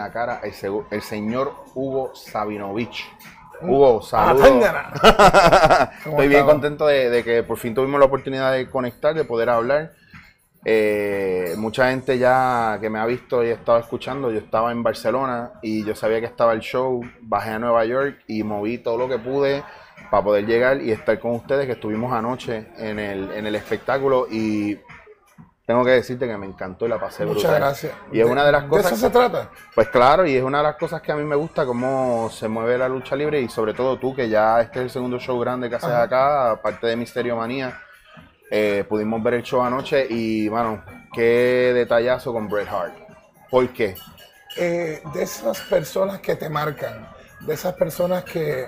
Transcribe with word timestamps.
la 0.00 0.10
Cara 0.10 0.40
el, 0.42 0.52
el 0.90 1.02
señor 1.02 1.52
Hugo 1.74 2.14
Sabinovich. 2.14 3.06
Hugo, 3.62 4.00
saludos. 4.00 4.46
Estoy 6.06 6.28
bien 6.28 6.46
contento 6.46 6.86
de, 6.86 7.22
que 7.22 7.42
por 7.42 7.58
fin 7.58 7.74
tuvimos 7.74 8.00
la 8.00 8.06
oportunidad 8.06 8.52
de 8.52 8.70
conectar, 8.70 9.14
de 9.14 9.24
poder 9.24 9.50
hablar. 9.50 9.92
Eh, 10.64 11.54
mucha 11.58 11.90
gente 11.90 12.18
ya 12.18 12.78
que 12.80 12.88
me 12.88 12.98
ha 12.98 13.06
visto 13.06 13.44
y 13.44 13.48
ha 13.48 13.54
estado 13.54 13.78
escuchando, 13.78 14.30
yo 14.30 14.38
estaba 14.38 14.72
en 14.72 14.82
Barcelona 14.82 15.52
y 15.62 15.84
yo 15.84 15.94
sabía 15.94 16.20
que 16.20 16.26
estaba 16.26 16.52
el 16.52 16.60
show, 16.60 17.02
bajé 17.20 17.50
a 17.50 17.58
Nueva 17.58 17.84
York 17.84 18.20
y 18.26 18.42
moví 18.42 18.78
todo 18.78 18.98
lo 18.98 19.08
que 19.08 19.18
pude 19.18 19.62
para 20.10 20.24
poder 20.24 20.46
llegar 20.46 20.82
y 20.82 20.90
estar 20.90 21.18
con 21.18 21.32
ustedes, 21.32 21.66
que 21.66 21.72
estuvimos 21.72 22.12
anoche 22.12 22.68
en 22.78 22.98
el, 22.98 23.30
en 23.32 23.46
el 23.46 23.54
espectáculo 23.54 24.26
y 24.30 24.78
tengo 25.70 25.84
que 25.84 25.92
decirte 25.92 26.26
que 26.26 26.36
me 26.36 26.46
encantó 26.46 26.84
y 26.84 26.88
la 26.88 26.98
pasé 26.98 27.24
Muchas 27.24 27.54
gracias. 27.54 27.92
Y 28.10 28.18
es 28.18 28.26
una 28.26 28.44
de 28.44 28.50
las 28.50 28.64
cosas. 28.64 28.90
¿De 28.90 28.96
eso 28.96 29.06
se 29.06 29.10
trata? 29.12 29.50
Pues 29.72 29.86
claro, 29.86 30.26
y 30.26 30.34
es 30.34 30.42
una 30.42 30.58
de 30.58 30.64
las 30.64 30.74
cosas 30.74 31.00
que 31.00 31.12
a 31.12 31.14
mí 31.14 31.22
me 31.22 31.36
gusta, 31.36 31.64
cómo 31.64 32.28
se 32.28 32.48
mueve 32.48 32.76
la 32.76 32.88
lucha 32.88 33.14
libre 33.14 33.40
y 33.40 33.48
sobre 33.48 33.72
todo 33.72 33.96
tú, 33.96 34.12
que 34.12 34.28
ya 34.28 34.60
este 34.60 34.80
es 34.80 34.86
el 34.86 34.90
segundo 34.90 35.20
show 35.20 35.38
grande 35.38 35.70
que 35.70 35.76
haces 35.76 35.90
acá, 35.90 36.50
aparte 36.50 36.88
de 36.88 36.96
Misterio 36.96 37.36
Manía. 37.36 37.80
Eh, 38.50 38.84
pudimos 38.88 39.22
ver 39.22 39.34
el 39.34 39.42
show 39.44 39.62
anoche 39.62 40.08
y, 40.10 40.48
bueno, 40.48 40.82
qué 41.12 41.70
detallazo 41.72 42.32
con 42.32 42.48
Bret 42.48 42.66
Hart. 42.66 42.94
¿Por 43.48 43.68
qué? 43.68 43.94
Eh, 44.56 45.00
de 45.14 45.22
esas 45.22 45.60
personas 45.60 46.18
que 46.18 46.34
te 46.34 46.48
marcan, 46.48 47.08
de 47.42 47.54
esas 47.54 47.74
personas 47.74 48.24
que 48.24 48.66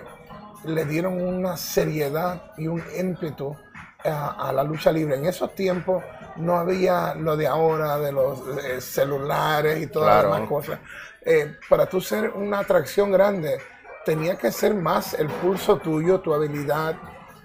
le 0.67 0.85
dieron 0.85 1.21
una 1.21 1.57
seriedad 1.57 2.53
y 2.57 2.69
un 2.69 2.81
ímpetu 2.97 3.57
a 4.05 4.53
la 4.55 4.63
lucha 4.63 4.93
libre. 4.93 5.17
En 5.17 5.27
esos 5.27 5.53
tiempos 5.57 6.05
no 6.43 6.59
había 6.59 7.15
lo 7.15 7.37
de 7.37 7.47
ahora, 7.47 7.99
de 7.99 8.13
los 8.13 8.41
eh, 8.65 8.81
celulares 8.81 9.83
y 9.83 9.87
todas 9.87 10.25
las 10.25 10.25
demás 10.25 10.49
cosas. 10.49 10.79
Eh, 11.25 11.57
para 11.69 11.87
tú 11.87 12.01
ser 12.01 12.31
una 12.31 12.61
atracción 12.61 13.13
grande, 13.13 13.59
tenía 14.05 14.37
que 14.37 14.51
ser 14.51 14.75
más 14.75 15.15
el 15.15 15.29
pulso 15.29 15.77
tuyo, 15.79 16.21
tu 16.21 16.35
habilidad, 16.35 16.97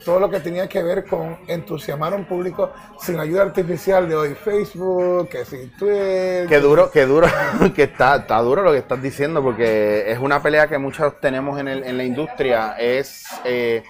todo 0.03 0.19
lo 0.19 0.29
que 0.29 0.39
tenía 0.39 0.67
que 0.67 0.81
ver 0.81 1.05
con 1.05 1.37
entusiasmar 1.47 2.13
a 2.13 2.15
un 2.15 2.25
público 2.25 2.71
sin 2.99 3.19
ayuda 3.19 3.43
artificial 3.43 4.07
de 4.07 4.15
hoy, 4.15 4.35
Facebook, 4.35 5.29
que 5.29 5.45
sin 5.45 5.69
Twitter. 5.77 6.47
Qué 6.47 6.59
duro, 6.59 6.89
qué 6.91 7.05
duro, 7.05 7.27
que 7.75 7.83
está, 7.83 8.17
está 8.17 8.39
duro 8.41 8.63
lo 8.63 8.71
que 8.71 8.77
estás 8.77 9.01
diciendo, 9.01 9.43
porque 9.43 10.11
es 10.11 10.19
una 10.19 10.41
pelea 10.41 10.67
que 10.67 10.77
muchos 10.77 11.19
tenemos 11.19 11.59
en, 11.59 11.67
el, 11.67 11.83
en 11.83 11.97
la 11.97 12.03
industria, 12.03 12.75
es 12.77 13.25
eh, 13.43 13.83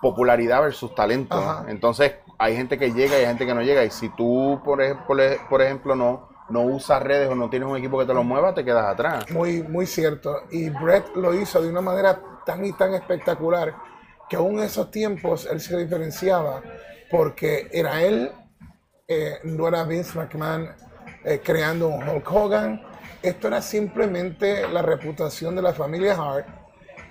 popularidad 0.00 0.62
versus 0.62 0.94
talento. 0.94 1.64
Entonces, 1.68 2.12
hay 2.38 2.56
gente 2.56 2.78
que 2.78 2.92
llega 2.92 3.16
y 3.16 3.20
hay 3.20 3.26
gente 3.26 3.46
que 3.46 3.54
no 3.54 3.62
llega. 3.62 3.84
Y 3.84 3.90
si 3.90 4.08
tú, 4.10 4.60
por 4.64 4.82
ejemplo, 4.82 5.16
por 5.48 5.62
ejemplo 5.62 5.94
no, 5.94 6.28
no 6.48 6.62
usas 6.62 7.02
redes 7.02 7.28
o 7.28 7.34
no 7.34 7.50
tienes 7.50 7.68
un 7.68 7.76
equipo 7.76 7.98
que 7.98 8.06
te 8.06 8.14
lo 8.14 8.22
mueva, 8.22 8.54
te 8.54 8.64
quedas 8.64 8.86
atrás. 8.86 9.30
Muy, 9.30 9.62
muy 9.62 9.86
cierto. 9.86 10.42
Y 10.50 10.70
Brett 10.70 11.14
lo 11.16 11.34
hizo 11.34 11.60
de 11.62 11.68
una 11.68 11.80
manera 11.80 12.20
tan 12.44 12.64
y 12.64 12.72
tan 12.72 12.94
espectacular 12.94 13.74
que 14.28 14.36
aún 14.36 14.58
en 14.58 14.64
esos 14.64 14.90
tiempos 14.90 15.46
él 15.50 15.60
se 15.60 15.76
diferenciaba 15.76 16.62
porque 17.10 17.68
era 17.72 18.02
él, 18.02 18.32
eh, 19.06 19.38
no 19.44 19.68
era 19.68 19.84
Vince 19.84 20.18
McMahon 20.18 20.68
eh, 21.24 21.40
creando 21.42 21.88
un 21.88 22.08
Hulk 22.08 22.32
Hogan. 22.32 22.82
Esto 23.22 23.48
era 23.48 23.62
simplemente 23.62 24.68
la 24.68 24.82
reputación 24.82 25.56
de 25.56 25.62
la 25.62 25.72
familia 25.72 26.14
Hart 26.14 26.46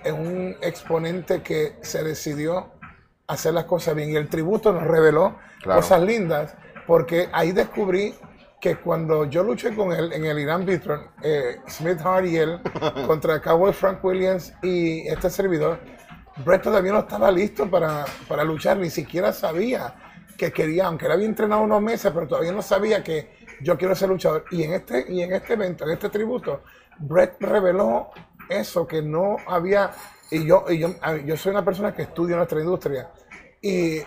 en 0.04 0.14
un 0.14 0.56
exponente 0.62 1.42
que 1.42 1.76
se 1.82 2.02
decidió 2.02 2.70
hacer 3.26 3.54
las 3.54 3.64
cosas 3.64 3.94
bien. 3.94 4.10
Y 4.10 4.16
el 4.16 4.28
tributo 4.28 4.72
nos 4.72 4.84
reveló 4.84 5.36
cosas 5.64 6.02
lindas, 6.02 6.54
porque 6.86 7.28
ahí 7.32 7.52
descubrí 7.52 8.14
que 8.60 8.76
cuando 8.76 9.26
yo 9.26 9.42
luché 9.42 9.74
con 9.74 9.92
él 9.92 10.12
en 10.12 10.24
el 10.24 10.38
Irán 10.38 10.64
Bitron, 10.64 11.10
eh, 11.22 11.60
Smith 11.68 12.00
Hart 12.02 12.26
y 12.26 12.36
él, 12.36 12.60
contra 13.06 13.40
Cowboy 13.40 13.72
Frank 13.72 14.02
Williams 14.04 14.52
y 14.62 15.06
este 15.08 15.30
servidor, 15.30 15.78
Brett 16.44 16.62
todavía 16.62 16.92
no 16.92 17.00
estaba 17.00 17.30
listo 17.30 17.70
para, 17.70 18.04
para, 18.28 18.44
luchar, 18.44 18.76
ni 18.76 18.90
siquiera 18.90 19.32
sabía 19.32 19.94
que 20.36 20.52
quería, 20.52 20.86
aunque 20.86 21.06
él 21.06 21.12
había 21.12 21.26
entrenado 21.26 21.62
unos 21.62 21.80
meses, 21.80 22.10
pero 22.12 22.28
todavía 22.28 22.52
no 22.52 22.62
sabía 22.62 23.02
que 23.02 23.46
yo 23.62 23.78
quiero 23.78 23.94
ser 23.94 24.10
luchador. 24.10 24.44
Y 24.50 24.62
en 24.62 24.74
este, 24.74 25.06
y 25.08 25.22
en 25.22 25.32
este 25.32 25.54
evento, 25.54 25.84
en 25.84 25.92
este 25.92 26.10
tributo, 26.10 26.62
Brett 26.98 27.40
reveló 27.40 28.10
eso 28.48 28.86
que 28.86 29.02
no 29.02 29.36
había 29.46 29.92
y 30.30 30.46
yo, 30.46 30.64
y 30.68 30.78
yo, 30.78 30.90
yo 31.24 31.36
soy 31.36 31.52
una 31.52 31.64
persona 31.64 31.94
que 31.94 32.02
estudia 32.02 32.36
nuestra 32.36 32.60
industria. 32.60 33.10
Y 33.60 34.00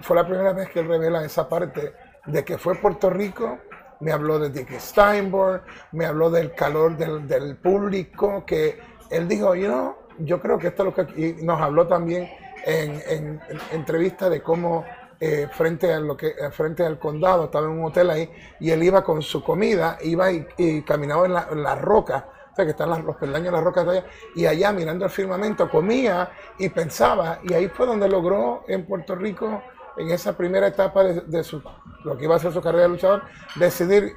fue 0.00 0.16
la 0.16 0.26
primera 0.26 0.52
vez 0.52 0.70
que 0.70 0.80
él 0.80 0.88
revela 0.88 1.24
esa 1.24 1.48
parte 1.48 1.92
de 2.26 2.44
que 2.44 2.58
fue 2.58 2.74
Puerto 2.76 3.10
Rico, 3.10 3.58
me 4.00 4.12
habló 4.12 4.38
de 4.38 4.50
Dick 4.50 4.78
Steinberg, 4.78 5.62
me 5.92 6.06
habló 6.06 6.30
del 6.30 6.54
calor 6.54 6.96
del, 6.96 7.26
del 7.26 7.56
público, 7.56 8.44
que 8.46 8.78
él 9.10 9.28
dijo, 9.28 9.54
you 9.54 9.66
know, 9.66 9.96
yo 10.18 10.40
creo 10.40 10.58
que 10.58 10.68
esto 10.68 10.82
es 10.82 10.86
lo 10.86 10.94
que... 10.94 11.20
Y 11.20 11.44
nos 11.44 11.60
habló 11.60 11.86
también 11.86 12.28
en, 12.64 13.02
en, 13.08 13.40
entrevista 13.72 14.28
de 14.28 14.42
cómo 14.42 14.84
eh, 15.20 15.48
frente, 15.52 15.92
a 15.92 16.00
lo 16.00 16.16
que, 16.16 16.28
eh, 16.28 16.50
frente 16.50 16.84
al 16.84 16.98
condado, 16.98 17.44
estaba 17.44 17.66
en 17.66 17.72
un 17.72 17.84
hotel 17.84 18.10
ahí, 18.10 18.30
y 18.60 18.70
él 18.70 18.82
iba 18.82 19.02
con 19.04 19.22
su 19.22 19.42
comida, 19.42 19.98
iba 20.02 20.30
y, 20.30 20.82
caminaba 20.82 21.26
en 21.26 21.34
la, 21.34 21.48
en 21.50 21.62
la 21.62 21.74
roca 21.76 22.28
que 22.62 22.70
están 22.70 23.04
los 23.04 23.16
peldaños 23.16 23.52
las 23.52 23.64
rocas 23.64 23.84
de 23.86 23.98
allá, 23.98 24.06
y 24.34 24.46
allá 24.46 24.72
mirando 24.72 25.04
el 25.04 25.10
firmamento 25.10 25.68
comía 25.68 26.30
y 26.58 26.68
pensaba, 26.68 27.40
y 27.42 27.52
ahí 27.52 27.68
fue 27.68 27.86
donde 27.86 28.08
logró 28.08 28.64
en 28.68 28.86
Puerto 28.86 29.14
Rico, 29.16 29.62
en 29.96 30.10
esa 30.10 30.36
primera 30.36 30.66
etapa 30.66 31.04
de, 31.04 31.44
su, 31.44 31.62
lo 32.04 32.16
que 32.16 32.24
iba 32.24 32.36
a 32.36 32.38
ser 32.38 32.52
su 32.52 32.60
carrera 32.60 32.84
de 32.84 32.88
luchador, 32.90 33.22
decidir, 33.56 34.16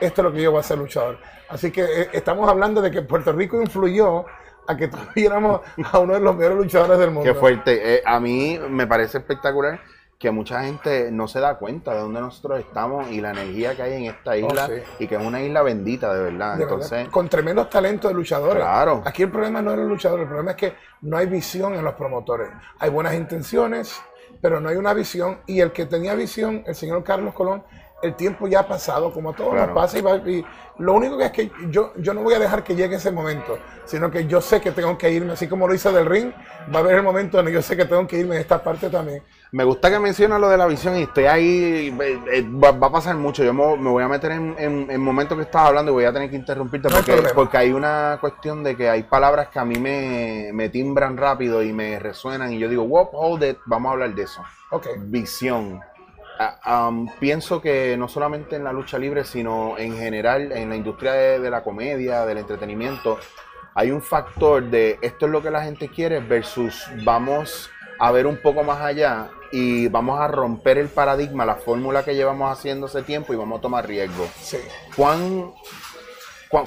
esto 0.00 0.20
es 0.20 0.24
lo 0.24 0.32
que 0.32 0.42
yo 0.42 0.50
voy 0.50 0.60
a 0.60 0.62
ser 0.62 0.78
luchador. 0.78 1.18
Así 1.48 1.70
que 1.70 1.82
eh, 1.82 2.08
estamos 2.12 2.48
hablando 2.48 2.80
de 2.80 2.90
que 2.90 3.02
Puerto 3.02 3.32
Rico 3.32 3.60
influyó 3.60 4.24
a 4.66 4.76
que 4.76 4.88
tuviéramos 5.14 5.60
a 5.92 5.98
uno 5.98 6.14
de 6.14 6.20
los 6.20 6.34
mejores 6.36 6.58
luchadores 6.58 6.98
del 6.98 7.10
mundo. 7.10 7.32
Qué 7.32 7.38
fuerte. 7.38 7.96
Eh, 7.96 8.02
a 8.04 8.20
mí 8.20 8.58
me 8.68 8.86
parece 8.86 9.18
espectacular 9.18 9.80
que 10.18 10.30
mucha 10.30 10.62
gente 10.62 11.10
no 11.12 11.28
se 11.28 11.40
da 11.40 11.58
cuenta 11.58 11.92
de 11.92 12.00
dónde 12.00 12.20
nosotros 12.20 12.60
estamos 12.60 13.10
y 13.10 13.20
la 13.20 13.30
energía 13.30 13.76
que 13.76 13.82
hay 13.82 13.92
en 13.94 14.04
esta 14.04 14.30
oh, 14.30 14.36
isla 14.36 14.70
y 14.98 15.06
que 15.06 15.16
es 15.16 15.22
una 15.22 15.42
isla 15.42 15.62
bendita 15.62 16.12
de 16.14 16.22
verdad. 16.22 16.60
Entonces, 16.60 17.08
Con 17.08 17.28
tremendos 17.28 17.68
talentos 17.68 18.10
de 18.10 18.14
luchadores. 18.14 18.62
Claro. 18.62 19.02
Aquí 19.04 19.24
el 19.24 19.30
problema 19.30 19.60
no 19.60 19.72
es 19.72 19.78
el 19.78 19.88
luchador, 19.88 20.20
el 20.20 20.26
problema 20.26 20.52
es 20.52 20.56
que 20.56 20.72
no 21.02 21.18
hay 21.18 21.26
visión 21.26 21.74
en 21.74 21.84
los 21.84 21.94
promotores. 21.94 22.48
Hay 22.78 22.88
buenas 22.88 23.14
intenciones, 23.14 24.00
pero 24.40 24.58
no 24.58 24.70
hay 24.70 24.76
una 24.76 24.94
visión 24.94 25.40
y 25.46 25.60
el 25.60 25.72
que 25.72 25.84
tenía 25.84 26.14
visión, 26.14 26.64
el 26.66 26.74
señor 26.74 27.04
Carlos 27.04 27.34
Colón, 27.34 27.62
el 28.02 28.14
tiempo 28.14 28.46
ya 28.46 28.60
ha 28.60 28.68
pasado, 28.68 29.12
como 29.12 29.30
a 29.30 29.32
todos 29.34 29.54
nos 29.54 29.70
pasa, 29.70 29.98
y, 29.98 30.44
lo 30.78 30.92
único 30.92 31.16
que 31.16 31.24
es 31.24 31.32
que 31.32 31.50
yo, 31.70 31.94
yo 31.96 32.12
no 32.12 32.22
voy 32.22 32.34
a 32.34 32.38
dejar 32.38 32.62
que 32.62 32.76
llegue 32.76 32.96
ese 32.96 33.10
momento, 33.10 33.58
sino 33.86 34.10
que 34.10 34.26
yo 34.26 34.42
sé 34.42 34.60
que 34.60 34.72
tengo 34.72 34.98
que 34.98 35.10
irme, 35.10 35.32
así 35.32 35.48
como 35.48 35.66
lo 35.66 35.74
hice 35.74 35.90
del 35.90 36.04
ring, 36.04 36.32
va 36.72 36.80
a 36.80 36.82
haber 36.82 36.96
el 36.96 37.02
momento 37.02 37.40
en 37.40 37.46
que 37.46 37.52
yo 37.52 37.62
sé 37.62 37.76
que 37.76 37.86
tengo 37.86 38.06
que 38.06 38.18
irme 38.18 38.34
en 38.34 38.42
esta 38.42 38.62
parte 38.62 38.90
también. 38.90 39.22
Me 39.52 39.64
gusta 39.64 39.90
que 39.90 39.98
mencionas 39.98 40.38
lo 40.38 40.50
de 40.50 40.58
la 40.58 40.66
visión 40.66 40.94
y 40.96 41.02
estoy 41.02 41.24
ahí, 41.24 41.96
eh, 41.98 42.20
eh, 42.30 42.42
va, 42.42 42.68
a 42.68 42.92
pasar 42.92 43.16
mucho, 43.16 43.42
yo 43.42 43.54
me, 43.54 43.90
voy 43.90 44.02
a 44.02 44.08
meter 44.08 44.32
en, 44.32 44.54
en, 44.58 45.00
momentos 45.00 45.38
que 45.38 45.44
estás 45.44 45.62
hablando 45.62 45.92
y 45.92 45.94
voy 45.94 46.04
a 46.04 46.12
tener 46.12 46.28
que 46.28 46.36
interrumpirte 46.36 46.90
porque, 46.90 47.30
porque 47.34 47.56
hay 47.56 47.72
una 47.72 48.18
cuestión 48.20 48.62
de 48.62 48.76
que 48.76 48.90
hay 48.90 49.04
palabras 49.04 49.48
que 49.48 49.58
a 49.58 49.64
mí 49.64 49.78
me, 49.78 50.50
me 50.52 50.68
timbran 50.68 51.16
rápido 51.16 51.62
y 51.62 51.72
me 51.72 51.98
resuenan 51.98 52.52
y 52.52 52.58
yo 52.58 52.68
digo, 52.68 52.86
wow, 52.86 53.08
hold 53.12 53.44
it, 53.44 53.56
vamos 53.64 53.88
a 53.88 53.92
hablar 53.92 54.14
de 54.14 54.24
eso. 54.24 54.42
Ok. 54.70 54.88
Visión 54.98 55.80
Ah, 56.38 56.90
pienso 57.18 57.60
que 57.60 57.96
no 57.96 58.08
solamente 58.08 58.56
en 58.56 58.64
la 58.64 58.72
lucha 58.72 58.98
libre, 58.98 59.24
sino 59.24 59.78
en 59.78 59.96
general 59.96 60.52
en 60.52 60.68
la 60.68 60.76
industria 60.76 61.12
de, 61.12 61.50
la 61.50 61.62
comedia, 61.62 62.26
del 62.26 62.38
entretenimiento, 62.38 63.18
hay 63.74 63.90
un 63.90 64.02
factor 64.02 64.64
de 64.64 64.98
esto 65.00 65.26
es 65.26 65.32
lo 65.32 65.42
que 65.42 65.50
la 65.50 65.62
gente 65.62 65.88
quiere 65.88 66.20
versus 66.20 66.86
vamos 67.04 67.70
a 67.98 68.10
ver 68.10 68.26
un 68.26 68.36
poco 68.36 68.62
más 68.62 68.80
allá 68.80 69.28
y 69.50 69.88
vamos 69.88 70.20
a 70.20 70.28
romper 70.28 70.76
el 70.78 70.88
paradigma, 70.88 71.46
la 71.46 71.56
fórmula 71.56 72.04
que 72.04 72.14
llevamos 72.14 72.50
haciendo 72.50 72.86
hace 72.86 73.02
tiempo 73.02 73.32
y 73.32 73.36
vamos 73.36 73.58
a 73.58 73.62
tomar 73.62 73.86
riesgo. 73.86 74.28
Sí. 74.38 74.58
¿Cuán, 74.94 75.52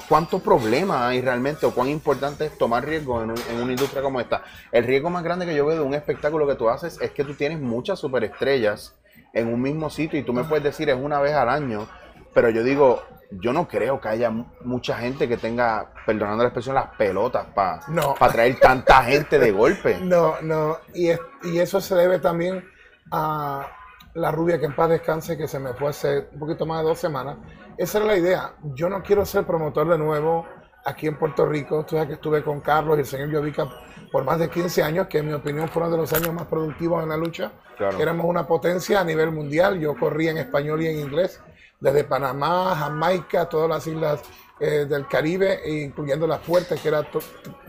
cuánto 0.08 0.40
problema 0.40 1.06
hay 1.06 1.20
realmente 1.20 1.66
o 1.66 1.72
cuán 1.72 1.88
importante 1.88 2.46
es 2.46 2.58
tomar 2.58 2.84
riesgo 2.84 3.22
en, 3.22 3.30
en, 3.30 3.62
una 3.62 3.72
industria 3.72 4.02
como 4.02 4.20
esta? 4.20 4.42
El 4.72 4.84
riesgo 4.84 5.10
más 5.10 5.22
grande 5.22 5.46
que 5.46 5.54
yo 5.54 5.66
veo 5.66 5.76
de 5.76 5.84
un 5.84 5.94
espectáculo 5.94 6.48
que 6.48 6.56
tú 6.56 6.68
haces 6.68 7.00
es 7.00 7.12
que 7.12 7.22
tú 7.22 7.34
tienes 7.34 7.60
muchas 7.60 8.00
superestrellas 8.00 8.96
en 9.32 9.52
un 9.52 9.60
mismo 9.60 9.90
sitio 9.90 10.18
y 10.18 10.22
tú 10.22 10.32
me 10.32 10.44
puedes 10.44 10.64
decir 10.64 10.88
es 10.90 10.96
una 10.96 11.20
vez 11.20 11.34
al 11.34 11.48
año, 11.48 11.86
pero 12.34 12.50
yo 12.50 12.62
digo, 12.62 13.02
yo 13.30 13.52
no 13.52 13.68
creo 13.68 14.00
que 14.00 14.08
haya 14.08 14.30
mucha 14.30 14.96
gente 14.96 15.28
que 15.28 15.36
tenga, 15.36 15.92
perdonando 16.04 16.42
la 16.42 16.48
expresión, 16.48 16.74
las 16.74 16.88
pelotas 16.96 17.46
para 17.54 17.80
no. 17.88 18.14
traer 18.14 18.58
tanta 18.58 19.02
gente 19.04 19.38
de 19.38 19.52
golpe. 19.52 19.98
No, 20.02 20.40
no, 20.42 20.78
y, 20.94 21.10
y 21.44 21.58
eso 21.58 21.80
se 21.80 21.94
debe 21.94 22.18
también 22.18 22.64
a 23.12 23.66
la 24.14 24.32
rubia 24.32 24.58
que 24.58 24.66
en 24.66 24.74
paz 24.74 24.90
descanse, 24.90 25.36
que 25.36 25.46
se 25.46 25.58
me 25.58 25.72
fue 25.74 25.90
hace 25.90 26.28
un 26.32 26.38
poquito 26.40 26.66
más 26.66 26.82
de 26.82 26.88
dos 26.88 26.98
semanas. 26.98 27.36
Esa 27.76 27.98
era 27.98 28.08
la 28.08 28.16
idea. 28.16 28.54
Yo 28.74 28.88
no 28.88 29.02
quiero 29.02 29.24
ser 29.24 29.44
promotor 29.44 29.88
de 29.88 29.98
nuevo 29.98 30.46
aquí 30.84 31.06
en 31.06 31.18
Puerto 31.18 31.46
Rico. 31.46 31.84
Tú 31.84 31.96
sabes 31.96 32.08
que 32.08 32.14
estuve 32.14 32.42
con 32.42 32.60
Carlos 32.60 32.96
y 32.96 33.00
el 33.00 33.06
señor 33.06 33.28
Llovica 33.28 33.68
por 34.10 34.24
más 34.24 34.38
de 34.38 34.50
15 34.50 34.82
años, 34.82 35.06
que 35.06 35.18
en 35.18 35.28
mi 35.28 35.32
opinión 35.32 35.68
fueron 35.68 35.90
de 35.92 35.98
los 35.98 36.12
años 36.12 36.32
más 36.32 36.46
productivos 36.46 37.02
en 37.02 37.10
la 37.10 37.16
lucha. 37.16 37.52
Éramos 37.98 38.26
una 38.26 38.46
potencia 38.46 39.00
a 39.00 39.04
nivel 39.04 39.30
mundial, 39.30 39.78
yo 39.78 39.96
corría 39.96 40.32
en 40.32 40.38
español 40.38 40.82
y 40.82 40.88
en 40.88 40.98
inglés, 40.98 41.40
desde 41.78 42.04
Panamá, 42.04 42.74
Jamaica, 42.76 43.48
todas 43.48 43.70
las 43.70 43.86
islas 43.86 44.22
eh, 44.58 44.84
del 44.86 45.06
Caribe, 45.06 45.62
incluyendo 45.66 46.26
la 46.26 46.38
fuerte 46.38 46.76
que 46.76 46.88
era 46.88 47.06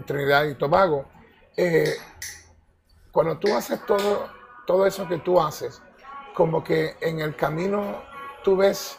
Trinidad 0.06 0.44
y 0.46 0.56
Tobago. 0.56 1.06
Eh, 1.56 1.94
cuando 3.12 3.38
tú 3.38 3.56
haces 3.56 3.86
todo, 3.86 4.30
todo 4.68 4.86
eso 4.86 5.08
que 5.08 5.20
tú 5.20 5.40
haces, 5.40 5.82
como 6.34 6.64
que 6.64 6.96
en 7.00 7.22
el 7.22 7.36
camino 7.36 8.02
tú 8.44 8.58
ves 8.58 8.98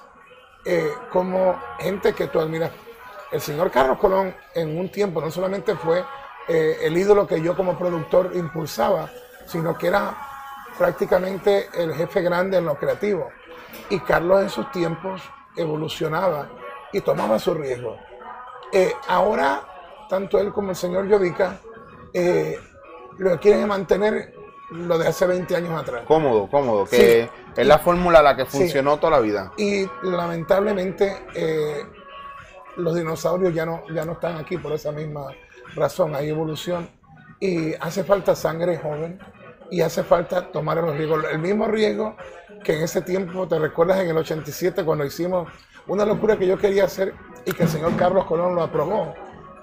eh, 0.65 0.93
como 1.11 1.61
gente 1.79 2.15
que 2.15 2.29
tú 2.29 2.41
admiras. 2.41 2.71
El 3.33 3.41
señor 3.41 3.71
Carlos 3.71 3.99
Colón 3.99 4.35
en 4.55 4.79
un 4.79 4.91
tiempo 4.91 5.21
no 5.21 5.31
solamente 5.31 5.75
fue 5.75 6.05
eh, 6.49 6.79
el 6.83 6.97
ídolo 6.97 7.27
que 7.27 7.41
yo 7.41 7.57
como 7.57 7.79
productor 7.79 8.33
impulsaba, 8.35 9.11
sino 9.47 9.77
que 9.77 9.89
era 9.89 10.15
prácticamente 10.79 11.69
el 11.75 11.95
jefe 11.95 12.21
grande 12.23 12.59
en 12.59 12.67
lo 12.67 12.75
creativo. 12.77 13.31
Y 13.89 14.01
Carlos 14.01 14.43
en 14.43 14.51
sus 14.51 14.71
tiempos 14.71 15.23
evolucionaba 15.57 16.49
y 16.93 17.01
tomaba 17.01 17.39
su 17.39 17.55
riesgo. 17.55 17.97
Eh, 18.73 18.93
ahora, 19.09 19.63
tanto 20.09 20.39
él 20.39 20.53
como 20.53 20.71
el 20.71 20.77
señor 20.77 21.09
Yovica 21.09 21.59
lo 23.19 23.41
quieren 23.41 23.69
mantener 23.69 24.35
lo 24.73 24.99
de 24.99 25.09
hace 25.09 25.27
20 25.27 25.55
años 25.57 25.81
atrás. 25.81 26.03
Cómodo, 26.07 26.49
cómodo, 26.51 26.87
que 26.87 27.29
es 27.57 27.67
la 27.67 27.79
fórmula 27.79 28.23
la 28.23 28.37
que 28.37 28.47
funcionó 28.47 28.97
toda 28.99 29.13
la 29.13 29.21
vida. 29.21 29.53
Y 29.57 29.87
lamentablemente 30.03 31.27
eh, 31.35 31.85
los 32.77 32.95
dinosaurios 32.95 33.55
ya 33.55 33.67
no, 33.67 33.83
ya 33.95 34.05
no 34.05 34.13
están 34.13 34.37
aquí 34.37 34.57
por 34.57 34.73
esa 34.73 34.93
misma 34.93 35.27
razón, 35.75 36.15
hay 36.15 36.29
evolución 36.29 36.89
y 37.41 37.75
hace 37.75 38.05
falta 38.05 38.35
sangre 38.35 38.79
joven 38.79 39.19
y 39.71 39.81
hace 39.81 40.03
falta 40.03 40.53
tomar 40.53 40.77
los 40.79 40.97
riesgos. 40.97 41.25
El 41.31 41.39
mismo 41.39 41.67
riesgo 41.67 42.17
que 42.63 42.77
en 42.77 42.83
ese 42.83 43.03
tiempo, 43.03 43.49
te 43.49 43.59
recuerdas 43.59 44.01
en 44.01 44.11
el 44.11 44.17
87 44.17 44.85
cuando 44.85 45.05
hicimos 45.05 45.49
una 45.87 46.05
locura 46.05 46.37
que 46.37 46.47
yo 46.47 46.59
quería 46.59 46.85
hacer 46.85 47.15
y 47.45 47.53
que 47.53 47.65
el 47.65 47.69
señor 47.69 47.97
Carlos 47.97 48.25
Colón 48.27 48.55
lo 48.55 48.63
aprobó. 48.63 49.15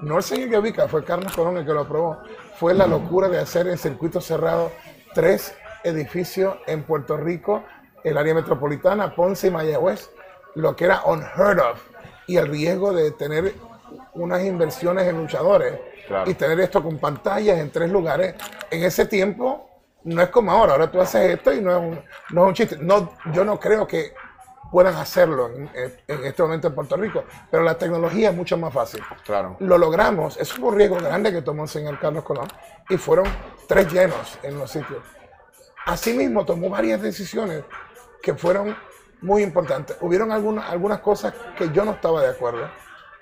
No 0.01 0.17
el 0.17 0.23
señor 0.23 0.49
Gavica, 0.49 0.87
fue 0.87 1.03
Carlos 1.03 1.33
Colón 1.33 1.57
el 1.57 1.65
que 1.65 1.73
lo 1.73 1.81
aprobó. 1.81 2.17
Fue 2.55 2.73
la 2.73 2.87
locura 2.87 3.29
de 3.29 3.39
hacer 3.39 3.67
en 3.67 3.77
circuito 3.77 4.19
cerrado 4.19 4.71
tres 5.13 5.55
edificios 5.83 6.55
en 6.67 6.83
Puerto 6.83 7.17
Rico, 7.17 7.63
el 8.03 8.17
área 8.17 8.33
metropolitana, 8.33 9.15
Ponce 9.15 9.47
y 9.47 9.51
Mayagüez, 9.51 10.09
lo 10.55 10.75
que 10.75 10.85
era 10.85 11.03
unheard 11.05 11.59
of, 11.59 11.81
y 12.29 12.37
el 12.37 12.47
riesgo 12.47 12.93
de 12.93 13.09
tener 13.09 13.55
unas 14.13 14.43
inversiones 14.43 15.07
en 15.07 15.17
luchadores 15.17 15.79
y 16.27 16.35
tener 16.35 16.59
esto 16.59 16.83
con 16.83 16.99
pantallas 16.99 17.57
en 17.57 17.71
tres 17.71 17.89
lugares. 17.89 18.35
En 18.69 18.83
ese 18.83 19.07
tiempo 19.07 19.67
no 20.03 20.21
es 20.21 20.29
como 20.29 20.51
ahora, 20.51 20.73
ahora 20.73 20.91
tú 20.91 21.01
haces 21.01 21.31
esto 21.31 21.51
y 21.51 21.59
no 21.59 21.71
es 21.71 21.77
un, 21.77 22.03
no 22.29 22.43
es 22.43 22.47
un 22.49 22.53
chiste. 22.53 22.77
No, 22.79 23.13
yo 23.33 23.43
no 23.43 23.59
creo 23.59 23.87
que 23.87 24.13
puedan 24.71 24.93
hacerlo 24.93 25.49
en, 25.49 25.71
este 26.07 26.43
momento 26.43 26.67
en 26.67 26.75
Puerto 26.75 26.95
Rico, 26.97 27.23
pero 27.49 27.63
la 27.63 27.75
tecnología 27.79 28.29
es 28.29 28.35
mucho 28.35 28.57
más 28.57 28.71
fácil. 28.71 29.01
Claro. 29.25 29.57
Lo 29.57 29.79
logramos, 29.79 30.37
eso 30.37 30.55
fue 30.57 30.69
un 30.69 30.75
riesgo 30.75 30.97
grande 30.97 31.31
que 31.31 31.41
tomó 31.41 31.63
el 31.63 31.69
señor 31.69 31.97
Carlos 31.97 32.23
Colón 32.23 32.47
y 32.91 32.97
fueron 32.97 33.25
tres 33.67 33.91
llenos 33.91 34.37
en 34.43 34.59
los 34.59 34.69
sitios. 34.69 35.01
Asimismo, 35.87 36.45
tomó 36.45 36.69
varias 36.69 37.01
decisiones 37.01 37.63
que 38.21 38.35
fueron 38.35 38.75
muy 39.21 39.43
importantes. 39.43 39.97
Hubieron 40.01 40.31
algunas, 40.31 40.69
algunas 40.69 40.99
cosas 40.99 41.33
que 41.57 41.69
yo 41.71 41.85
no 41.85 41.91
estaba 41.91 42.21
de 42.21 42.29
acuerdo. 42.29 42.69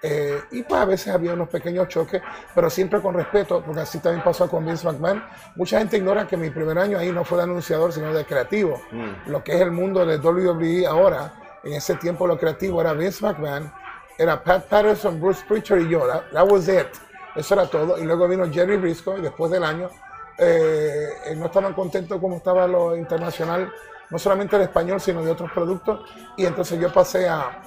Eh, 0.01 0.39
y 0.51 0.61
pues 0.63 0.79
a 0.79 0.85
veces 0.85 1.13
había 1.13 1.33
unos 1.33 1.49
pequeños 1.49 1.87
choques, 1.87 2.21
pero 2.53 2.69
siempre 2.69 3.01
con 3.01 3.15
respeto, 3.15 3.63
porque 3.65 3.81
así 3.81 3.99
también 3.99 4.23
pasó 4.23 4.47
con 4.47 4.65
Vince 4.65 4.85
McMahon. 4.85 5.23
Mucha 5.55 5.79
gente 5.79 5.97
ignora 5.97 6.27
que 6.27 6.37
mi 6.37 6.49
primer 6.51 6.77
año 6.77 6.99
ahí 6.99 7.11
no 7.11 7.23
fue 7.25 7.39
de 7.39 7.45
anunciador, 7.45 7.91
sino 7.91 8.13
de 8.13 8.25
creativo. 8.25 8.79
Mm. 8.91 9.31
Lo 9.31 9.43
que 9.43 9.55
es 9.55 9.61
el 9.61 9.71
mundo 9.71 10.05
de 10.05 10.17
WWE 10.17 10.85
ahora, 10.85 11.33
en 11.63 11.73
ese 11.73 11.95
tiempo 11.95 12.27
lo 12.27 12.37
creativo 12.37 12.79
era 12.79 12.93
Vince 12.93 13.25
McMahon, 13.25 13.71
era 14.17 14.43
Pat 14.43 14.65
Patterson, 14.67 15.19
Bruce 15.19 15.43
Pritchard 15.47 15.81
y 15.81 15.89
yo. 15.89 16.03
That, 16.31 16.49
was 16.49 16.67
it. 16.67 16.87
Eso 17.35 17.55
era 17.55 17.67
todo. 17.67 17.97
Y 17.97 18.03
luego 18.03 18.27
vino 18.27 18.51
Jerry 18.51 18.77
Briscoe 18.77 19.17
y 19.17 19.21
después 19.21 19.51
del 19.51 19.63
año 19.63 19.89
eh, 20.37 21.09
no 21.35 21.47
estaban 21.47 21.73
contentos 21.73 22.19
como 22.19 22.37
estaba 22.37 22.67
lo 22.67 22.95
internacional, 22.95 23.71
no 24.09 24.19
solamente 24.19 24.57
de 24.57 24.65
español, 24.65 24.99
sino 24.99 25.23
de 25.23 25.31
otros 25.31 25.51
productos. 25.51 26.01
Y 26.35 26.45
entonces 26.45 26.79
yo 26.79 26.91
pasé 26.91 27.27
a, 27.27 27.61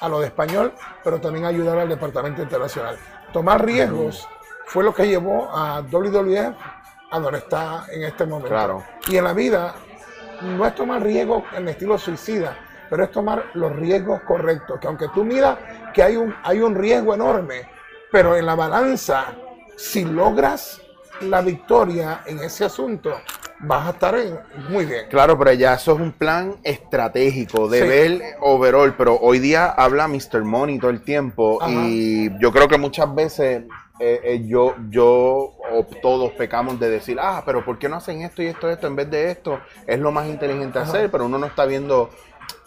a 0.00 0.08
lo 0.08 0.20
de 0.20 0.26
español, 0.26 0.72
pero 1.02 1.20
también 1.20 1.44
ayudar 1.44 1.78
al 1.78 1.88
departamento 1.88 2.42
internacional. 2.42 2.96
Tomar 3.32 3.64
riesgos 3.64 4.28
fue 4.66 4.84
lo 4.84 4.94
que 4.94 5.06
llevó 5.06 5.50
a 5.54 5.80
WWF 5.80 6.56
a 7.10 7.20
donde 7.20 7.38
está 7.38 7.86
en 7.90 8.04
este 8.04 8.26
momento. 8.26 8.48
Claro. 8.48 8.82
Y 9.08 9.16
en 9.16 9.24
la 9.24 9.32
vida 9.32 9.74
no 10.42 10.66
es 10.66 10.74
tomar 10.74 11.02
riesgos 11.02 11.44
en 11.56 11.68
estilo 11.68 11.96
suicida, 11.98 12.56
pero 12.90 13.04
es 13.04 13.10
tomar 13.10 13.50
los 13.54 13.74
riesgos 13.76 14.22
correctos. 14.22 14.80
Que 14.80 14.86
aunque 14.88 15.08
tú 15.14 15.24
miras 15.24 15.58
que 15.92 16.02
hay 16.02 16.16
un, 16.16 16.34
hay 16.42 16.60
un 16.60 16.74
riesgo 16.74 17.14
enorme, 17.14 17.68
pero 18.10 18.36
en 18.36 18.46
la 18.46 18.54
balanza, 18.54 19.26
si 19.76 20.04
logras 20.04 20.80
la 21.20 21.40
victoria 21.40 22.22
en 22.26 22.40
ese 22.40 22.64
asunto, 22.64 23.20
vas 23.60 23.86
a 23.86 23.90
estar 23.90 24.16
muy 24.68 24.84
bien. 24.84 25.06
Claro, 25.08 25.38
pero 25.38 25.52
ya 25.52 25.74
eso 25.74 25.94
es 25.94 26.00
un 26.00 26.12
plan 26.12 26.56
estratégico 26.62 27.68
de 27.68 27.82
ver 27.82 28.22
overall, 28.40 28.94
pero 28.96 29.16
hoy 29.20 29.38
día 29.38 29.66
habla 29.66 30.08
Mr. 30.08 30.44
Money 30.44 30.78
todo 30.78 30.90
el 30.90 31.02
tiempo 31.02 31.58
y 31.68 32.30
yo 32.40 32.52
creo 32.52 32.68
que 32.68 32.78
muchas 32.78 33.14
veces 33.14 33.64
eh, 34.00 34.20
eh, 34.24 34.44
yo, 34.46 34.74
yo 34.90 35.06
o 35.06 35.86
todos 36.02 36.32
pecamos 36.32 36.80
de 36.80 36.90
decir, 36.90 37.16
ah, 37.20 37.42
pero 37.46 37.64
¿por 37.64 37.78
qué 37.78 37.88
no 37.88 37.96
hacen 37.96 38.22
esto 38.22 38.42
y 38.42 38.46
esto, 38.46 38.68
esto 38.68 38.88
en 38.88 38.96
vez 38.96 39.08
de 39.08 39.30
esto? 39.30 39.60
Es 39.86 40.00
lo 40.00 40.10
más 40.10 40.26
inteligente 40.26 40.78
hacer, 40.80 41.10
pero 41.10 41.26
uno 41.26 41.38
no 41.38 41.46
está 41.46 41.64
viendo 41.64 42.10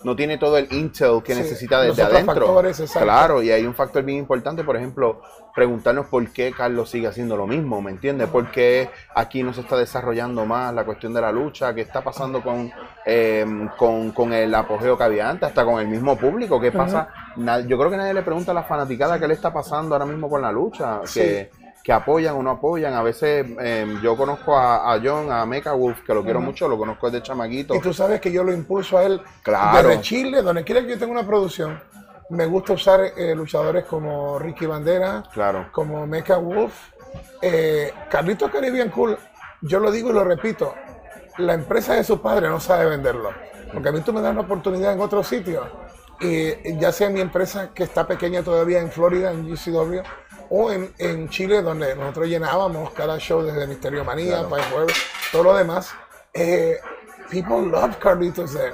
no 0.04 0.16
tiene 0.16 0.38
todo 0.38 0.58
el 0.58 0.72
intel 0.72 1.22
que 1.24 1.36
necesita 1.36 1.82
desde 1.82 2.04
adentro. 2.04 2.62
claro, 2.94 3.42
y 3.42 3.52
hay 3.52 3.66
un 3.66 3.74
factor 3.74 4.04
bien 4.04 4.20
importante, 4.20 4.64
por 4.64 4.78
ejemplo, 4.78 5.22
preguntarnos 5.56 6.06
por 6.06 6.32
qué 6.32 6.54
Carlos 6.56 6.90
sigue 6.90 7.08
haciendo 7.08 7.36
lo 7.36 7.48
mismo, 7.48 7.82
¿me 7.82 7.92
entiendes? 7.92 8.30
¿Por 8.30 8.52
qué 8.52 8.90
aquí 9.16 9.42
no 9.44 9.54
se 9.54 9.62
está 9.62 9.76
desarrollando 9.76 10.46
más 10.46 10.74
la 10.74 10.86
cuestión 10.86 11.14
de 11.14 11.22
la 11.22 11.32
lucha? 11.32 11.74
¿Qué 11.74 11.82
está 11.82 12.04
pasando 12.04 12.44
con, 12.44 12.72
em, 13.06 13.68
con, 13.76 14.34
el 14.34 14.54
apogeo 14.54 14.98
que 14.98 15.04
había 15.04 15.30
antes? 15.30 15.50
Hasta 15.50 15.66
con 15.66 15.80
el 15.82 15.88
mismo 15.88 16.16
público, 16.16 16.60
¿qué 16.60 16.72
pasa? 16.72 17.10
Yo 17.36 17.78
creo 17.78 17.90
que 17.90 17.98
nadie 17.98 18.14
le 18.14 18.22
pregunta 18.22 18.52
a 18.52 18.56
la 18.56 18.64
fanaticada 18.64 19.20
qué 19.20 19.28
le 19.28 19.34
está 19.34 19.52
pasando 19.52 19.96
ahora 19.96 20.06
mismo 20.06 20.30
con 20.30 20.42
la 20.42 20.52
lucha. 20.52 21.02
Que, 21.12 21.50
que 21.88 21.94
apoyan 21.94 22.36
o 22.36 22.44
no 22.44 22.50
apoyan. 22.50 22.96
A 22.96 23.02
veces 23.02 23.48
em, 23.62 24.02
yo 24.02 24.18
conozco 24.18 24.58
a, 24.58 25.00
John, 25.02 25.32
a 25.32 25.46
Mecha 25.46 25.72
Wolf, 25.72 26.02
que 26.06 26.14
lo 26.14 26.22
quiero 26.22 26.42
mucho, 26.42 26.68
lo 26.68 26.78
conozco 26.78 27.10
desde 27.10 27.26
chamaguito. 27.26 27.74
Y 27.74 27.80
tú 27.80 27.94
sabes 27.94 28.20
que 28.20 28.30
yo 28.30 28.44
lo 28.44 28.52
impulso 28.54 28.98
a 28.98 29.06
él 29.06 29.22
claro. 29.42 29.88
desde 29.88 30.02
Chile, 30.02 30.42
donde 30.42 30.66
quiera 30.66 30.82
que 30.82 30.90
yo 30.90 31.00
tenga 31.00 31.14
una 31.14 31.26
producción. 31.26 31.82
Me 32.30 32.46
gusta 32.46 32.74
usar 32.74 33.14
eh, 33.16 33.34
luchadores 33.34 33.86
como 33.86 34.38
Ricky 34.38 34.66
Bandera, 34.66 35.24
claro. 35.32 35.70
como 35.72 36.06
Mecha 36.06 36.36
Wolf, 36.36 36.74
eh, 37.42 37.94
Carlito 38.10 38.52
Caribbean 38.52 38.90
Cool. 38.90 39.18
Yo 39.62 39.80
lo 39.80 39.90
digo 39.90 40.10
y 40.10 40.14
lo 40.14 40.26
repito, 40.26 40.76
la 41.38 41.54
empresa 41.54 41.94
de 41.94 42.04
su 42.04 42.22
padre 42.22 42.50
no 42.50 42.60
sabe 42.60 42.88
venderlo. 42.88 43.30
Porque 43.72 43.88
a 43.88 43.92
mí 43.94 44.02
tú 44.02 44.12
me 44.12 44.20
das 44.20 44.34
una 44.34 44.42
oportunidad 44.42 44.92
en 44.92 45.00
otro 45.00 45.24
sitio, 45.24 45.66
y 46.20 46.78
ya 46.80 46.92
sea 46.92 47.10
mi 47.10 47.22
empresa 47.22 47.70
que 47.74 47.84
está 47.84 48.06
pequeña 48.06 48.44
todavía 48.44 48.80
en 48.80 48.92
Florida, 48.92 49.32
en 49.32 49.48
GCW, 49.48 50.02
o 50.50 50.72
en, 50.72 50.94
en, 50.98 51.30
Chile, 51.30 51.62
donde 51.62 51.96
nosotros 51.96 52.28
llenábamos 52.28 52.92
cada 52.92 53.18
show 53.18 53.42
desde 53.42 53.68
Misterio 53.68 54.04
Manía, 54.04 54.46
claro. 54.48 54.64
Jueves, 54.72 54.98
todo 55.32 55.44
lo 55.44 55.56
demás. 55.56 55.94
Eh, 56.34 56.78
people 57.30 57.68
love 57.68 57.98
Carlitos 57.98 58.54
there. 58.54 58.74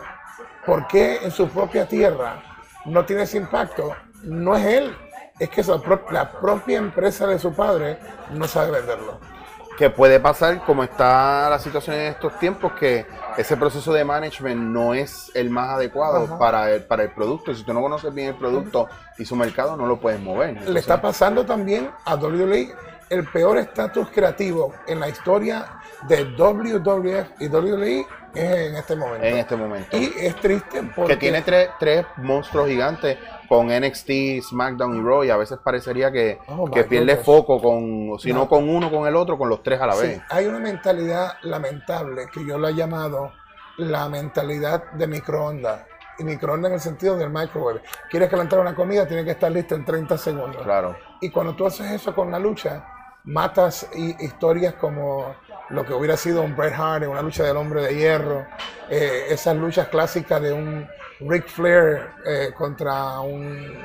¿Por 0.65 0.87
qué 0.87 1.17
en 1.23 1.31
su 1.31 1.47
propia 1.49 1.87
tierra 1.87 2.41
no 2.85 3.05
tiene 3.05 3.23
ese 3.23 3.37
impacto? 3.37 3.95
No 4.23 4.55
es 4.55 4.65
él, 4.65 4.97
es 5.39 5.49
que 5.49 5.63
la 6.11 6.31
propia 6.31 6.77
empresa 6.77 7.27
de 7.27 7.39
su 7.39 7.53
padre 7.53 7.99
no 8.31 8.47
sabe 8.47 8.71
venderlo 8.71 9.32
que 9.77 9.89
puede 9.89 10.19
pasar 10.19 10.63
como 10.65 10.83
está 10.83 11.49
la 11.49 11.59
situación 11.59 11.95
en 11.95 12.07
estos 12.07 12.37
tiempos 12.39 12.73
que 12.73 13.05
ese 13.37 13.57
proceso 13.57 13.91
de 13.93 14.03
management 14.03 14.61
no 14.61 14.93
es 14.93 15.31
el 15.33 15.49
más 15.49 15.69
adecuado 15.69 16.37
para 16.37 16.71
el, 16.71 16.83
para 16.83 17.03
el 17.03 17.11
producto. 17.11 17.53
Si 17.55 17.63
tú 17.63 17.73
no 17.73 17.81
conoces 17.81 18.13
bien 18.13 18.29
el 18.29 18.35
producto 18.35 18.87
y 19.17 19.25
su 19.25 19.35
mercado, 19.35 19.75
no 19.75 19.85
lo 19.85 19.99
puedes 19.99 20.19
mover. 20.19 20.69
Le 20.69 20.79
está 20.79 21.01
pasando 21.01 21.45
también 21.45 21.89
a 22.05 22.15
WWE 22.15 22.73
el 23.09 23.25
peor 23.25 23.57
estatus 23.57 24.09
creativo 24.09 24.73
en 24.87 24.99
la 24.99 25.09
historia 25.09 25.79
de 26.07 26.25
WWF 26.35 27.41
y 27.41 27.47
WWE 27.47 28.05
es 28.33 28.69
en 28.69 28.75
este 28.75 28.95
momento. 28.95 29.25
En 29.25 29.37
este 29.37 29.55
momento. 29.55 29.97
Y 29.97 30.13
es 30.17 30.35
triste 30.37 30.81
porque... 30.95 31.13
Que 31.13 31.19
tiene 31.19 31.41
tres, 31.41 31.69
tres 31.79 32.05
monstruos 32.17 32.67
gigantes 32.67 33.17
con 33.47 33.67
NXT, 33.67 34.41
SmackDown 34.41 34.97
y 34.97 35.01
Raw 35.01 35.23
y 35.23 35.29
a 35.29 35.37
veces 35.37 35.59
parecería 35.63 36.11
que, 36.11 36.39
oh 36.47 36.69
que 36.69 36.83
pierde 36.83 37.17
foco 37.17 37.61
con, 37.61 38.17
si 38.19 38.33
no. 38.33 38.47
con 38.47 38.67
uno, 38.67 38.89
con 38.89 39.07
el 39.07 39.15
otro, 39.15 39.37
con 39.37 39.49
los 39.49 39.61
tres 39.61 39.79
a 39.79 39.87
la 39.87 39.95
vez. 39.95 40.21
Hay 40.29 40.45
una 40.45 40.59
mentalidad 40.59 41.33
lamentable 41.43 42.27
que 42.33 42.45
yo 42.45 42.57
la 42.57 42.69
he 42.69 42.73
llamado 42.73 43.31
la 43.77 44.09
mentalidad 44.09 44.91
de 44.93 45.07
microondas. 45.07 45.85
Y 46.19 46.23
microondas 46.23 46.69
en 46.69 46.75
el 46.75 46.79
sentido 46.79 47.17
del 47.17 47.31
microwave. 47.31 47.81
Quieres 48.09 48.29
calentar 48.29 48.59
una 48.59 48.75
comida, 48.75 49.07
tiene 49.07 49.25
que 49.25 49.31
estar 49.31 49.51
lista 49.51 49.73
en 49.73 49.83
30 49.83 50.15
segundos. 50.17 50.61
Claro. 50.63 50.95
Y 51.21 51.31
cuando 51.31 51.55
tú 51.55 51.65
haces 51.65 51.89
eso 51.89 52.13
con 52.13 52.29
la 52.29 52.37
lucha, 52.37 52.85
matas 53.25 53.87
historias 54.19 54.73
como 54.75 55.35
lo 55.69 55.85
que 55.85 55.93
hubiera 55.93 56.17
sido 56.17 56.41
un 56.41 56.55
Bret 56.55 56.73
Hart 56.77 57.03
en 57.03 57.09
una 57.09 57.21
lucha 57.21 57.43
del 57.43 57.57
hombre 57.57 57.81
de 57.81 57.95
hierro, 57.95 58.45
eh, 58.89 59.25
esas 59.29 59.55
luchas 59.55 59.87
clásicas 59.87 60.41
de 60.41 60.51
un 60.53 60.87
Ric 61.21 61.47
Flair 61.47 62.09
eh, 62.25 62.49
contra 62.55 63.19
un, 63.21 63.79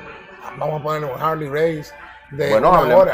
vamos 0.57 0.81
a 0.81 0.83
ponerle 0.83 1.13
un 1.13 1.21
Harley 1.21 1.47
Race. 1.49 1.93
De 2.31 2.51
bueno, 2.51 2.71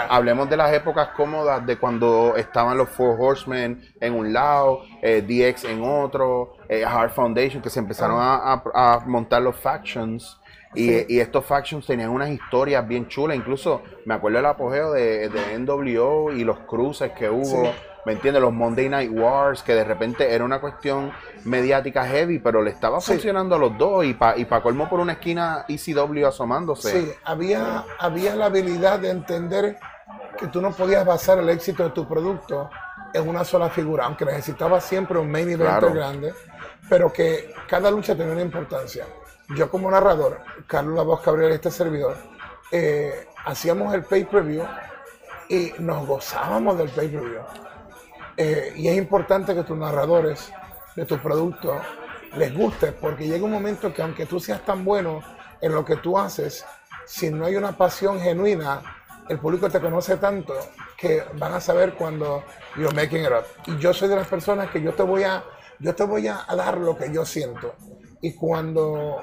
hablemos, 0.09 0.49
de 0.49 0.57
las 0.57 0.73
épocas 0.73 1.09
cómodas 1.15 1.65
de 1.65 1.77
cuando 1.77 2.35
estaban 2.35 2.77
los 2.77 2.89
Four 2.89 3.15
Horsemen 3.17 3.81
en 4.01 4.13
un 4.13 4.33
lado, 4.33 4.81
eh, 5.01 5.21
DX 5.21 5.63
en 5.65 5.81
otro, 5.83 6.57
eh, 6.67 6.83
Hard 6.83 7.11
Foundation, 7.11 7.61
que 7.61 7.69
se 7.69 7.79
empezaron 7.79 8.19
a, 8.19 8.35
a- 8.35 8.95
a 8.95 8.99
montar 9.05 9.41
los 9.41 9.55
factions. 9.55 10.37
Y, 10.75 10.87
Sí. 10.89 11.05
y 11.09 11.19
estos 11.19 11.45
factions 11.45 11.85
tenían 11.85 12.09
unas 12.09 12.29
historias 12.29 12.87
bien 12.87 13.07
chulas. 13.07 13.37
Incluso 13.37 13.81
me 14.05 14.13
acuerdo 14.13 14.39
el 14.39 14.45
apogeo 14.45 14.91
de, 14.91 15.29
de 15.29 15.53
NWO 15.59 16.31
y 16.31 16.43
los 16.43 16.59
cruces 16.59 17.11
que 17.11 17.29
hubo. 17.29 17.43
Sí. 17.65 17.71
¿Me 18.05 18.13
entiendes? 18.13 18.39
Los 18.41 18.53
Monday 18.53 18.87
Night 18.87 19.11
Wars, 19.11 19.63
que 19.63 19.73
de 19.73 19.83
repente 19.83 20.31
era 20.31 20.43
una 20.45 20.61
cuestión 20.61 21.11
mediática 21.43 22.05
heavy, 22.05 22.37
pero 22.37 22.61
le 22.61 22.69
estaba 22.69 23.01
Sí. 23.01 23.13
funcionando 23.13 23.55
a 23.55 23.57
los 23.57 23.75
dos. 23.79 24.05
Y 24.05 24.13
para 24.13 24.37
y 24.37 24.45
pa 24.45 24.61
colmo 24.61 24.87
por 24.87 24.99
una 24.99 25.13
esquina 25.13 25.65
ECW 25.67 26.25
asomándose. 26.27 26.91
Sí, 27.01 27.11
había, 27.23 27.83
había 27.97 28.35
la 28.35 28.45
habilidad 28.45 28.99
de 28.99 29.09
entender 29.09 29.77
que 30.37 30.47
tú 30.47 30.61
no 30.61 30.71
podías 30.71 31.03
basar 31.03 31.39
el 31.39 31.49
éxito 31.49 31.83
de 31.83 31.89
tu 31.91 32.07
producto 32.07 32.69
en 33.13 33.27
una 33.27 33.43
sola 33.43 33.69
figura, 33.69 34.05
aunque 34.05 34.25
necesitabas 34.25 34.83
siempre 34.83 35.17
un 35.17 35.31
main 35.31 35.49
event 35.49 35.69
Claro. 35.79 35.91
grande, 35.93 36.33
pero 36.89 37.11
que 37.11 37.53
cada 37.67 37.89
lucha 37.89 38.15
tenía 38.15 38.33
una 38.33 38.41
importancia. 38.41 39.05
Yo 39.49 39.69
como 39.69 39.91
narrador, 39.91 40.41
Carlos 40.65 40.95
La 40.95 41.03
Voz 41.03 41.21
y 41.25 41.53
este 41.53 41.69
servidor, 41.69 42.17
eh, 42.71 43.27
hacíamos 43.45 43.93
el 43.93 44.03
pay-per-view 44.03 44.63
y 45.49 45.73
nos 45.77 46.07
gozábamos 46.07 46.77
del 46.79 46.89
pay-per-view. 46.89 47.41
Eh, 48.37 48.73
y 48.75 48.87
es 48.87 48.97
importante 48.97 49.53
que 49.53 49.63
tus 49.63 49.77
narradores 49.77 50.51
de 50.95 51.05
tu 51.05 51.19
producto 51.19 51.79
les 52.35 52.55
guste, 52.55 52.91
porque 52.91 53.27
llega 53.27 53.45
un 53.45 53.51
momento 53.51 53.93
que 53.93 54.01
aunque 54.01 54.25
tú 54.25 54.39
seas 54.39 54.65
tan 54.65 54.83
bueno 54.83 55.21
en 55.61 55.73
lo 55.73 55.85
que 55.85 55.97
tú 55.97 56.17
haces, 56.17 56.65
si 57.05 57.29
no 57.29 57.45
hay 57.45 57.55
una 57.55 57.77
pasión 57.77 58.19
genuina, 58.19 58.81
el 59.29 59.39
público 59.39 59.69
te 59.69 59.79
conoce 59.79 60.17
tanto 60.17 60.55
que 60.97 61.23
van 61.35 61.53
a 61.53 61.61
saber 61.61 61.93
cuando 61.93 62.43
you're 62.75 62.95
making 62.95 63.23
it 63.23 63.31
up. 63.31 63.45
Y 63.67 63.77
yo 63.77 63.93
soy 63.93 64.09
de 64.09 64.15
las 64.15 64.27
personas 64.27 64.71
que 64.71 64.81
yo 64.81 64.93
te 64.93 65.03
voy 65.03 65.23
a, 65.23 65.43
yo 65.79 65.93
te 65.93 66.03
voy 66.03 66.27
a 66.27 66.45
dar 66.55 66.77
lo 66.77 66.97
que 66.97 67.11
yo 67.13 67.25
siento. 67.25 67.75
Y 68.21 68.33
cuando 68.33 69.21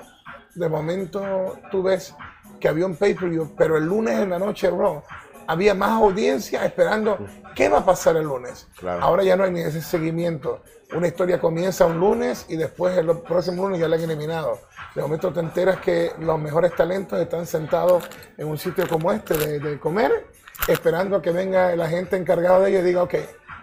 de 0.55 0.69
momento 0.69 1.59
tú 1.71 1.83
ves 1.83 2.15
que 2.61 2.69
había 2.69 2.87
un 2.87 2.97
pay-per-view, 2.97 3.55
pero 3.57 3.77
el 3.77 3.85
lunes 3.85 4.19
en 4.19 4.31
la 4.31 4.39
noche 4.39 4.71
Raw 4.71 5.03
había 5.47 5.75
más 5.75 5.91
audiencia 5.91 6.65
esperando 6.65 7.19
qué 7.55 7.69
va 7.69 7.79
a 7.79 7.85
pasar 7.85 8.17
el 8.17 8.25
lunes. 8.25 8.69
Claro. 8.79 9.03
Ahora 9.03 9.25
ya 9.25 9.37
no 9.37 9.45
hay 9.45 9.51
ni 9.51 9.61
ese 9.61 9.83
seguimiento. 9.83 10.63
Una 10.95 11.09
historia 11.09 11.41
comienza 11.41 11.87
un 11.87 11.99
lunes 11.99 12.47
y 12.49 12.57
después 12.57 12.97
el 12.97 13.07
próximo 13.21 13.65
lunes 13.65 13.81
ya 13.81 13.89
la 13.89 13.97
han 13.97 14.03
eliminado. 14.03 14.61
De 14.95 15.03
momento 15.03 15.33
te 15.33 15.41
enteras 15.41 15.81
que 15.81 16.13
los 16.21 16.39
mejores 16.39 16.75
talentos 16.77 17.19
están 17.19 17.47
sentados 17.47 18.05
en 18.37 18.47
un 18.47 18.59
sitio 18.59 18.87
como 18.89 19.11
este 19.11 19.37
de, 19.37 19.59
de 19.59 19.81
comer, 19.81 20.29
esperando 20.69 21.17
a 21.17 21.23
que 21.23 21.31
venga 21.31 21.75
la 21.77 21.89
gente 21.89 22.17
encargada 22.17 22.61
de 22.61 22.71
ellos 22.71 22.83
y 22.83 22.87
diga, 22.87 23.03
ok, 23.03 23.15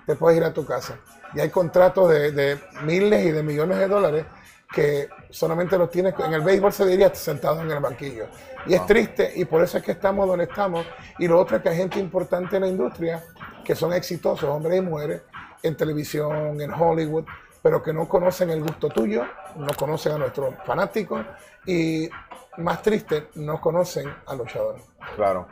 te 0.05 0.15
puedes 0.15 0.39
ir 0.39 0.43
a 0.43 0.53
tu 0.53 0.65
casa. 0.65 0.97
Y 1.35 1.39
hay 1.39 1.49
contratos 1.49 2.09
de, 2.09 2.31
de 2.31 2.59
miles 2.83 3.25
y 3.25 3.31
de 3.31 3.43
millones 3.43 3.77
de 3.77 3.87
dólares 3.87 4.25
que 4.71 5.09
solamente 5.29 5.77
los 5.77 5.89
tienes, 5.89 6.13
en 6.19 6.33
el 6.33 6.41
béisbol 6.41 6.71
se 6.71 6.85
diría 6.85 7.13
sentado 7.13 7.61
en 7.61 7.71
el 7.71 7.79
banquillo. 7.79 8.27
Y 8.67 8.73
es 8.73 8.85
triste 8.85 9.31
y 9.35 9.45
por 9.45 9.63
eso 9.63 9.77
es 9.77 9.83
que 9.83 9.93
estamos 9.93 10.27
donde 10.27 10.45
estamos. 10.45 10.85
Y 11.17 11.27
lo 11.27 11.39
otro 11.39 11.57
es 11.57 11.63
que 11.63 11.69
hay 11.69 11.77
gente 11.77 11.99
importante 11.99 12.57
en 12.57 12.63
la 12.63 12.67
industria 12.67 13.23
que 13.63 13.75
son 13.75 13.93
exitosos, 13.93 14.49
hombres 14.49 14.77
y 14.77 14.81
mujeres, 14.81 15.21
en 15.63 15.75
televisión, 15.75 16.59
en 16.61 16.71
Hollywood, 16.71 17.25
pero 17.61 17.81
que 17.81 17.93
no 17.93 18.07
conocen 18.07 18.49
el 18.51 18.61
gusto 18.61 18.89
tuyo, 18.89 19.25
no 19.55 19.73
conocen 19.77 20.13
a 20.13 20.17
nuestros 20.17 20.55
fanáticos 20.65 21.25
y, 21.65 22.09
más 22.57 22.81
triste, 22.81 23.27
no 23.35 23.59
conocen 23.59 24.07
al 24.27 24.37
luchador. 24.37 24.77
Claro. 25.15 25.47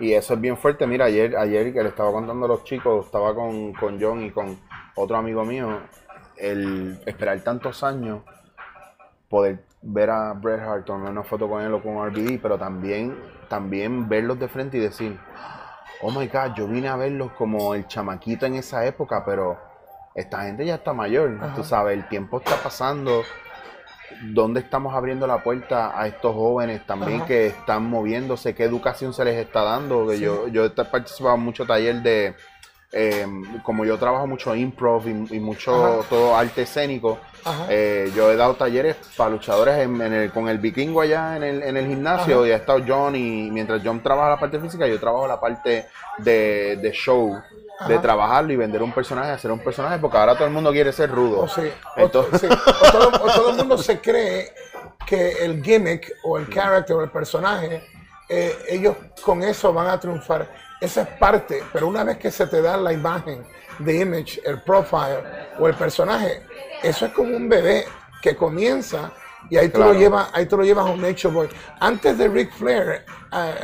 Y 0.00 0.12
eso 0.12 0.34
es 0.34 0.40
bien 0.40 0.56
fuerte. 0.56 0.86
Mira, 0.86 1.06
ayer, 1.06 1.36
ayer 1.36 1.72
que 1.72 1.82
le 1.82 1.88
estaba 1.88 2.12
contando 2.12 2.46
a 2.46 2.48
los 2.48 2.64
chicos, 2.64 3.06
estaba 3.06 3.34
con, 3.34 3.72
con 3.72 4.00
John 4.00 4.22
y 4.24 4.30
con 4.30 4.58
otro 4.94 5.16
amigo 5.16 5.44
mío, 5.44 5.80
el 6.36 7.00
esperar 7.06 7.40
tantos 7.40 7.82
años, 7.82 8.22
poder 9.28 9.64
ver 9.82 10.10
a 10.10 10.32
Bret 10.32 10.60
Hart, 10.60 10.84
tomar 10.86 11.10
una 11.10 11.22
foto 11.22 11.48
con 11.48 11.62
él 11.62 11.72
o 11.72 11.82
con 11.82 12.04
RBD, 12.08 12.40
pero 12.40 12.58
también, 12.58 13.16
también 13.48 14.08
verlos 14.08 14.38
de 14.38 14.48
frente 14.48 14.76
y 14.78 14.80
decir, 14.80 15.18
oh 16.02 16.10
my 16.10 16.26
God, 16.26 16.54
yo 16.56 16.66
vine 16.66 16.88
a 16.88 16.96
verlos 16.96 17.32
como 17.32 17.74
el 17.74 17.86
chamaquito 17.86 18.46
en 18.46 18.54
esa 18.56 18.84
época, 18.86 19.24
pero 19.24 19.58
esta 20.14 20.42
gente 20.42 20.64
ya 20.64 20.76
está 20.76 20.92
mayor, 20.92 21.38
Ajá. 21.40 21.54
tú 21.54 21.62
sabes, 21.62 21.96
el 21.96 22.08
tiempo 22.08 22.38
está 22.38 22.56
pasando. 22.62 23.22
¿Dónde 24.32 24.60
estamos 24.60 24.94
abriendo 24.94 25.26
la 25.26 25.42
puerta 25.44 25.96
a 26.00 26.08
estos 26.08 26.34
jóvenes 26.34 26.84
también 26.86 27.18
Ajá. 27.18 27.26
que 27.26 27.46
están 27.48 27.84
moviéndose? 27.84 28.54
¿Qué 28.54 28.64
educación 28.64 29.12
se 29.12 29.24
les 29.24 29.36
está 29.36 29.62
dando? 29.62 30.08
Que 30.08 30.16
Sí. 30.16 30.24
Yo, 30.24 30.48
yo 30.48 30.64
he 30.64 30.70
participado 30.70 31.34
en 31.36 31.42
mucho 31.42 31.66
taller 31.66 32.02
de, 32.02 32.34
eh, 32.92 33.26
como 33.62 33.84
yo 33.84 33.98
trabajo 33.98 34.26
mucho 34.26 34.54
improv 34.54 35.06
y, 35.06 35.36
y 35.36 35.40
mucho 35.40 35.74
Ajá. 35.98 36.08
todo 36.08 36.36
arte 36.36 36.62
escénico, 36.62 37.18
eh, 37.68 38.10
yo 38.14 38.30
he 38.30 38.36
dado 38.36 38.54
talleres 38.54 38.96
para 39.16 39.30
luchadores 39.30 39.78
en, 39.78 40.00
en 40.00 40.12
el- 40.12 40.30
con 40.32 40.48
el 40.48 40.58
vikingo 40.58 41.00
allá 41.00 41.36
en 41.36 41.42
el, 41.42 41.62
en 41.62 41.76
el 41.76 41.86
gimnasio 41.86 42.38
Ajá. 42.40 42.48
y 42.48 42.52
ha 42.52 42.56
estado 42.56 42.82
John 42.86 43.14
y 43.16 43.50
mientras 43.50 43.80
John 43.84 44.02
trabaja 44.02 44.30
la 44.30 44.40
parte 44.40 44.58
física, 44.58 44.86
yo 44.86 44.98
trabajo 44.98 45.26
la 45.28 45.38
parte 45.40 45.86
de, 46.18 46.76
de 46.76 46.92
show, 46.92 47.38
de 47.86 47.98
trabajarlo 47.98 48.52
y 48.52 48.56
vender 48.56 48.82
un 48.82 48.92
personaje, 48.92 49.30
hacer 49.30 49.50
un 49.52 49.60
personaje, 49.60 49.98
porque 49.98 50.16
ahora 50.16 50.34
todo 50.34 50.46
el 50.46 50.52
mundo 50.52 50.72
quiere 50.72 50.92
ser 50.92 51.10
rudo. 51.10 51.40
O, 51.40 51.48
sí, 51.48 51.62
o- 51.96 52.00
Entonces- 52.00 52.40
sí, 52.40 52.46
o 52.48 52.90
todo, 52.90 53.08
o 53.22 53.30
todo 53.32 53.50
el 53.50 53.56
mundo 53.56 53.78
se 53.78 54.00
cree 54.00 54.52
que 55.06 55.44
el 55.44 55.62
gimmick 55.62 56.12
o 56.24 56.38
el 56.38 56.48
character 56.52 56.96
o 56.96 57.02
el 57.02 57.10
personaje, 57.10 57.82
eh, 58.28 58.56
ellos 58.68 58.96
con 59.22 59.42
eso 59.42 59.72
van 59.72 59.88
a 59.88 59.98
triunfar. 59.98 60.48
Esa 60.80 61.02
es 61.02 61.08
parte, 61.18 61.62
pero 61.72 61.88
una 61.88 62.04
vez 62.04 62.18
que 62.18 62.30
se 62.30 62.46
te 62.46 62.62
da 62.62 62.76
la 62.76 62.92
imagen, 62.92 63.44
the 63.84 64.00
image, 64.00 64.40
el 64.44 64.62
profile 64.62 65.22
o 65.58 65.66
el 65.66 65.74
personaje, 65.74 66.42
eso 66.82 67.06
es 67.06 67.12
como 67.12 67.36
un 67.36 67.48
bebé 67.48 67.84
que 68.22 68.36
comienza 68.36 69.12
y 69.50 69.56
ahí 69.56 69.70
Claro. 69.70 69.92
lo 69.92 69.98
llevas, 69.98 70.30
ahí 70.32 70.46
tú 70.46 70.56
lo 70.56 70.64
llevas 70.64 70.86
a 70.86 70.90
un 70.90 71.00
Nature 71.00 71.34
Boy. 71.34 71.48
Antes 71.80 72.18
de 72.18 72.28
Ric 72.28 72.52
Flair 72.52 73.04
eh, 73.32 73.54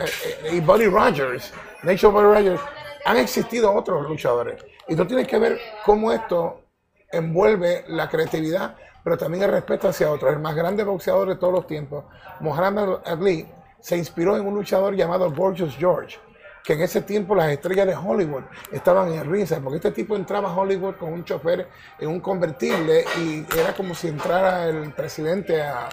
eh, 0.44 0.50
y 0.52 0.60
Buddy 0.60 0.86
Rogers, 0.86 1.52
Nature 1.82 2.12
Boy 2.12 2.24
Rogers, 2.24 2.60
han 3.04 3.16
existido 3.18 3.72
otros 3.72 4.08
luchadores. 4.08 4.64
Y 4.88 4.96
tú 4.96 5.04
tienes 5.06 5.26
que 5.28 5.38
ver 5.38 5.58
cómo 5.84 6.10
esto 6.12 6.62
envuelve 7.10 7.84
la 7.88 8.08
creatividad, 8.08 8.76
pero 9.02 9.16
también 9.18 9.44
el 9.44 9.50
respeto 9.50 9.88
hacia 9.88 10.10
otros. 10.10 10.32
El 10.32 10.40
más 10.40 10.54
grande 10.54 10.82
boxeador 10.84 11.28
de 11.28 11.36
todos 11.36 11.52
los 11.52 11.66
tiempos, 11.66 12.04
Muhammad 12.40 13.00
Ali, 13.04 13.46
se 13.84 13.98
inspiró 13.98 14.34
en 14.34 14.46
un 14.46 14.54
luchador 14.54 14.94
llamado 14.96 15.30
Gorgeous 15.30 15.76
George, 15.76 16.16
que 16.64 16.72
en 16.72 16.80
ese 16.80 17.02
tiempo 17.02 17.34
las 17.34 17.50
estrellas 17.50 17.86
de 17.86 17.94
Hollywood 17.94 18.44
estaban 18.72 19.12
en 19.12 19.30
risa, 19.30 19.60
porque 19.60 19.76
este 19.76 19.90
tipo 19.90 20.16
entraba 20.16 20.48
a 20.48 20.56
Hollywood 20.56 20.94
con 20.94 21.12
un 21.12 21.22
chofer 21.22 21.68
en 21.98 22.08
un 22.08 22.18
convertible 22.20 23.04
y 23.18 23.44
era 23.58 23.74
como 23.76 23.94
si 23.94 24.08
entrara 24.08 24.64
el 24.68 24.90
presidente 24.94 25.60
a... 25.60 25.90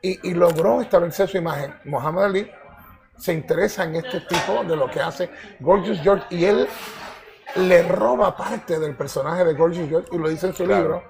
Y, 0.00 0.30
y 0.30 0.32
logró 0.32 0.80
establecer 0.80 1.28
su 1.28 1.36
imagen. 1.36 1.74
Muhammad 1.84 2.24
Ali 2.24 2.50
se 3.18 3.34
interesa 3.34 3.84
en 3.84 3.96
este 3.96 4.20
tipo 4.22 4.64
de 4.64 4.74
lo 4.76 4.90
que 4.90 5.00
hace 5.00 5.28
Gorgeous 5.60 6.00
George 6.00 6.24
y 6.30 6.46
él 6.46 6.66
le 7.56 7.82
roba 7.82 8.34
parte 8.34 8.78
del 8.78 8.96
personaje 8.96 9.44
de 9.44 9.52
Gorgeous 9.52 9.88
George 9.90 10.08
y 10.12 10.16
lo 10.18 10.30
dice 10.30 10.46
en 10.46 10.54
su 10.54 10.64
Claro. 10.64 10.82
libro. 10.82 11.04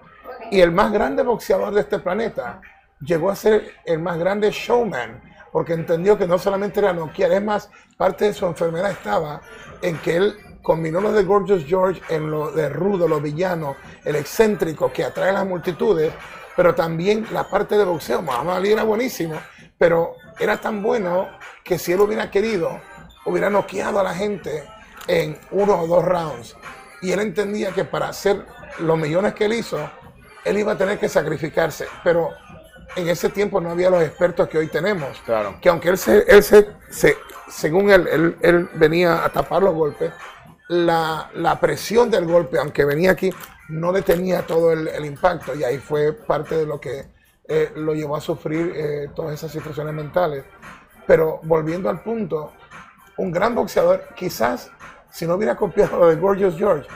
Y 0.50 0.60
el 0.60 0.72
más 0.72 0.90
grande 0.90 1.22
boxeador 1.22 1.72
de 1.72 1.82
este 1.82 2.00
planeta 2.00 2.60
llegó 3.00 3.30
a 3.30 3.36
ser 3.36 3.70
el 3.84 4.00
más 4.00 4.18
grande 4.18 4.50
showman, 4.50 5.22
porque 5.54 5.72
entendió 5.72 6.18
que 6.18 6.26
no 6.26 6.36
solamente 6.36 6.80
era 6.80 6.92
noquear, 6.92 7.30
es 7.30 7.40
más, 7.40 7.70
parte 7.96 8.24
de 8.24 8.34
su 8.34 8.44
enfermedad 8.44 8.90
estaba 8.90 9.40
en 9.82 9.98
que 9.98 10.16
él 10.16 10.36
combinó 10.64 11.00
lo 11.00 11.12
de 11.12 11.22
Gorgeous 11.22 11.64
George 11.64 12.02
en 12.08 12.28
lo 12.28 12.50
de 12.50 12.68
rudo, 12.68 13.06
lo 13.06 13.20
villano, 13.20 13.76
el 14.04 14.16
excéntrico 14.16 14.92
que 14.92 15.04
atrae 15.04 15.30
a 15.30 15.34
las 15.34 15.46
multitudes, 15.46 16.12
pero 16.56 16.74
también 16.74 17.28
la 17.30 17.48
parte 17.48 17.78
de 17.78 17.84
boxeo. 17.84 18.20
Muhammad 18.20 18.56
Ali 18.56 18.72
era 18.72 18.82
buenísimo, 18.82 19.36
pero 19.78 20.16
era 20.40 20.56
tan 20.56 20.82
bueno 20.82 21.28
que 21.62 21.78
si 21.78 21.92
él 21.92 22.00
hubiera 22.00 22.32
querido, 22.32 22.80
hubiera 23.24 23.48
noqueado 23.48 24.00
a 24.00 24.02
la 24.02 24.12
gente 24.12 24.64
en 25.06 25.38
uno 25.52 25.82
o 25.82 25.86
dos 25.86 26.04
rounds. 26.04 26.56
Y 27.00 27.12
él 27.12 27.20
entendía 27.20 27.70
que 27.70 27.84
para 27.84 28.08
hacer 28.08 28.44
los 28.80 28.98
millones 28.98 29.34
que 29.34 29.44
él 29.44 29.52
hizo, 29.52 29.78
él 30.44 30.58
iba 30.58 30.72
a 30.72 30.76
tener 30.76 30.98
que 30.98 31.08
sacrificarse. 31.08 31.86
Pero 32.02 32.30
en 32.96 33.08
ese 33.08 33.28
tiempo 33.28 33.60
no 33.60 33.70
había 33.70 33.90
los 33.90 34.02
expertos 34.02 34.48
que 34.48 34.58
hoy 34.58 34.68
tenemos. 34.68 35.20
Claro. 35.24 35.56
Que 35.60 35.68
aunque 35.68 35.88
él 35.90 35.98
se, 35.98 36.18
él 36.28 36.42
se, 36.42 36.68
se- 36.90 37.16
según 37.48 37.90
él, 37.90 38.06
él, 38.10 38.36
él 38.40 38.68
venía 38.74 39.24
a 39.24 39.28
tapar 39.30 39.62
los 39.62 39.74
golpes, 39.74 40.12
la, 40.68 41.30
la 41.34 41.60
presión 41.60 42.10
del 42.10 42.24
golpe, 42.26 42.58
aunque 42.58 42.84
venía 42.84 43.10
aquí, 43.12 43.30
no 43.68 43.92
detenía 43.92 44.42
todo 44.46 44.72
el, 44.72 44.88
el 44.88 45.04
impacto. 45.04 45.54
Y 45.54 45.64
ahí 45.64 45.78
fue 45.78 46.12
parte 46.12 46.56
de 46.56 46.66
lo 46.66 46.80
que 46.80 47.06
eh, 47.48 47.72
lo 47.76 47.94
llevó 47.94 48.16
a 48.16 48.20
sufrir 48.20 48.72
eh, 48.74 49.10
todas 49.14 49.34
esas 49.34 49.50
situaciones 49.52 49.92
mentales. 49.94 50.44
Pero 51.06 51.40
volviendo 51.42 51.90
al 51.90 52.02
punto, 52.02 52.52
un 53.18 53.30
gran 53.30 53.54
boxeador, 53.54 54.04
quizás 54.16 54.70
si 55.10 55.26
no 55.26 55.34
hubiera 55.34 55.54
copiado 55.54 55.98
lo 55.98 56.08
de 56.08 56.16
Gorgeous 56.16 56.56
George, 56.56 56.88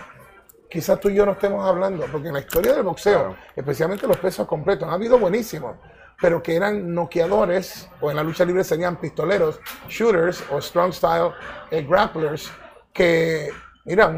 quizás 0.71 1.01
tú 1.01 1.09
y 1.09 1.15
yo 1.15 1.25
no 1.27 1.33
estemos 1.33 1.67
hablando, 1.67 2.07
porque 2.11 2.29
en 2.29 2.35
la 2.35 2.41
historia 2.41 2.75
del 2.75 2.83
boxeo, 2.83 3.19
Claro. 3.21 3.37
especialmente 3.57 4.07
los 4.07 4.17
pesos 4.19 4.47
completos, 4.47 4.87
han 4.87 4.95
habido 4.95 5.19
buenísimos. 5.19 5.77
pero 6.21 6.43
que 6.43 6.57
eran 6.57 6.93
noqueadores, 6.93 7.89
o 8.01 8.11
en 8.11 8.17
la 8.17 8.25
lucha 8.25 8.45
libre 8.45 8.65
serían 8.65 8.97
pistoleros, 8.97 9.61
shooters 9.89 10.43
o 10.51 10.61
strong 10.61 10.93
style 10.93 11.31
eh, 11.71 11.87
grapplers, 11.89 12.51
que, 12.93 13.53
mira, 13.85 14.13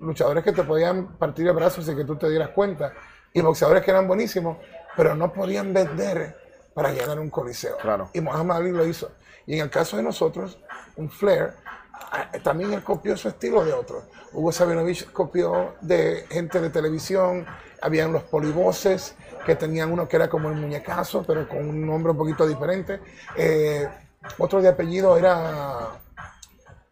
luchadores 0.00 0.42
que 0.42 0.50
te 0.50 0.64
podían 0.64 1.16
partir 1.16 1.46
el 1.46 1.52
brazo 1.54 1.82
sin 1.82 1.96
que 1.96 2.04
tú 2.04 2.16
te 2.16 2.28
dieras 2.28 2.48
cuenta, 2.48 2.92
y 3.32 3.40
boxeadores 3.40 3.84
que 3.84 3.92
eran 3.92 4.08
buenísimos, 4.08 4.58
pero 4.96 5.14
no 5.14 5.32
podían 5.32 5.72
vender 5.72 6.36
para 6.74 6.90
llenar 6.90 7.20
un 7.20 7.30
coliseo. 7.30 7.76
Claro. 7.76 8.10
Y 8.12 8.20
Muhammad 8.20 8.56
Ali 8.56 8.72
lo 8.72 8.84
hizo. 8.84 9.12
Y 9.46 9.54
en 9.54 9.60
el 9.60 9.70
caso 9.70 9.96
de 9.96 10.02
nosotros, 10.02 10.58
un 10.96 11.08
Flair, 11.10 11.54
ah, 12.10 12.32
también 12.42 12.72
él 12.72 12.82
copió 12.82 13.16
su 13.16 13.28
estilo 13.28 13.64
de 13.64 13.72
otros. 13.72 14.02
Hugo 14.34 14.50
Sabinovich 14.50 15.10
copió 15.12 15.74
de 15.80 16.26
gente 16.28 16.60
de 16.60 16.70
televisión, 16.70 17.46
habían 17.80 18.12
los 18.12 18.24
polivoces, 18.24 19.14
que 19.46 19.54
tenían 19.54 19.92
uno 19.92 20.08
que 20.08 20.16
era 20.16 20.28
como 20.28 20.48
el 20.48 20.56
muñecazo, 20.56 21.22
pero 21.26 21.48
con 21.48 21.68
un 21.68 21.86
nombre 21.86 22.12
un 22.12 22.18
poquito 22.18 22.46
diferente. 22.46 23.00
Eh, 23.36 23.86
otro 24.38 24.60
de 24.60 24.68
apellido 24.68 25.16
era, 25.16 25.90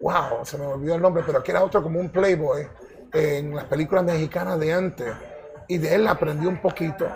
wow, 0.00 0.44
se 0.44 0.58
me 0.58 0.66
olvidó 0.66 0.94
el 0.94 1.02
nombre, 1.02 1.22
pero 1.26 1.42
que 1.42 1.50
era 1.50 1.64
otro 1.64 1.82
como 1.82 1.98
un 1.98 2.10
playboy 2.10 2.66
en 3.12 3.54
las 3.54 3.64
películas 3.64 4.04
mexicanas 4.04 4.60
de 4.60 4.72
antes. 4.72 5.14
Y 5.66 5.78
de 5.78 5.94
él 5.94 6.06
aprendí 6.06 6.46
un 6.46 6.60
poquito. 6.60 7.08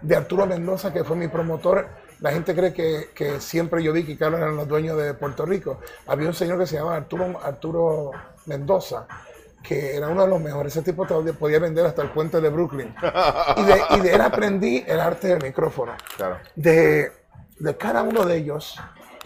De 0.00 0.16
Arturo 0.16 0.46
Mendoza, 0.46 0.92
que 0.92 1.02
fue 1.02 1.16
mi 1.16 1.28
promotor, 1.28 1.88
la 2.20 2.30
gente 2.30 2.54
cree 2.54 2.72
que, 2.72 3.10
que, 3.14 3.40
siempre 3.40 3.82
yo 3.82 3.92
vi 3.92 4.04
que 4.04 4.18
Carlos 4.18 4.40
eran 4.40 4.56
los 4.56 4.68
dueños 4.68 4.98
de 4.98 5.14
Puerto 5.14 5.46
Rico. 5.46 5.80
Había 6.06 6.28
un 6.28 6.34
señor 6.34 6.58
que 6.58 6.66
se 6.66 6.76
llamaba 6.76 6.96
Arturo, 6.96 7.40
Arturo 7.42 8.10
Mendoza, 8.46 9.06
que 9.64 9.96
era 9.96 10.08
uno 10.08 10.22
de 10.22 10.28
los 10.28 10.40
mejores. 10.40 10.76
Ese 10.76 10.84
tipo 10.84 11.06
todavía 11.06 11.32
podía 11.32 11.58
vender 11.58 11.86
hasta 11.86 12.02
el 12.02 12.10
puente 12.10 12.40
de 12.40 12.50
Brooklyn. 12.50 12.94
Y 13.56 13.62
de, 13.62 13.82
y 13.96 14.00
de 14.00 14.14
él 14.14 14.20
aprendí 14.20 14.84
el 14.86 15.00
arte 15.00 15.28
del 15.28 15.42
micrófono. 15.42 15.94
Claro. 16.16 16.38
De, 16.54 17.10
de, 17.58 17.76
cada 17.76 18.02
uno 18.02 18.24
de 18.26 18.36
ellos, 18.36 18.78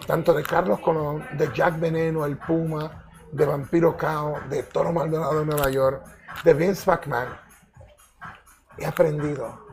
tanto 0.07 0.33
de 0.33 0.45
Carlos 0.45 0.79
Colón, 0.79 1.27
de 1.37 1.51
Jack 1.53 1.81
Veneno, 1.81 2.25
el 2.25 2.37
Puma, 2.39 3.05
de 3.33 3.45
Vampiro 3.45 3.97
Cao, 3.97 4.37
de 4.49 4.63
Toro 4.63 4.93
Maldonado 4.93 5.41
de 5.41 5.45
Nueva 5.45 5.71
York, 5.71 6.05
de 6.45 6.55
Vince 6.55 6.89
McMahon, 6.89 7.37
he 8.79 8.87
aprendido. 8.87 9.67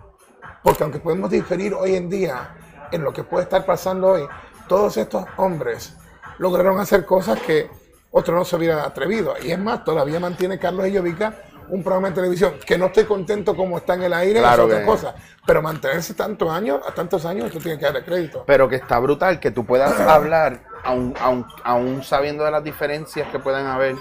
Porque 0.63 0.83
aunque 0.83 0.99
podemos 0.99 1.29
diferir 1.29 1.75
hoy 1.75 1.95
en 1.95 2.09
día 2.09 2.55
en 2.91 3.03
lo 3.03 3.13
que 3.13 3.23
puede 3.23 3.43
estar 3.43 3.65
pasando 3.65 4.09
hoy, 4.09 4.27
todos 4.67 4.97
estos 4.97 5.25
hombres 5.37 5.95
lograron 6.39 6.79
hacer 6.79 7.05
cosas 7.05 7.39
que 7.41 7.69
otro 8.17 8.33
no 8.33 8.45
se 8.45 8.55
hubiera 8.55 8.85
atrevido. 8.85 9.33
Y 9.43 9.51
es 9.51 9.59
más, 9.59 9.83
todavía 9.83 10.21
mantiene 10.21 10.57
Carlos 10.57 10.85
Ellovica 10.85 11.35
un 11.67 11.83
programa 11.83 12.09
de 12.09 12.15
televisión 12.15 12.53
que 12.65 12.77
no 12.77 12.85
estoy 12.85 13.03
contento 13.03 13.55
como 13.55 13.77
está 13.77 13.95
en 13.95 14.03
el 14.03 14.13
aire, 14.13 14.39
claro 14.39 14.67
es 14.67 14.73
otra 14.73 14.85
cosa. 14.85 15.15
Pero 15.45 15.61
mantenerse 15.61 16.13
tantos 16.13 16.49
años, 16.49 16.79
a 16.87 16.93
tantos 16.93 17.25
años, 17.25 17.47
esto 17.47 17.59
tiene 17.59 17.77
que 17.77 17.85
darle 17.85 18.05
crédito. 18.05 18.45
Pero 18.47 18.69
que 18.69 18.77
está 18.77 18.99
brutal 18.99 19.41
que 19.41 19.51
tú 19.51 19.65
puedas 19.65 19.99
hablar, 19.99 20.61
aún, 20.85 21.13
aún, 21.63 22.03
sabiendo 22.03 22.45
de 22.45 22.51
las 22.51 22.63
diferencias 22.63 23.27
que 23.31 23.39
puedan 23.39 23.65
haber 23.65 23.95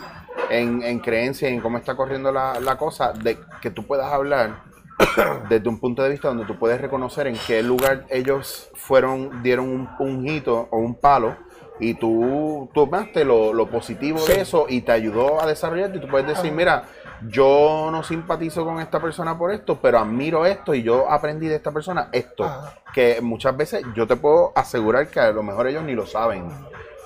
en, 0.48 0.82
en 0.84 1.00
creencias 1.00 1.50
y 1.50 1.54
en 1.54 1.60
cómo 1.60 1.78
está 1.78 1.96
corriendo 1.96 2.30
la, 2.30 2.60
la 2.60 2.76
cosa, 2.76 3.12
de 3.14 3.38
que 3.60 3.70
tú 3.70 3.84
puedas 3.84 4.12
hablar 4.12 4.62
desde 5.48 5.68
un 5.68 5.80
punto 5.80 6.04
de 6.04 6.10
vista 6.10 6.28
donde 6.28 6.44
tú 6.44 6.56
puedes 6.56 6.80
reconocer 6.80 7.26
en 7.26 7.36
qué 7.48 7.64
lugar 7.64 8.04
ellos 8.10 8.70
fueron, 8.74 9.42
dieron 9.42 9.68
un, 9.68 9.88
un 9.98 10.44
o 10.46 10.78
un 10.78 11.00
palo 11.00 11.36
y 11.80 11.94
tú 11.94 12.70
tomaste 12.72 13.24
lo, 13.24 13.52
lo 13.52 13.68
positivo 13.68 14.24
de 14.26 14.40
eso 14.40 14.66
y 14.68 14.82
te 14.82 14.92
ayudó 14.92 15.40
a 15.40 15.46
desarrollarte 15.46 15.98
y 15.98 16.00
tú 16.00 16.08
puedes 16.08 16.26
decir, 16.26 16.52
mira, 16.52 16.84
yo 17.28 17.88
no 17.90 18.02
simpatizo 18.02 18.64
con 18.64 18.80
esta 18.80 19.00
persona 19.00 19.36
por 19.36 19.52
esto, 19.52 19.78
pero 19.80 19.98
admiro 19.98 20.46
esto 20.46 20.74
y 20.74 20.82
yo 20.82 21.10
aprendí 21.10 21.48
de 21.48 21.56
esta 21.56 21.72
persona 21.72 22.08
esto, 22.12 22.50
que 22.92 23.20
muchas 23.20 23.56
veces 23.56 23.84
yo 23.94 24.06
te 24.06 24.16
puedo 24.16 24.52
asegurar 24.54 25.08
que 25.08 25.20
a 25.20 25.32
lo 25.32 25.42
mejor 25.42 25.66
ellos 25.66 25.84
ni 25.84 25.94
lo 25.94 26.06
saben. 26.06 26.48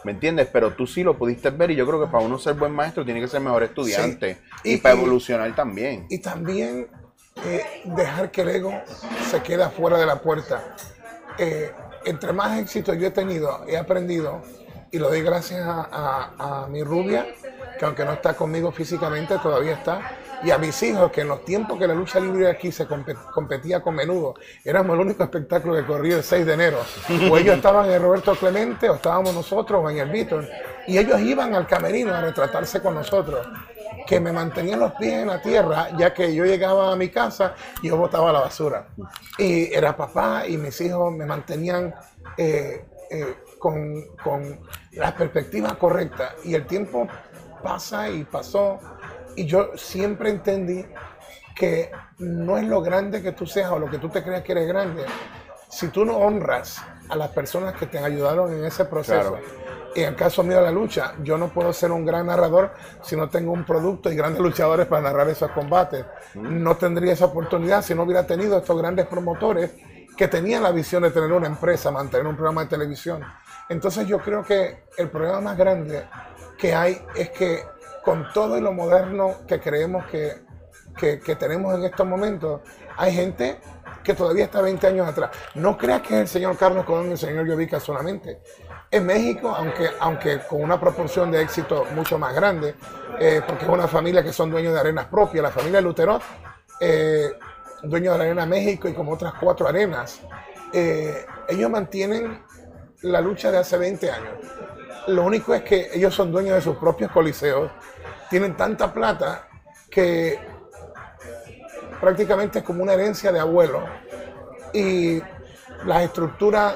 ¿Me 0.05 0.13
entiendes? 0.13 0.49
Pero 0.53 0.73
tú 0.73 0.87
sí 0.87 1.03
lo 1.03 1.19
pudiste 1.19 1.51
ver 1.51 1.71
y 1.73 1.77
yo 1.77 1.87
creo 1.87 2.01
que 2.01 2.07
para 2.07 2.25
uno 2.25 2.39
ser 2.39 2.55
buen 2.55 2.73
maestro 2.73 3.05
tiene 3.05 3.21
que 3.21 3.29
ser 3.29 3.41
mejor 3.41 3.65
estudiante 3.65 4.39
y, 4.63 4.77
para 4.79 4.95
evolucionar 4.95 5.55
también. 5.55 6.07
Y 6.09 6.19
también 6.19 6.89
eh, 7.45 7.65
dejar 7.85 8.31
que 8.31 8.43
el 8.43 8.49
ego 8.49 8.73
se 9.29 9.43
quede 9.43 9.69
fuera 9.71 9.99
de 9.99 10.07
la 10.07 10.21
puerta. 10.21 10.77
Eh, 11.37 11.73
entre 12.09 12.33
más 12.33 12.59
éxito 12.59 12.94
yo 12.94 13.09
he 13.09 13.11
tenido, 13.11 13.64
he 13.66 13.77
aprendido 13.77 14.42
y 14.90 14.99
lo 14.99 15.09
doy 15.09 15.23
gracias 15.23 15.62
a, 15.66 16.66
mi 16.71 16.83
rubia, 16.83 17.27
que 17.79 17.85
aunque 17.85 18.05
no 18.05 18.12
está 18.12 18.35
conmigo 18.35 18.73
físicamente, 18.73 19.37
todavía 19.38 19.75
está, 19.75 20.01
y 20.42 20.51
a 20.51 20.57
mis 20.57 20.83
hijos, 20.83 21.11
que 21.12 21.23
en 21.23 21.29
los 21.29 21.44
tiempos 21.44 21.79
que 21.79 21.87
la 21.87 21.94
lucha 21.94 22.21
libre 22.21 22.49
aquí 22.49 22.73
se 22.73 22.87
competía 22.87 23.81
con 23.81 23.94
menudo, 23.94 24.35
éramos 24.64 24.94
el 24.94 25.01
único 25.01 25.23
espectáculo 25.23 25.75
que 25.75 25.85
corría 25.85 26.16
el 26.16 26.23
6 26.23 26.47
de 26.47 26.55
enero. 26.55 26.79
O 27.31 27.37
ellos 27.37 27.57
estaban 27.57 27.90
en 27.90 28.01
Roberto 28.01 28.35
Clemente, 28.35 28.88
o 28.88 28.94
estábamos 28.94 29.35
nosotros, 29.35 29.83
o 29.85 29.90
en 29.90 29.99
el 29.99 30.49
y 30.87 30.97
ellos 30.97 31.21
iban 31.21 31.55
al 31.55 31.66
camerino 31.66 32.14
a 32.14 32.23
retratarse 32.23 32.81
con 32.81 32.94
nosotros 32.94 33.47
que 34.09 34.21
me 34.21 34.33
mantenían 34.33 34.81
los 34.81 34.92
pies 34.92 35.12
en 35.12 35.27
la 35.27 35.42
tierra, 35.42 35.90
ya 35.99 36.14
que 36.14 36.35
yo 36.35 36.47
llegaba 36.47 36.90
a 36.90 36.97
mi 36.97 37.11
casa 37.11 37.55
y 37.83 37.88
yo 37.88 37.99
botaba 37.99 38.33
la 38.33 38.40
basura. 38.40 38.88
Y 39.37 39.71
era 39.71 39.94
papá 39.94 40.47
y 40.47 40.57
mis 40.57 40.81
hijos 40.81 41.12
me 41.12 41.27
mantenían 41.27 41.94
eh, 42.38 42.87
eh, 43.11 43.35
con, 43.59 44.16
con 44.25 44.61
la 44.92 45.14
perspectiva 45.14 45.79
correcta. 45.79 46.37
Y 46.42 46.55
el 46.55 46.66
tiempo 46.66 47.07
pasa 47.62 48.09
y 48.09 48.25
pasó. 48.25 48.79
Y 49.37 49.44
yo 49.44 49.77
siempre 49.77 50.31
entendí 50.31 50.87
que 51.55 51.90
no 52.16 52.57
es 52.57 52.64
lo 52.66 52.81
grande 52.81 53.21
que 53.21 53.33
tú 53.33 53.44
seas 53.44 53.71
o 53.73 53.79
lo 53.79 53.90
que 53.90 53.99
tú 53.99 54.09
te 54.09 54.25
creas 54.25 54.42
que 54.42 54.53
eres 54.53 54.68
grande. 54.68 55.05
Si 55.68 55.88
tú 55.88 56.07
no 56.07 56.16
honras 56.16 56.83
a 57.11 57.14
las 57.14 57.29
personas 57.29 57.75
que 57.75 57.85
te 57.85 57.99
ayudaron 57.99 58.55
en 58.55 58.64
ese 58.64 58.87
proceso, 58.87 59.37
en 60.01 60.11
el 60.11 60.17
caso 60.17 60.43
mío 60.43 60.57
de 60.57 60.63
la 60.63 60.71
lucha, 60.71 61.15
yo 61.23 61.39
no 61.39 61.49
puedo 61.49 61.73
ser 61.73 61.93
un 61.93 62.05
gran 62.05 62.27
narrador 62.27 62.75
si 63.03 63.17
no 63.17 63.29
tengo 63.29 63.53
un 63.53 63.65
producto 63.65 64.11
y 64.11 64.17
grandes 64.17 64.43
luchadores 64.43 64.87
para 64.87 65.03
narrar 65.03 65.29
esos 65.29 65.51
combates. 65.51 66.05
No 66.35 66.77
tendría 66.77 67.13
esa 67.13 67.27
oportunidad 67.27 67.83
si 67.83 67.95
no 67.95 68.03
hubiera 68.03 68.27
tenido 68.27 68.59
estos 68.59 68.79
grandes 68.79 69.07
promotores 69.07 69.71
que 70.17 70.29
tenían 70.29 70.65
la 70.65 70.73
visión 70.73 71.05
de 71.05 71.11
tener 71.11 71.33
una 71.33 71.47
empresa, 71.47 71.93
mantener 71.93 72.27
un 72.27 72.35
programa 72.35 72.65
de 72.65 72.69
televisión. 72.69 73.23
Entonces 73.69 74.07
yo 74.07 74.19
creo 74.19 74.43
que 74.43 74.85
el 74.97 75.09
problema 75.11 75.41
más 75.41 75.57
grande 75.57 76.05
que 76.59 76.75
hay 76.75 77.01
es 77.15 77.31
que 77.31 77.63
con 78.05 78.27
todo 78.33 78.61
lo 78.61 78.73
moderno 78.73 79.37
que 79.47 79.61
creemos 79.61 80.07
que, 80.07 80.43
que, 80.97 81.37
tenemos 81.37 81.75
en 81.75 81.85
estos 81.85 82.07
momentos, 82.07 82.63
hay 82.97 83.13
gente 83.13 83.61
que 84.03 84.15
todavía 84.15 84.47
está 84.47 84.61
20 84.61 84.87
años 84.89 85.07
atrás. 85.07 85.31
No 85.55 85.79
creas 85.79 86.03
que 86.03 86.15
es 86.15 86.21
el 86.23 86.29
señor 86.29 86.57
Carlos 86.57 86.85
Colón 86.85 87.09
y 87.09 87.13
el 87.13 87.19
señor 87.19 87.47
Llovica 87.47 87.79
solamente. 87.79 88.41
En 88.90 89.05
México, 89.05 89.55
aunque, 89.55 89.90
aunque 90.01 90.40
con 90.48 90.62
una 90.62 90.81
proporción 90.81 91.31
de 91.31 91.42
éxito 91.42 91.85
mucho 91.94 92.18
más 92.18 92.35
grande, 92.35 92.74
eh, 93.20 93.42
porque 93.46 93.64
es 93.64 93.70
una 93.70 93.87
familia 93.87 94.22
que 94.22 94.33
son 94.33 94.51
dueños 94.51 94.72
de 94.72 94.81
arenas 94.81 95.07
propias, 95.07 95.42
la 95.42 95.51
familia 95.51 95.83
Lutero, 95.83 96.18
eh, 96.81 97.33
dueño 97.83 98.12
de 98.12 98.18
la 98.18 98.24
Arena 98.24 98.46
México 98.46 98.88
y 98.88 98.94
como 98.94 99.12
otras 99.12 99.35
cuatro 99.35 99.68
arenas, 99.68 100.20
eh, 100.72 101.27
ellos 101.48 101.70
mantienen 101.70 102.42
la 103.03 103.20
lucha 103.20 103.51
de 103.51 103.59
hace 103.59 103.77
20 103.77 104.11
años. 104.11 104.33
Lo 105.09 105.24
único 105.24 105.53
es 105.55 105.62
que 105.62 105.90
ellos 105.92 106.14
son 106.14 106.33
dueños 106.33 106.55
de 106.55 106.62
sus 106.62 106.77
propios 106.77 107.12
coliseos, 107.12 107.70
tienen 108.31 108.57
tanta 108.57 108.92
plata 108.92 109.48
que 109.90 110.38
prácticamente 112.01 112.61
es 112.61 112.64
como 112.64 112.83
una 112.83 112.94
herencia 112.94 113.33
de 113.33 113.40
abuelo 113.40 113.85
y 114.72 115.20
las 115.85 116.03
estructuras 116.03 116.74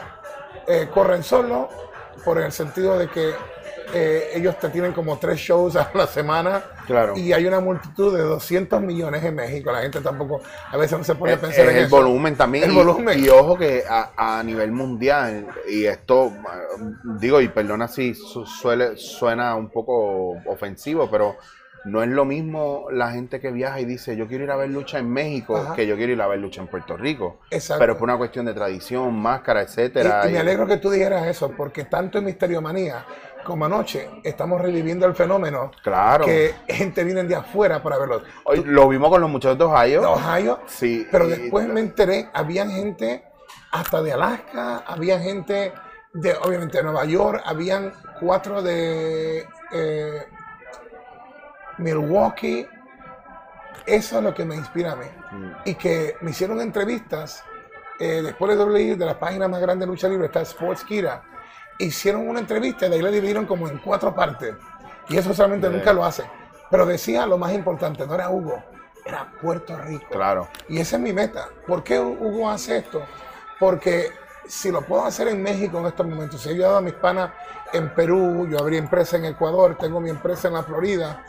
corren 0.94 1.22
solo 1.22 1.68
por 2.24 2.38
el 2.38 2.52
sentido 2.52 2.98
de 2.98 3.08
que 3.08 3.32
eh, 3.94 4.30
ellos 4.34 4.58
te 4.58 4.70
tienen 4.70 4.92
como 4.92 5.18
tres 5.18 5.38
shows 5.38 5.76
a 5.76 5.90
la 5.94 6.06
semana 6.06 6.62
claro. 6.86 7.14
y 7.16 7.32
hay 7.32 7.46
una 7.46 7.60
multitud 7.60 8.16
de 8.16 8.22
200 8.22 8.80
millones 8.80 9.22
en 9.22 9.34
México. 9.34 9.70
La 9.70 9.82
gente 9.82 10.00
tampoco, 10.00 10.40
a 10.70 10.76
veces 10.76 10.98
no 10.98 11.04
se 11.04 11.14
pone 11.14 11.34
a 11.34 11.40
pensar 11.40 11.68
en 11.68 11.76
el 11.76 11.84
eso. 11.84 11.96
volumen 11.96 12.36
también. 12.36 12.64
El 12.64 12.72
volumen. 12.72 13.22
Y 13.22 13.28
ojo 13.28 13.58
que 13.58 13.84
a, 13.88 14.12
a, 14.16 14.42
nivel 14.42 14.72
mundial, 14.72 15.46
y 15.68 15.84
esto, 15.84 16.32
digo, 17.18 17.40
y 17.40 17.48
perdona 17.48 17.86
si 17.88 18.14
suele, 18.14 18.96
suena 18.96 19.54
un 19.56 19.68
poco 19.70 20.38
ofensivo, 20.46 21.10
pero 21.10 21.36
no 21.84 22.02
es 22.02 22.08
lo 22.08 22.24
mismo 22.24 22.86
la 22.90 23.10
gente 23.10 23.40
que 23.40 23.50
viaja 23.50 23.80
y 23.80 23.84
dice 23.84 24.16
yo 24.16 24.28
quiero 24.28 24.44
ir 24.44 24.50
a 24.50 24.56
ver 24.56 24.70
lucha 24.70 24.98
en 24.98 25.10
México 25.10 25.72
que 25.74 25.86
yo 25.86 25.96
quiero 25.96 26.12
ir 26.12 26.22
a 26.22 26.26
ver 26.26 26.38
lucha 26.38 26.60
en 26.60 26.68
Puerto 26.68 26.96
Rico. 26.96 27.38
Exacto. 27.50 27.80
Pero 27.80 27.98
por 27.98 28.04
una 28.04 28.16
cuestión 28.16 28.46
de 28.46 28.54
tradición, 28.54 29.14
máscara, 29.14 29.62
etcétera. 29.62 30.28
Y, 30.28 30.32
me 30.32 30.38
alegro 30.38 30.66
que 30.66 30.76
tú 30.76 30.90
dijeras 30.90 31.26
eso, 31.26 31.50
porque 31.50 31.84
tanto 31.84 32.18
en 32.18 32.24
Misterio 32.24 32.60
Manía 32.60 33.04
como 33.44 33.64
anoche 33.64 34.08
estamos 34.22 34.60
reviviendo 34.60 35.04
el 35.06 35.14
fenómeno 35.14 35.72
claro. 35.82 36.24
que 36.24 36.54
gente 36.68 37.02
viene 37.02 37.24
de 37.24 37.34
afuera 37.34 37.82
para 37.82 37.98
verlo. 37.98 38.22
Hoy 38.44 38.62
lo 38.64 38.88
vimos 38.88 39.10
con 39.10 39.20
los 39.20 39.30
muchachos 39.30 39.58
de 39.58 39.64
Ohio. 39.64 40.00
De 40.00 40.06
Ohio. 40.06 40.60
Sí. 40.66 41.06
Pero 41.10 41.26
después 41.26 41.66
me 41.68 41.80
enteré, 41.80 42.28
había 42.32 42.66
gente 42.68 43.24
hasta 43.72 44.02
de 44.02 44.12
Alaska, 44.12 44.84
había 44.86 45.18
gente 45.18 45.72
de, 46.12 46.34
obviamente, 46.34 46.78
de 46.78 46.84
Nueva 46.84 47.04
York, 47.04 47.42
habían 47.44 47.92
cuatro 48.20 48.62
de 48.62 49.46
eh, 49.72 50.26
Milwaukee, 51.78 52.66
eso 53.86 54.18
es 54.18 54.24
lo 54.24 54.34
que 54.34 54.44
me 54.44 54.54
inspira 54.54 54.92
a 54.92 54.96
mí. 54.96 55.06
Mm. 55.30 55.52
Y 55.64 55.74
que 55.74 56.16
me 56.20 56.30
hicieron 56.30 56.60
entrevistas 56.60 57.44
eh, 57.98 58.22
después 58.22 58.56
de 58.56 58.64
WWE, 58.64 58.96
de 58.96 59.06
la 59.06 59.18
página 59.18 59.48
más 59.48 59.60
grande 59.60 59.84
de 59.86 59.90
lucha 59.90 60.08
libre, 60.08 60.26
está 60.26 60.40
Sports 60.42 60.84
Kira, 60.84 61.22
hicieron 61.78 62.28
una 62.28 62.40
entrevista 62.40 62.86
y 62.86 62.90
de 62.90 62.96
ahí 62.96 63.02
la 63.02 63.10
dividieron 63.10 63.46
como 63.46 63.68
en 63.68 63.78
cuatro 63.78 64.14
partes. 64.14 64.54
Y 65.08 65.16
eso 65.16 65.34
solamente 65.34 65.68
nunca 65.68 65.92
lo 65.92 66.04
hace. 66.04 66.24
Pero 66.70 66.86
decía 66.86 67.26
lo 67.26 67.38
más 67.38 67.52
importante, 67.52 68.06
no 68.06 68.14
era 68.14 68.30
Hugo, 68.30 68.62
era 69.04 69.30
Puerto 69.40 69.76
Rico. 69.76 70.06
Claro. 70.10 70.48
Y 70.68 70.78
esa 70.78 70.96
es 70.96 71.02
mi 71.02 71.12
meta. 71.12 71.48
¿Por 71.66 71.82
qué 71.82 71.98
Hugo 71.98 72.48
hace 72.48 72.78
esto? 72.78 73.02
Porque 73.58 74.10
si 74.46 74.70
lo 74.70 74.82
puedo 74.82 75.04
hacer 75.04 75.28
en 75.28 75.42
México 75.42 75.78
en 75.78 75.86
estos 75.86 76.06
momentos, 76.06 76.40
si 76.40 76.48
he 76.48 76.52
ayudado 76.52 76.78
a 76.78 76.80
mis 76.80 76.94
panas 76.94 77.30
en 77.72 77.94
Perú, 77.94 78.48
yo 78.50 78.58
abrí 78.58 78.76
empresa 78.76 79.16
en 79.16 79.26
Ecuador, 79.26 79.76
tengo 79.78 80.00
mi 80.00 80.10
empresa 80.10 80.48
en 80.48 80.54
la 80.54 80.62
Florida, 80.62 81.24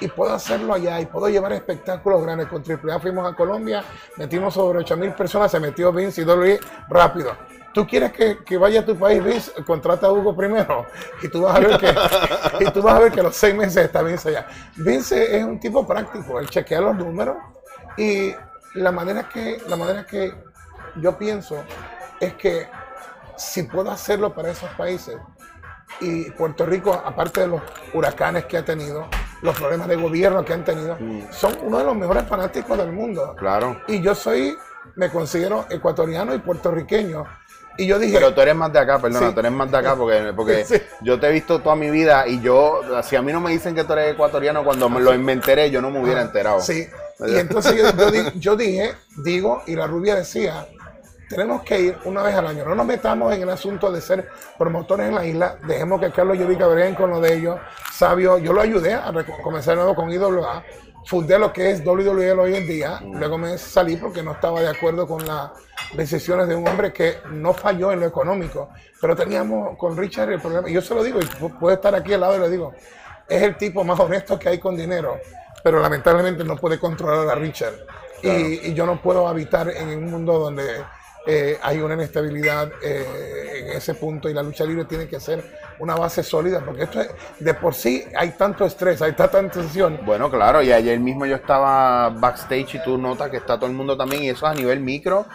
y 0.00 0.08
puedo 0.08 0.34
hacerlo 0.34 0.74
allá 0.74 1.00
y 1.00 1.06
puedo 1.06 1.28
llevar 1.28 1.52
espectáculos 1.52 2.22
grandes. 2.22 2.48
Con 2.48 2.62
AAA 2.62 3.00
fuimos 3.00 3.30
a 3.30 3.34
Colombia, 3.34 3.84
metimos 4.16 4.54
sobre 4.54 4.80
8 4.80 4.96
mil 4.96 5.12
personas, 5.12 5.50
se 5.50 5.60
metió 5.60 5.92
Vince 5.92 6.22
y 6.22 6.24
WWE 6.24 6.60
rápido. 6.88 7.36
¿Tú 7.72 7.86
quieres 7.86 8.12
que, 8.12 8.56
vaya 8.56 8.80
a 8.80 8.84
tu 8.84 8.96
país, 8.96 9.22
Vince? 9.22 9.52
Contrata 9.64 10.06
a 10.06 10.12
Hugo 10.12 10.36
primero 10.36 10.86
y 11.20 11.28
tú 11.28 11.42
vas 11.42 11.56
a 11.56 11.60
ver 11.60 11.78
que, 11.78 11.94
y 12.60 12.70
tú 12.70 12.82
vas 12.82 12.94
a 12.94 13.00
ver 13.00 13.12
que 13.12 13.22
los 13.22 13.34
seis 13.34 13.54
meses 13.54 13.84
está 13.84 14.02
Vince 14.02 14.28
allá. 14.28 14.46
Vince 14.76 15.36
es 15.36 15.44
un 15.44 15.58
tipo 15.58 15.86
práctico, 15.86 16.38
él 16.38 16.48
chequea 16.48 16.80
los 16.80 16.96
números 16.96 17.36
y 17.96 18.32
la 18.74 18.92
manera 18.92 19.28
que, 19.28 19.60
la 19.68 19.76
manera 19.76 20.06
que 20.06 20.34
yo 20.96 21.18
pienso 21.18 21.64
es 22.20 22.34
que 22.34 22.68
si 23.36 23.64
puedo 23.64 23.90
hacerlo 23.90 24.32
para 24.34 24.50
esos 24.50 24.70
países 24.70 25.16
y 26.00 26.30
Puerto 26.30 26.66
Rico, 26.66 26.92
aparte 26.92 27.40
de 27.40 27.48
los 27.48 27.62
huracanes 27.92 28.46
que 28.46 28.56
ha 28.56 28.64
tenido, 28.64 29.08
los 29.44 29.58
problemas 29.58 29.86
de 29.86 29.96
gobierno 29.96 30.42
que 30.42 30.54
han 30.54 30.64
tenido, 30.64 30.96
mm. 30.98 31.30
son 31.30 31.54
uno 31.62 31.78
de 31.78 31.84
los 31.84 31.94
mejores 31.94 32.26
fanáticos 32.26 32.78
del 32.78 32.92
mundo. 32.92 33.36
Claro. 33.38 33.78
Y 33.86 34.00
yo 34.00 34.14
soy, 34.14 34.56
me 34.96 35.10
considero 35.10 35.66
ecuatoriano 35.68 36.34
y 36.34 36.38
puertorriqueño. 36.38 37.24
Y 37.76 37.86
yo 37.86 37.98
dije. 37.98 38.14
Pero 38.14 38.32
tú 38.32 38.40
eres 38.40 38.54
más 38.54 38.72
de 38.72 38.78
acá, 38.78 38.98
perdona, 38.98 39.34
tú 39.34 39.40
eres 39.40 39.52
más 39.52 39.70
de 39.70 39.76
acá 39.76 39.96
porque, 39.96 40.32
porque 40.34 40.64
yo 41.02 41.20
te 41.20 41.28
he 41.28 41.32
visto 41.32 41.60
toda 41.60 41.76
mi 41.76 41.90
vida 41.90 42.26
y 42.26 42.40
yo, 42.40 42.80
si 43.02 43.16
a 43.16 43.22
mí 43.22 43.32
no 43.32 43.40
me 43.40 43.50
dicen 43.50 43.74
que 43.74 43.84
tú 43.84 43.92
eres 43.92 44.14
ecuatoriano, 44.14 44.64
cuando 44.64 44.88
me 44.88 45.00
lo 45.00 45.12
enteré, 45.12 45.70
yo 45.70 45.82
no 45.82 45.90
me 45.90 46.00
hubiera 46.02 46.22
enterado. 46.22 46.60
Sí. 46.60 46.88
Y 47.28 47.36
entonces 47.36 47.76
yo, 47.76 48.32
yo 48.34 48.56
dije, 48.56 48.92
digo, 49.22 49.62
y 49.68 49.76
la 49.76 49.86
rubia 49.86 50.16
decía, 50.16 50.66
tenemos 51.28 51.62
que 51.62 51.80
ir 51.80 51.98
una 52.04 52.22
vez 52.22 52.34
al 52.34 52.46
año. 52.46 52.64
No 52.64 52.74
nos 52.74 52.86
metamos 52.86 53.32
en 53.34 53.42
el 53.42 53.50
asunto 53.50 53.90
de 53.90 54.00
ser 54.00 54.28
promotores 54.58 55.08
en 55.08 55.14
la 55.14 55.26
isla. 55.26 55.58
Dejemos 55.66 56.00
que 56.00 56.10
Carlos 56.10 56.38
Llovica 56.38 56.66
breguen 56.66 56.94
con 56.94 57.10
lo 57.10 57.20
de 57.20 57.34
ellos. 57.34 57.58
Sabio, 57.92 58.38
yo 58.38 58.52
lo 58.52 58.60
ayudé 58.60 58.94
a 58.94 59.12
comenzar 59.42 59.76
de 59.76 59.82
nuevo 59.82 59.94
con 59.94 60.10
IWA. 60.10 60.64
Fundé 61.06 61.38
lo 61.38 61.52
que 61.52 61.70
es 61.70 61.84
WWE 61.84 62.32
hoy 62.32 62.56
en 62.56 62.66
día. 62.66 63.00
Luego 63.02 63.36
me 63.36 63.58
salí 63.58 63.96
porque 63.96 64.22
no 64.22 64.32
estaba 64.32 64.60
de 64.60 64.68
acuerdo 64.68 65.06
con 65.06 65.26
las 65.26 65.50
decisiones 65.94 66.48
de 66.48 66.54
un 66.54 66.66
hombre 66.66 66.92
que 66.92 67.18
no 67.30 67.52
falló 67.52 67.92
en 67.92 68.00
lo 68.00 68.06
económico. 68.06 68.70
Pero 69.00 69.14
teníamos 69.14 69.76
con 69.76 69.96
Richard 69.96 70.32
el 70.32 70.40
problema. 70.40 70.68
Y 70.68 70.72
yo 70.72 70.80
se 70.80 70.94
lo 70.94 71.04
digo, 71.04 71.20
y 71.20 71.48
puede 71.60 71.76
estar 71.76 71.94
aquí 71.94 72.14
al 72.14 72.20
lado 72.20 72.36
y 72.36 72.40
le 72.40 72.50
digo, 72.50 72.72
es 73.28 73.42
el 73.42 73.56
tipo 73.56 73.84
más 73.84 74.00
honesto 74.00 74.38
que 74.38 74.48
hay 74.48 74.58
con 74.58 74.76
dinero. 74.76 75.18
Pero 75.62 75.80
lamentablemente 75.80 76.42
no 76.42 76.56
puede 76.56 76.78
controlar 76.78 77.28
a 77.28 77.34
Richard. 77.34 77.74
Y, 78.22 78.70
y 78.70 78.74
yo 78.74 78.86
no 78.86 79.02
puedo 79.02 79.28
habitar 79.28 79.68
en 79.68 79.88
un 79.88 80.10
mundo 80.10 80.38
donde 80.38 80.82
eh, 81.26 81.58
hay 81.62 81.80
una 81.80 81.94
inestabilidad 81.94 82.70
eh, 82.82 83.70
en 83.70 83.76
ese 83.76 83.94
punto 83.94 84.28
y 84.28 84.34
la 84.34 84.42
lucha 84.42 84.64
libre 84.64 84.84
tiene 84.84 85.08
que 85.08 85.18
ser 85.20 85.42
una 85.78 85.94
base 85.94 86.22
sólida, 86.22 86.60
porque 86.64 86.84
esto 86.84 87.00
es, 87.00 87.10
de 87.40 87.54
por 87.54 87.74
sí 87.74 88.04
hay 88.16 88.30
tanto 88.32 88.64
estrés, 88.64 89.02
hay 89.02 89.12
tanta 89.12 89.50
tensión. 89.50 90.00
Bueno, 90.04 90.30
claro, 90.30 90.62
y 90.62 90.72
ayer 90.72 91.00
mismo 91.00 91.26
yo 91.26 91.36
estaba 91.36 92.10
backstage 92.10 92.76
y 92.76 92.82
tú 92.84 92.98
notas 92.98 93.30
que 93.30 93.38
está 93.38 93.56
todo 93.56 93.66
el 93.66 93.72
mundo 93.72 93.96
también, 93.96 94.22
y 94.22 94.28
eso 94.28 94.46
a 94.46 94.54
nivel 94.54 94.80
micro, 94.80 95.26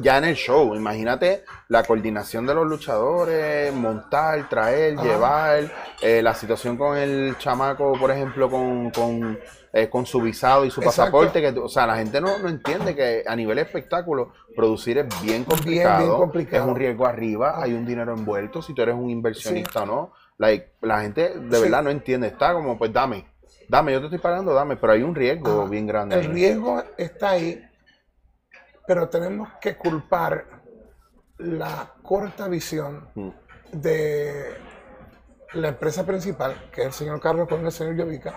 ya 0.00 0.18
en 0.18 0.24
el 0.24 0.34
show. 0.34 0.74
Imagínate 0.74 1.44
la 1.68 1.82
coordinación 1.82 2.46
de 2.46 2.54
los 2.54 2.66
luchadores, 2.66 3.72
montar, 3.72 4.48
traer, 4.48 4.96
llevar, 4.96 5.72
eh, 6.00 6.22
la 6.22 6.34
situación 6.34 6.76
con 6.76 6.96
el 6.96 7.36
chamaco, 7.38 7.92
por 7.98 8.10
ejemplo, 8.10 8.50
con 8.50 8.92
eh, 9.82 9.88
con 9.90 10.06
su 10.06 10.20
visado 10.20 10.64
y 10.64 10.70
su 10.70 10.80
pasaporte. 10.80 11.40
Que, 11.40 11.48
o 11.58 11.68
sea, 11.68 11.86
la 11.86 11.96
gente 11.96 12.20
no, 12.20 12.38
no, 12.38 12.48
entiende 12.48 12.94
que 12.94 13.24
a 13.26 13.36
nivel 13.36 13.58
espectáculo 13.58 14.32
producir 14.56 14.98
es 14.98 15.22
bien 15.22 15.44
complicado. 15.44 16.30
Es 16.34 16.60
un 16.60 16.76
riesgo 16.76 17.06
arriba, 17.06 17.62
hay 17.62 17.72
un 17.74 17.86
dinero 17.86 18.12
envuelto, 18.12 18.62
si 18.62 18.74
tú 18.74 18.82
eres 18.82 18.94
un 18.94 19.10
inversionista 19.10 19.82
o 19.82 19.86
no. 19.86 20.12
Like, 20.38 20.72
la 20.82 21.02
gente 21.02 21.34
de 21.38 21.60
verdad 21.60 21.82
no 21.82 21.90
entiende. 21.90 22.28
Está 22.28 22.52
como, 22.52 22.78
pues 22.78 22.92
dame, 22.92 23.26
dame, 23.68 23.92
yo 23.92 24.00
te 24.00 24.06
estoy 24.06 24.18
pagando, 24.18 24.54
dame, 24.54 24.76
pero 24.76 24.92
hay 24.92 25.02
un 25.02 25.14
riesgo 25.14 25.68
bien 25.68 25.86
grande. 25.86 26.16
El 26.18 26.26
riesgo 26.26 26.82
está 26.96 27.30
ahí, 27.30 27.62
pero 28.86 29.08
tenemos 29.08 29.48
que 29.60 29.76
culpar 29.76 30.44
la 31.38 31.94
corta 32.02 32.48
visión 32.48 33.08
mm. 33.14 33.28
de 33.72 34.56
la 35.54 35.68
empresa 35.68 36.04
principal, 36.04 36.68
que 36.72 36.82
es 36.82 36.86
el 36.88 36.92
señor 36.92 37.20
Carlos 37.20 37.48
con 37.48 37.64
el 37.64 37.72
señor 37.72 37.94
Llovica, 37.94 38.34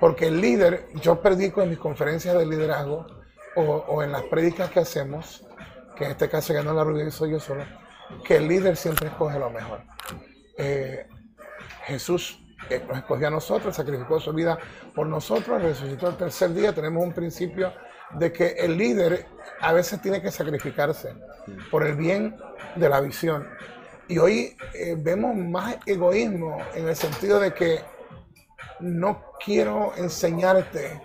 porque 0.00 0.28
el 0.28 0.40
líder, 0.40 0.86
yo 1.00 1.20
predico 1.20 1.62
en 1.62 1.70
mis 1.70 1.78
conferencias 1.78 2.36
de 2.36 2.46
liderazgo 2.46 3.06
o, 3.56 4.02
en 4.02 4.12
las 4.12 4.22
prédicas 4.24 4.70
que 4.70 4.80
hacemos, 4.80 5.44
que 5.96 6.04
en 6.04 6.12
este 6.12 6.28
caso 6.28 6.52
ya 6.52 6.62
no 6.62 6.72
la 6.72 7.10
soy 7.10 7.32
yo 7.32 7.40
solo, 7.40 7.64
que 8.24 8.36
el 8.36 8.46
líder 8.46 8.76
siempre 8.76 9.08
escoge 9.08 9.38
lo 9.38 9.50
mejor. 9.50 9.82
Eh, 10.56 11.08
Jesús 11.84 12.38
eh, 12.70 12.84
nos 12.86 12.98
escogió 12.98 13.28
a 13.28 13.30
nosotros, 13.30 13.74
sacrificó 13.74 14.20
su 14.20 14.32
vida 14.32 14.58
por 14.94 15.06
nosotros, 15.06 15.60
resucitó 15.60 16.08
el 16.08 16.16
tercer 16.16 16.52
día. 16.52 16.72
Tenemos 16.72 17.02
un 17.02 17.12
principio 17.12 17.72
de 18.12 18.32
que 18.32 18.48
el 18.58 18.76
líder 18.76 19.26
a 19.60 19.72
veces 19.72 20.00
tiene 20.00 20.22
que 20.22 20.30
sacrificarse 20.30 21.14
por 21.70 21.86
el 21.86 21.96
bien 21.96 22.36
de 22.76 22.88
la 22.88 23.00
visión. 23.00 23.48
Y 24.06 24.18
hoy 24.18 24.56
eh, 24.74 24.96
vemos 24.96 25.34
más 25.34 25.76
egoísmo 25.86 26.58
en 26.74 26.88
el 26.88 26.96
sentido 26.96 27.40
de 27.40 27.52
que 27.52 27.80
no 28.80 29.22
quiero 29.44 29.92
enseñarte 29.96 31.00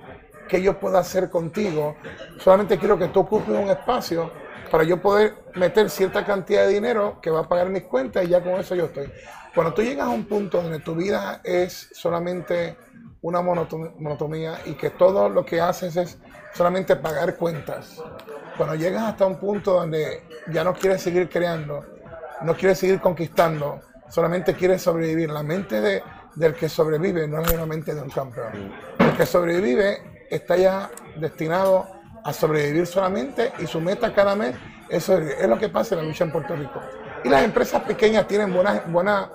qué 0.47 0.61
yo 0.61 0.79
puedo 0.79 0.97
hacer 0.97 1.29
contigo, 1.29 1.95
solamente 2.39 2.77
quiero 2.77 2.97
que 2.97 3.07
tú 3.07 3.21
ocupes 3.21 3.57
un 3.57 3.69
espacio 3.69 4.31
para 4.69 4.83
yo 4.83 5.01
poder 5.01 5.35
meter 5.55 5.89
cierta 5.89 6.25
cantidad 6.25 6.65
de 6.65 6.73
dinero 6.73 7.19
que 7.21 7.29
va 7.29 7.41
a 7.41 7.47
pagar 7.47 7.69
mis 7.69 7.83
cuentas 7.83 8.25
y 8.25 8.29
ya 8.29 8.41
con 8.41 8.53
eso 8.53 8.75
yo 8.75 8.85
estoy. 8.85 9.11
Cuando 9.53 9.73
tú 9.73 9.83
llegas 9.83 10.07
a 10.07 10.09
un 10.09 10.25
punto 10.25 10.61
donde 10.61 10.79
tu 10.79 10.95
vida 10.95 11.41
es 11.43 11.89
solamente 11.93 12.75
una 13.21 13.41
monotomía 13.41 14.59
y 14.65 14.73
que 14.73 14.89
todo 14.89 15.29
lo 15.29 15.45
que 15.45 15.61
haces 15.61 15.95
es 15.95 16.17
solamente 16.53 16.95
pagar 16.95 17.35
cuentas, 17.37 18.01
cuando 18.57 18.75
llegas 18.75 19.03
hasta 19.03 19.25
un 19.25 19.39
punto 19.39 19.73
donde 19.73 20.23
ya 20.51 20.63
no 20.63 20.73
quieres 20.73 21.01
seguir 21.01 21.29
creando, 21.29 21.85
no 22.41 22.55
quieres 22.55 22.79
seguir 22.79 22.99
conquistando, 22.99 23.79
solamente 24.09 24.55
quieres 24.55 24.81
sobrevivir, 24.81 25.29
la 25.29 25.43
mente 25.43 25.81
de, 25.81 26.03
del 26.35 26.55
que 26.55 26.69
sobrevive 26.69 27.27
no 27.27 27.41
es 27.41 27.51
de 27.51 28.01
un 28.01 28.09
campeón. 28.09 28.73
El 28.99 29.15
que 29.15 29.25
sobrevive 29.25 30.25
está 30.29 30.57
ya 30.57 30.89
destinado 31.17 31.87
a 32.23 32.33
sobrevivir 32.33 32.87
solamente 32.87 33.51
y 33.59 33.67
su 33.67 33.79
meta 33.79 34.13
cada 34.13 34.35
mes 34.35 34.55
es 34.89 35.09
Es 35.09 35.47
lo 35.47 35.57
que 35.57 35.69
pasa 35.69 35.95
en 35.95 36.01
la 36.01 36.07
lucha 36.07 36.23
en 36.23 36.31
Puerto 36.31 36.55
Rico. 36.55 36.79
Y 37.23 37.29
las 37.29 37.43
empresas 37.43 37.81
pequeñas 37.83 38.27
tienen 38.27 38.53
buenas, 38.53 38.89
buenas, 38.91 39.29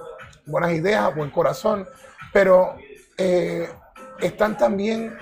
buenas 0.47 0.73
ideas, 0.73 1.15
buen 1.15 1.31
corazón, 1.31 1.87
pero 2.33 2.77
eh, 3.17 3.69
están 4.21 4.57
también 4.57 5.17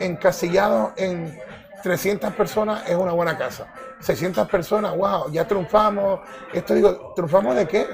encasillados 0.00 0.92
en 0.96 1.38
300 1.82 2.34
personas 2.34 2.88
es 2.88 2.96
una 2.96 3.12
buena 3.12 3.36
casa. 3.36 3.72
600 4.00 4.48
personas, 4.48 4.96
wow, 4.96 5.30
ya 5.30 5.46
triunfamos. 5.46 6.20
Esto 6.52 6.74
digo, 6.74 7.12
¿triunfamos 7.14 7.56
de 7.56 7.66
qué? 7.66 7.86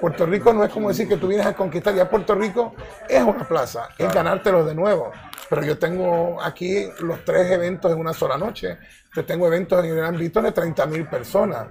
Puerto 0.00 0.26
Rico 0.26 0.52
no 0.52 0.64
es 0.64 0.70
como 0.70 0.88
decir 0.88 1.08
que 1.08 1.16
tú 1.16 1.28
vienes 1.28 1.46
a 1.46 1.54
conquistar, 1.54 1.94
ya 1.94 2.08
Puerto 2.08 2.34
Rico 2.34 2.74
es 3.08 3.22
una 3.22 3.46
plaza, 3.46 3.88
es 3.96 4.12
ganártelo 4.12 4.64
de 4.64 4.74
nuevo. 4.74 5.12
Pero 5.48 5.62
yo 5.62 5.78
tengo 5.78 6.42
aquí 6.42 6.88
los 7.00 7.24
tres 7.24 7.50
eventos 7.50 7.92
en 7.92 7.98
una 7.98 8.12
sola 8.12 8.38
noche. 8.38 8.78
Yo 9.14 9.24
tengo 9.24 9.46
eventos 9.46 9.84
en 9.84 9.98
el 9.98 10.04
ámbito 10.04 10.40
de 10.40 10.52
30 10.52 10.86
mil 10.86 11.06
personas. 11.06 11.66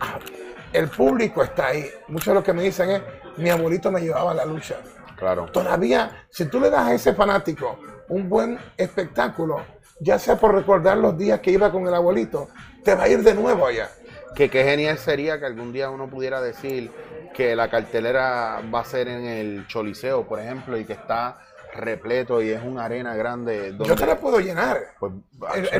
Ah, 0.00 0.18
el 0.72 0.88
público 0.88 1.42
está 1.42 1.68
ahí. 1.68 1.90
Muchos 2.08 2.28
de 2.28 2.34
lo 2.34 2.42
que 2.42 2.52
me 2.52 2.62
dicen 2.62 2.90
es, 2.90 3.02
mi 3.36 3.50
abuelito 3.50 3.92
me 3.92 4.00
llevaba 4.00 4.30
a 4.30 4.34
la 4.34 4.44
lucha. 4.46 4.76
Claro. 5.16 5.46
Todavía, 5.46 6.26
si 6.30 6.46
tú 6.46 6.58
le 6.58 6.70
das 6.70 6.86
a 6.88 6.94
ese 6.94 7.14
fanático 7.14 7.78
un 8.08 8.28
buen 8.28 8.58
espectáculo, 8.76 9.62
ya 10.00 10.18
sea 10.18 10.36
por 10.36 10.54
recordar 10.54 10.98
los 10.98 11.16
días 11.16 11.40
que 11.40 11.50
iba 11.50 11.70
con 11.70 11.86
el 11.86 11.94
abuelito, 11.94 12.48
te 12.84 12.94
va 12.94 13.04
a 13.04 13.08
ir 13.08 13.22
de 13.22 13.34
nuevo 13.34 13.66
allá. 13.66 13.90
Que 14.34 14.50
qué 14.50 14.64
genial 14.64 14.98
sería 14.98 15.38
que 15.38 15.46
algún 15.46 15.72
día 15.72 15.90
uno 15.90 16.08
pudiera 16.08 16.40
decir 16.40 16.90
que 17.34 17.56
la 17.56 17.70
cartelera 17.70 18.62
va 18.72 18.80
a 18.80 18.84
ser 18.84 19.08
en 19.08 19.24
el 19.24 19.66
Choliseo, 19.66 20.26
por 20.26 20.40
ejemplo, 20.40 20.76
y 20.78 20.84
que 20.84 20.94
está 20.94 21.38
repleto 21.74 22.40
y 22.42 22.50
es 22.50 22.62
una 22.62 22.84
arena 22.84 23.14
grande. 23.14 23.72
Donde, 23.72 23.88
yo 23.88 23.94
te 23.94 24.06
la 24.06 24.18
puedo 24.18 24.40
llenar. 24.40 24.78
Pues, 24.98 25.12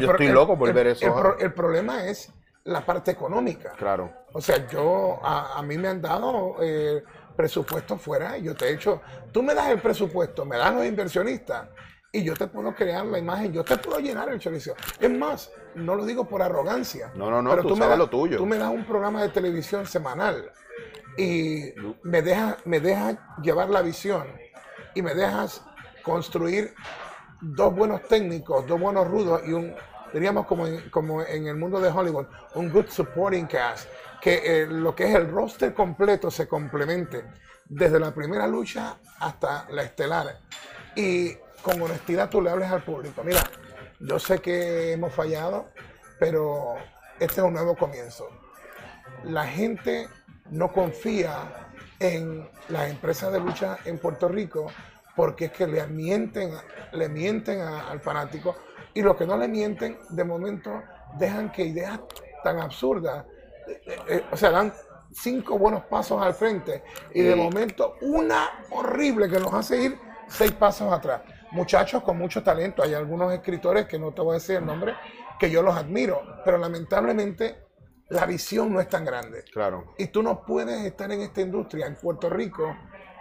yo 0.01 0.11
estoy 0.11 0.29
loco 0.29 0.59
por 0.59 0.73
ver 0.73 0.89
eso. 0.89 1.37
El, 1.39 1.53
problema 1.53 2.07
es 2.07 2.33
la 2.65 2.85
parte 2.85 3.11
económica. 3.11 3.73
Claro. 3.77 4.13
O 4.33 4.41
sea, 4.41 4.67
yo, 4.69 5.21
a, 5.23 5.63
mí 5.63 5.79
me 5.79 5.89
han 5.89 6.03
dado 6.03 6.57
eh, 6.61 7.03
presupuesto 7.37 7.97
fuera, 7.97 8.37
yo 8.39 8.55
te 8.55 8.67
he 8.67 8.73
hecho, 8.73 9.01
tú 9.33 9.43
me 9.43 9.55
das 9.55 9.69
el 9.69 9.79
presupuesto, 9.79 10.45
me 10.45 10.57
das 10.57 10.75
los 10.75 10.85
inversionistas 10.85 11.69
y 12.13 12.25
yo 12.25 12.35
te 12.35 12.47
puedo 12.47 12.75
crear 12.75 13.05
la 13.07 13.19
imagen, 13.19 13.53
yo 13.53 13.65
te 13.65 13.77
puedo 13.77 13.99
llenar 13.99 14.29
el 14.31 14.39
chorizo. 14.39 14.75
Es 14.99 15.11
más, 15.11 15.51
no 15.75 15.95
lo 15.95 16.05
digo 16.05 16.25
por 16.25 16.43
arrogancia. 16.43 17.13
No, 17.15 17.31
no, 17.31 17.43
no, 17.43 17.51
pero 17.51 17.63
tú, 17.63 17.77
sabes 17.77 17.99
lo 17.99 18.09
tuyo. 18.09 18.39
Tú 18.39 18.47
me 18.47 18.57
das 18.57 18.71
un 18.71 18.85
programa 18.85 19.23
de 19.23 19.29
televisión 19.29 19.87
semanal 19.87 20.51
y 21.17 21.73
me 22.03 22.23
dejas 22.23 22.57
me 22.67 22.81
deja 22.81 23.37
llevar 23.43 23.71
la 23.71 23.83
visión 23.83 24.27
y 24.95 25.03
me 25.03 25.15
dejas 25.15 25.63
construir 26.03 26.75
dos 27.41 27.75
buenos 27.75 28.03
técnicos, 28.03 28.67
dos 28.67 28.81
buenos 28.81 29.07
rudos 29.07 29.43
y 29.47 29.53
un, 29.53 29.75
diríamos 30.13 30.47
como 30.47 30.67
en, 30.67 30.89
como 30.91 31.23
en 31.23 31.47
el 31.47 31.57
mundo 31.57 31.81
de 31.81 31.91
Hollywood, 31.91 32.27
un 32.55 32.71
good 32.71 32.87
supporting 32.89 33.47
cast, 33.47 33.89
que 34.21 34.63
eh, 34.63 34.67
lo 34.67 34.95
que 34.95 35.05
es 35.05 35.15
el 35.15 35.31
roster 35.31 35.75
completo 35.75 36.31
se 36.31 36.49
complemente 36.49 37.25
desde 37.69 38.01
la 38.01 38.15
primera 38.15 38.47
lucha 38.47 38.97
hasta 39.21 39.67
la 39.71 39.83
estelar. 39.83 40.39
Y 40.95 41.37
con 41.67 41.83
honestidad 41.83 42.31
tú 42.31 42.41
le 42.41 42.51
hables 42.51 42.71
al 42.71 42.85
público. 42.85 43.25
Mira, 43.25 43.43
yo 43.99 44.21
sé 44.21 44.39
que 44.39 44.93
hemos 44.93 45.13
fallado, 45.13 45.67
pero 46.21 46.77
este 47.19 47.41
es 47.41 47.45
un 47.45 47.55
nuevo 47.55 47.75
comienzo. 47.75 48.29
La 49.25 49.45
gente 49.45 50.07
no 50.51 50.73
confía 50.73 51.67
en 51.99 52.49
las 52.69 52.89
empresas 52.89 53.33
de 53.33 53.41
lucha 53.41 53.79
en 53.85 53.99
Puerto 53.99 54.29
Rico 54.29 54.69
porque 55.17 55.47
es 55.47 55.51
que 55.51 55.67
le 55.67 55.85
mienten, 55.89 56.53
le 56.93 57.09
mienten 57.09 57.61
al 57.63 57.99
fanático 57.99 58.55
y 58.95 59.03
los 59.03 59.17
que 59.17 59.27
no 59.27 59.37
le 59.37 59.49
mienten, 59.49 59.99
de 60.11 60.23
momento 60.23 60.85
dejan 61.19 61.51
que 61.51 61.65
ideas 61.65 61.99
tan 62.45 62.61
absurdas, 62.61 63.27
eh, 63.67 63.99
eh, 64.09 64.25
o 64.31 64.37
sea, 64.37 64.53
dan 64.53 64.73
cinco 65.11 65.59
buenos 65.59 65.83
pasos 65.87 66.23
al 66.23 66.35
frente 66.35 66.85
y 67.13 67.23
de 67.23 67.35
momento 67.35 67.97
una 68.03 68.51
horrible 68.71 69.29
que 69.29 69.41
nos 69.41 69.53
hace 69.53 69.83
ir 69.83 69.99
seis 70.29 70.53
pasos 70.53 70.93
atrás. 70.93 71.23
Muchachos 71.53 72.03
con 72.03 72.19
mucho 72.19 72.43
talento, 72.43 72.83
hay 72.83 72.95
algunos 72.95 73.33
escritores 73.33 73.87
que 73.87 73.99
no 73.99 74.13
te 74.13 74.21
voy 74.21 74.33
a 74.33 74.35
decir 74.35 74.57
el 74.57 74.67
nombre, 74.67 74.95
que 75.39 75.51
yo 75.51 75.63
los 75.63 75.77
admiro, 75.77 76.23
pero 76.45 76.59
lamentablemente 76.59 77.67
la 78.09 78.27
visión 78.27 78.73
no 78.73 78.81
es 78.81 78.89
tan 78.89 79.05
grande. 79.05 79.45
Claro. 79.53 79.95
Y 79.99 80.09
tú 80.09 80.23
no 80.23 80.45
puedes 80.45 80.85
estar 80.85 81.11
en 81.11 81.21
esta 81.21 81.41
industria 81.41 81.87
en 81.87 81.97
Puerto 81.97 82.29
Rico 82.31 82.77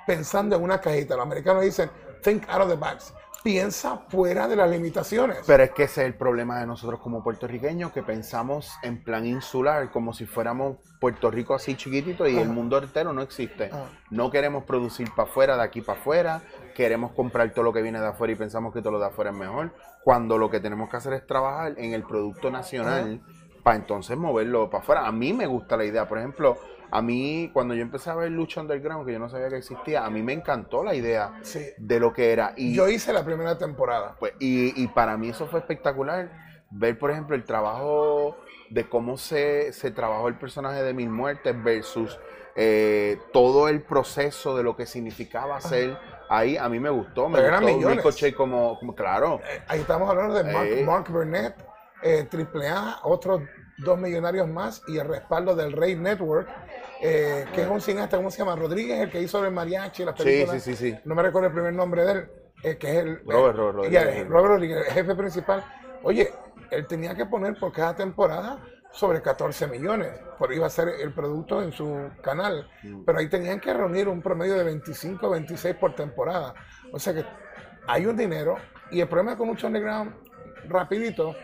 pensando 0.06 0.56
en 0.56 0.64
una 0.64 0.80
cajita. 0.80 1.16
Los 1.16 1.26
americanos 1.26 1.64
dicen, 1.64 1.90
think 2.22 2.48
out 2.50 2.62
of 2.62 2.70
the 2.70 2.76
box. 2.76 3.14
Piensa 3.46 4.00
fuera 4.10 4.48
de 4.48 4.56
las 4.56 4.68
limitaciones. 4.72 5.38
Pero 5.46 5.62
es 5.62 5.70
que 5.70 5.84
ese 5.84 6.02
es 6.02 6.08
el 6.08 6.16
problema 6.16 6.60
de 6.60 6.66
nosotros 6.66 7.00
como 7.00 7.24
puertorriqueños, 7.24 7.92
que 7.92 8.02
pensamos 8.02 8.72
en 8.82 9.04
plan 9.04 9.24
insular, 9.24 9.92
como 9.92 10.14
si 10.14 10.26
fuéramos 10.26 10.78
Puerto 11.00 11.30
Rico 11.30 11.54
así 11.54 11.76
chiquitito 11.76 12.28
y 12.28 12.40
el 12.40 12.50
mundo 12.50 12.80
entero 12.80 13.14
no 13.14 13.22
existe. 13.22 13.70
No 14.10 14.32
queremos 14.32 14.64
producir 14.64 15.12
para 15.16 15.30
afuera, 15.30 15.58
de 15.58 15.62
aquí 15.62 15.82
para 15.82 16.00
afuera, 16.00 16.42
queremos 16.74 17.12
comprar 17.12 17.54
todo 17.54 17.66
lo 17.66 17.72
que 17.72 17.84
viene 17.84 18.00
de 18.00 18.08
afuera 18.08 18.34
y 18.34 18.36
pensamos 18.36 18.74
que 18.74 18.82
todo 18.82 18.94
lo 18.94 19.00
de 19.00 19.06
afuera 19.06 19.30
es 19.30 19.38
mejor, 19.38 19.76
cuando 20.04 20.40
lo 20.40 20.50
que 20.50 20.60
tenemos 20.60 20.90
que 20.90 20.98
hacer 20.98 21.14
es 21.14 21.28
trabajar 21.28 21.76
en 21.78 21.94
el 21.94 22.02
producto 22.02 22.50
nacional 22.50 23.22
para 23.62 23.78
entonces 23.78 24.18
moverlo 24.18 24.72
para 24.72 24.84
afuera. 24.84 25.06
A 25.06 25.12
mí 25.12 25.34
me 25.34 25.46
gusta 25.46 25.78
la 25.78 25.86
idea, 25.86 26.08
por 26.08 26.18
ejemplo, 26.18 26.58
a 26.92 27.02
mí, 27.02 27.50
cuando 27.54 27.74
yo 27.74 27.82
empecé 27.82 28.10
a 28.10 28.16
ver 28.16 28.32
Lucha 28.32 28.62
Underground, 28.62 29.06
que 29.06 29.14
yo 29.14 29.20
no 29.20 29.30
sabía 29.30 29.50
que 29.50 29.58
existía, 29.58 30.06
a 30.06 30.10
mí 30.10 30.22
me 30.22 30.34
encantó 30.34 30.84
la 30.84 30.96
idea 30.96 31.34
de 31.78 32.00
lo 32.00 32.14
que 32.14 32.32
era. 32.32 32.54
Y, 32.56 32.74
yo 32.74 32.88
hice 32.88 33.14
la 33.14 33.24
primera 33.26 33.58
temporada. 33.58 34.16
Pues, 34.20 34.34
y, 34.40 34.88
para 34.88 35.18
mí 35.18 35.30
eso 35.30 35.48
fue 35.48 35.60
espectacular. 35.60 36.30
Ver, 36.72 36.98
por 36.98 37.12
ejemplo, 37.12 37.36
el 37.36 37.44
trabajo 37.44 38.38
de 38.70 38.88
cómo 38.90 39.18
se, 39.18 39.72
se 39.74 39.92
trabajó 39.92 40.28
el 40.28 40.36
personaje 40.36 40.82
de 40.82 40.94
Mil 40.94 41.10
Muertes 41.10 41.62
versus 41.64 42.20
eh, 42.56 43.20
todo 43.32 43.70
el 43.70 43.82
proceso 43.82 44.56
de 44.58 44.64
lo 44.64 44.76
que 44.76 44.86
significaba 44.86 45.62
ser 45.62 45.98
ahí. 46.30 46.58
A 46.58 46.68
mí 46.70 46.80
me 46.80 46.90
gustó. 46.90 47.30
Me 47.30 47.40
Pero 47.40 47.60
gustó 47.60 47.76
millones. 47.76 48.34
como, 48.36 48.80
como, 48.80 48.96
claro. 48.96 49.40
Eh, 49.44 49.64
ahí 49.68 49.82
estamos 49.82 50.10
hablando 50.10 50.34
de 50.34 50.52
Mark, 50.52 50.68
eh. 50.68 50.84
Mark 50.86 51.12
Burnett, 51.12 51.56
Triple 52.30 52.68
A, 52.68 53.00
otros 53.04 53.42
dos 53.78 54.00
millonarios 54.00 54.48
más 54.48 54.82
y 54.88 54.98
el 54.98 55.08
respaldo 55.08 55.56
del 55.56 55.72
Rey 55.72 55.96
Network 55.96 56.48
eh, 57.02 57.46
que 57.54 57.62
es 57.62 57.68
un 57.68 57.82
cineasta, 57.82 58.18
¿cómo 58.18 58.32
se 58.32 58.40
llama? 58.40 58.56
Rodríguez, 58.56 59.00
el 59.00 59.12
que 59.12 59.22
hizo 59.22 59.44
el 59.46 59.52
mariachi, 59.52 60.06
las 60.06 60.16
películas. 60.16 60.64
Sí, 60.64 60.76
sí, 60.76 60.92
sí, 60.92 60.98
No 61.06 61.16
me 61.16 61.24
recuerdo 61.24 61.48
el 61.48 61.54
primer 61.54 61.74
nombre 61.74 62.06
de 62.06 62.12
él, 62.12 62.30
eh, 62.64 62.78
que 62.78 62.90
es 62.90 62.96
el. 62.98 63.22
Robert, 63.26 63.58
Rodríguez. 63.58 64.28
Robert 64.28 64.48
Rodríguez, 64.48 64.88
el 64.88 64.94
jefe 64.94 65.16
principal. 65.16 65.64
Oye, 66.04 66.32
él 66.72 66.88
tenía 66.88 67.14
que 67.16 67.26
poner 67.26 67.60
por 67.60 67.72
cada 67.74 67.96
temporada 67.96 68.64
sobre 68.92 69.22
14 69.22 69.68
millones, 69.68 70.10
porque 70.40 70.56
iba 70.56 70.68
a 70.68 70.70
ser 70.70 70.88
el 70.88 71.14
producto 71.14 71.62
en 71.62 71.74
su 71.74 72.10
canal. 72.22 72.70
Mm. 72.82 73.04
Pero 73.04 73.20
ahí 73.20 73.28
tenían 73.28 73.60
que 73.60 73.74
reunir 73.74 74.08
un 74.08 74.22
promedio 74.22 74.56
de 74.56 74.64
25, 74.64 75.30
26 75.30 75.76
por 75.76 75.96
temporada. 75.96 76.54
O 76.94 77.00
sea 77.00 77.14
que 77.14 77.26
hay 77.88 78.06
un 78.06 78.16
dinero 78.16 78.56
y 78.90 79.02
el 79.02 79.08
problema 79.08 79.38
con 79.38 79.48
mucho 79.48 79.68
underground, 79.68 80.14
rapidito, 80.70 81.36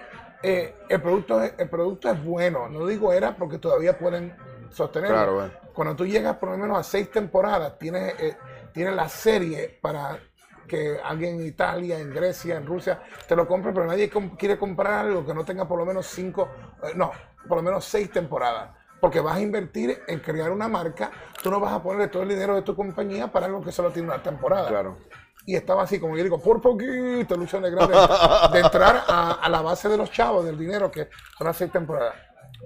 eh, 0.44 0.76
el, 0.90 1.02
producto, 1.02 1.42
el 1.42 1.70
producto 1.70 2.10
es 2.10 2.24
bueno. 2.24 2.70
No 2.70 2.86
digo 2.86 3.14
era 3.14 3.36
porque 3.36 3.58
todavía 3.58 3.98
pueden 3.98 4.36
sostenerlo. 4.70 5.50
Cuando 5.74 5.96
tú 5.96 6.06
llegas 6.06 6.38
por 6.38 6.50
lo 6.50 6.58
menos 6.58 6.78
a 6.78 6.84
seis 6.84 7.12
temporadas, 7.12 7.78
tienes, 7.78 8.20
eh, 8.20 8.38
tienes 8.74 8.96
la 8.96 9.08
serie 9.08 9.80
para 9.82 10.20
que 10.68 11.00
alguien 11.04 11.36
en 11.36 11.48
Italia, 11.48 12.00
en 12.00 12.14
Grecia, 12.14 12.56
en 12.56 12.66
Rusia 12.66 13.02
te 13.28 13.36
lo 13.36 13.48
compre, 13.48 13.74
pero 13.74 13.86
nadie 13.86 14.10
quiere 14.38 14.58
comprar 14.58 15.06
algo 15.06 15.26
que 15.26 15.34
no 15.34 15.44
tenga 15.44 15.68
por 15.68 15.78
lo 15.78 15.86
menos 15.86 16.08
cinco, 16.08 16.48
eh, 16.84 16.94
no, 16.96 17.12
por 17.48 17.58
lo 17.58 17.64
menos 17.64 17.86
seis 17.86 18.12
temporadas. 18.12 18.72
Porque 19.00 19.20
vas 19.20 19.38
a 19.38 19.42
invertir 19.42 20.02
en 20.08 20.20
crear 20.20 20.52
una 20.52 20.68
marca, 20.68 21.12
tú 21.42 21.50
no 21.50 21.60
vas 21.60 21.74
a 21.74 21.82
ponerle 21.82 22.08
todo 22.08 22.24
el 22.24 22.30
dinero 22.30 22.56
de 22.56 22.62
tu 22.62 22.76
compañía 22.76 23.32
para 23.32 23.48
algo 23.48 23.62
que 23.62 23.72
solo 23.72 23.90
tiene 23.90 24.08
una 24.10 24.22
temporada. 24.22 24.70
Claro. 24.70 24.98
Y 25.46 25.56
estaba 25.56 25.84
así, 25.84 26.00
como 26.00 26.16
yo 26.16 26.24
digo, 26.24 26.40
por 26.40 26.62
poquito, 26.62 27.36
lucha 27.36 27.60
de, 27.60 27.72
de 27.72 28.60
entrar 28.60 29.04
a, 29.08 29.34
a 29.42 29.50
la 29.50 29.62
base 29.62 29.90
de 29.90 29.98
los 29.98 30.12
chavos, 30.12 30.46
del 30.46 30.58
dinero 30.58 30.92
que 30.92 31.10
son 31.38 31.48
las 31.48 31.58
seis 31.58 31.72
temporadas. 31.72 32.16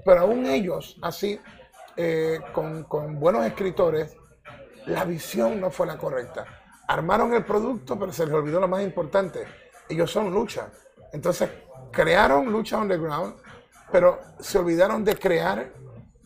Pero 0.03 0.21
aún 0.21 0.45
ellos, 0.45 0.97
así, 1.01 1.39
eh, 1.97 2.39
con, 2.51 3.19
buenos 3.19 3.45
escritores, 3.45 4.15
la 4.85 5.05
visión 5.05 5.61
no 5.61 5.71
fue 5.71 5.87
la 5.87 5.97
correcta. 5.97 6.45
Armaron 6.87 7.33
el 7.33 7.45
producto, 7.45 7.97
pero 7.97 8.11
se 8.11 8.25
les 8.25 8.33
olvidó 8.33 8.59
lo 8.59 8.67
más 8.67 8.83
importante. 8.83 9.45
Ellos 9.87 10.11
son 10.11 10.31
lucha. 10.31 10.67
Entonces, 11.13 11.49
crearon 11.91 12.51
Lucha 12.51 12.77
Underground, 12.77 13.35
pero 13.91 14.19
se 14.39 14.59
olvidaron 14.59 15.03
de 15.03 15.17
crear 15.17 15.71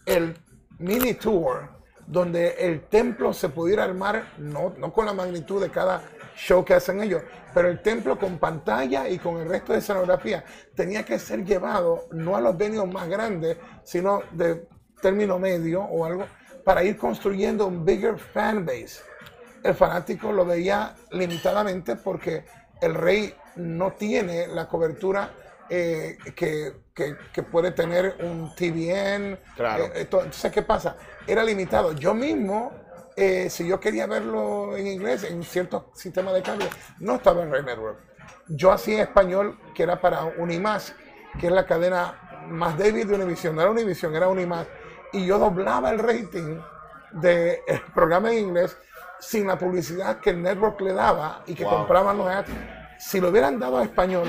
el 0.06 0.36
mini 0.80 1.14
tour, 1.14 1.70
donde 2.10 2.56
el 2.58 2.82
templo 2.82 3.34
se 3.34 3.50
pudiera 3.50 3.84
armar, 3.84 4.34
no, 4.40 4.74
no 4.80 4.92
con 4.92 5.06
la 5.06 5.14
magnitud 5.14 5.62
de 5.62 5.70
cada 5.70 6.02
show 6.36 6.66
que 6.66 6.74
hacen 6.74 7.02
ellos, 7.02 7.22
pero 7.54 7.70
el 7.70 7.84
templo 7.84 8.18
con 8.18 8.40
pantalla 8.40 9.08
y 9.08 9.20
con 9.20 9.38
el 9.38 9.48
resto 9.48 9.74
de 9.74 9.80
escenografía 9.80 10.44
tenía 10.76 11.06
que 11.06 11.20
ser 11.20 11.46
llevado 11.46 12.08
no 12.12 12.36
a 12.36 12.42
los 12.42 12.58
venios 12.58 12.92
más 12.92 13.08
grandes, 13.08 13.58
sino 13.84 14.24
de 14.32 14.68
término 15.00 15.38
medio 15.38 15.84
o 15.84 16.04
algo, 16.04 16.26
para 16.66 16.84
ir 16.84 16.98
construyendo 16.98 17.68
un 17.68 17.86
bigger 17.86 18.18
fan 18.18 18.66
base. 18.66 19.02
El 19.64 19.76
fanático 19.76 20.32
lo 20.32 20.46
veía 20.46 20.96
limitadamente 21.12 21.96
porque 21.96 22.44
el 22.82 22.96
rey 22.96 23.36
no 23.56 23.92
tiene 23.92 24.48
la 24.48 24.68
cobertura 24.68 25.30
eh, 25.70 26.18
que, 26.36 26.74
que, 26.94 27.44
puede 27.44 27.72
tener 27.72 28.18
un 28.22 28.54
TVN. 28.56 29.40
Claro. 29.56 29.86
Eh, 29.86 29.92
entonces, 29.96 30.52
¿qué 30.52 30.62
pasa? 30.62 30.98
Era 31.28 31.44
limitado. 31.44 31.94
Yo 31.94 32.14
mismo, 32.14 32.72
eh, 33.16 33.50
si 33.50 33.68
yo 33.68 33.80
quería 33.80 34.08
verlo 34.08 34.76
en 34.76 34.88
inglés, 34.88 35.24
en 35.24 35.44
ciertos 35.44 35.86
sistemas 35.94 36.34
de 36.34 36.42
cable, 36.42 36.66
no 37.00 37.16
estaba 37.16 37.44
en 37.44 37.52
Rey 37.52 37.64
Network. 37.64 38.00
Yo 38.48 38.72
hacía 38.72 39.04
español, 39.04 39.58
que 39.74 39.84
era 39.84 40.02
para 40.02 40.24
Unimás, 40.24 40.96
que 41.40 41.48
es 41.48 41.54
la 41.54 41.66
cadena 41.66 42.48
más 42.48 42.78
débil 42.78 43.08
de 43.08 43.16
Univision. 43.16 43.56
No 43.56 43.62
era 43.62 43.72
Univision, 43.72 44.16
era 44.16 44.28
Unimás 44.28 44.68
y 45.12 45.26
yo 45.26 45.40
doblaba 45.40 45.90
el 45.92 46.00
rating 46.00 46.60
del 47.12 47.58
programa 47.94 48.32
en 48.32 48.40
inglés 48.40 48.78
sin 49.20 49.48
la 49.48 49.58
publicidad 49.58 50.20
que 50.20 50.30
el 50.30 50.42
network 50.42 50.80
le 50.82 50.94
daba 50.94 51.44
y 51.46 51.54
que 51.54 51.64
compraban 51.64 52.18
los 52.18 52.28
ads. 52.28 52.50
Si 53.00 53.20
lo 53.20 53.30
hubieran 53.30 53.60
dado 53.60 53.80
a 53.80 53.84
español, 53.84 54.28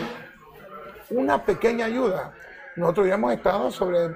una 1.10 1.44
pequeña 1.44 1.86
ayuda, 1.86 2.32
nosotros 2.76 3.04
hubiéramos 3.04 3.32
estado 3.32 3.70
sobre 3.70 4.14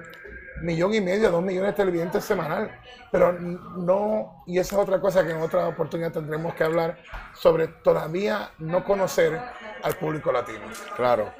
millón 0.61 0.93
y 0.93 1.01
medio, 1.01 1.31
dos 1.31 1.43
millones 1.43 1.71
de 1.71 1.77
televidentes 1.77 2.23
semanal. 2.23 2.71
Pero 3.11 3.33
no, 3.33 4.43
y 4.45 4.59
esa 4.59 4.75
es 4.75 4.81
otra 4.81 4.99
cosa 4.99 5.23
que 5.25 5.31
en 5.31 5.41
otra 5.41 5.67
oportunidad 5.67 6.11
tendremos 6.11 6.53
que 6.55 6.63
hablar 6.63 6.97
sobre 7.33 7.67
todavía 7.67 8.51
no 8.59 8.83
conocer 8.83 9.39
al 9.83 9.95
público 9.95 10.31
latino. 10.31 10.65
Claro, 10.95 11.31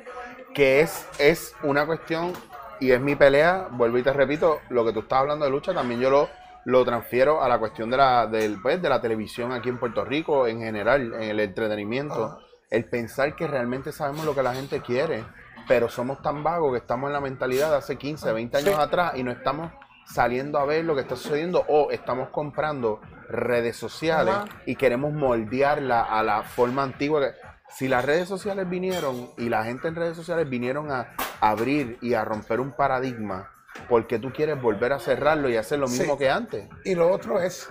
que 0.54 0.82
es, 0.82 1.08
es 1.20 1.54
una 1.63 1.86
cuestión 1.86 2.34
y 2.80 2.91
es 2.91 3.02
mi 3.02 3.15
pelea, 3.15 3.68
vuelvo 3.72 3.98
y 3.98 4.04
te 4.04 4.13
repito, 4.13 4.60
lo 4.70 4.86
que 4.86 4.94
tú 4.94 5.00
estás 5.00 5.20
hablando 5.20 5.46
de 5.46 5.52
lucha, 5.52 5.74
también 5.74 6.00
yo 6.00 6.10
lo, 6.10 6.30
lo 6.65 6.84
transfiero 6.86 7.41
a 7.41 7.50
la 7.50 7.58
cuestión 7.58 7.89
de 7.89 7.98
la, 7.98 8.28
del, 8.28 8.62
pues, 8.62 8.82
de 8.82 8.89
la 8.89 9.02
televisión 9.02 9.52
aquí 9.52 9.70
en 9.70 9.78
Puerto 9.78 10.04
Rico, 10.06 10.48
en 10.48 10.60
general, 10.60 11.13
en 11.13 11.24
el 11.24 11.39
entretenimiento. 11.39 12.39
El 12.69 12.86
pensar 12.86 13.36
que 13.36 13.47
realmente 13.47 13.91
sabemos 13.91 14.25
lo 14.25 14.36
que 14.36 14.43
la 14.43 14.54
gente 14.54 14.82
quiere, 14.82 15.23
pero 15.67 15.89
somos 15.89 16.21
tan 16.21 16.43
vagos 16.43 16.73
que 16.73 16.80
estamos 16.80 17.08
en 17.08 17.13
la 17.13 17.21
mentalidad 17.21 17.71
de 17.71 17.78
hace 17.78 17.97
15, 17.97 18.32
20 18.32 18.58
años 18.58 18.80
atrás 18.80 19.13
y 19.15 19.23
no 19.23 19.32
estamos 19.32 19.71
saliendo 20.08 20.60
a 20.60 20.65
ver 20.65 20.86
lo 20.86 20.95
que 20.95 21.01
está 21.01 21.15
sucediendo 21.15 21.65
o 21.67 21.91
estamos 21.91 22.30
comprando 22.30 23.01
redes 23.28 23.75
sociales 23.75 24.36
y 24.65 24.75
queremos 24.75 25.13
moldearla 25.13 26.01
a 26.04 26.23
la 26.23 26.43
forma 26.43 26.84
antigua. 26.84 27.32
Si 27.69 27.88
las 27.88 28.06
redes 28.06 28.28
sociales 28.28 28.69
vinieron 28.69 29.32
y 29.38 29.49
la 29.49 29.63
gente 29.63 29.88
en 29.88 29.95
redes 29.95 30.15
sociales 30.15 30.49
vinieron 30.49 30.91
a 30.91 31.15
abrir 31.41 31.97
y 32.01 32.13
a 32.13 32.23
romper 32.23 32.60
un 32.60 32.71
paradigma, 32.71 33.49
¿por 33.89 34.08
qué 34.08 34.19
tú 34.19 34.32
quieres 34.32 34.62
volver 34.62 34.93
a 34.93 34.99
cerrarlo 34.99 35.49
y 35.49 35.58
hacer 35.58 35.80
lo 35.80 35.88
mismo 35.88 36.17
que 36.17 36.30
antes? 36.30 36.69
Y 36.84 36.93
lo 36.95 37.12
otro 37.12 37.39
es, 37.39 37.69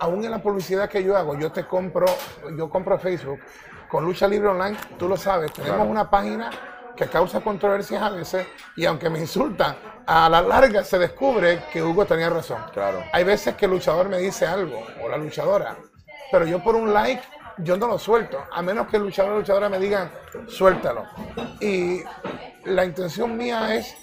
aún 0.00 0.24
en 0.24 0.30
la 0.30 0.42
publicidad 0.42 0.88
que 0.88 1.04
yo 1.04 1.16
hago, 1.16 1.38
yo 1.38 1.52
te 1.52 1.64
compro, 1.64 2.06
yo 2.56 2.70
compro 2.70 2.98
Facebook 2.98 3.40
con 3.88 4.04
Lucha 4.04 4.28
Libre 4.28 4.48
Online, 4.48 4.76
tú 4.98 5.08
lo 5.08 5.16
sabes, 5.16 5.52
tenemos 5.52 5.86
una 5.86 6.08
página 6.08 6.50
que 6.96 7.06
causa 7.06 7.40
controversias 7.40 8.02
a 8.02 8.10
veces 8.10 8.46
y 8.76 8.84
aunque 8.84 9.08
me 9.08 9.20
insultan, 9.20 9.76
a 10.06 10.28
la 10.28 10.42
larga 10.42 10.82
se 10.82 10.98
descubre 10.98 11.64
que 11.72 11.82
Hugo 11.82 12.04
tenía 12.06 12.28
razón. 12.28 12.62
Claro. 12.72 13.04
Hay 13.12 13.24
veces 13.24 13.54
que 13.54 13.66
el 13.66 13.72
luchador 13.72 14.08
me 14.08 14.18
dice 14.18 14.46
algo, 14.46 14.84
o 15.02 15.08
la 15.08 15.16
luchadora, 15.16 15.76
pero 16.32 16.46
yo 16.46 16.62
por 16.62 16.74
un 16.74 16.92
like, 16.92 17.22
yo 17.58 17.76
no 17.76 17.86
lo 17.86 17.98
suelto, 17.98 18.38
a 18.52 18.62
menos 18.62 18.88
que 18.88 18.96
el 18.96 19.04
luchador 19.04 19.32
o 19.32 19.34
la 19.34 19.40
luchadora 19.40 19.68
me 19.68 19.78
digan, 19.78 20.10
suéltalo. 20.48 21.04
Y 21.60 22.02
la 22.64 22.84
intención 22.84 23.36
mía 23.36 23.74
es 23.74 23.96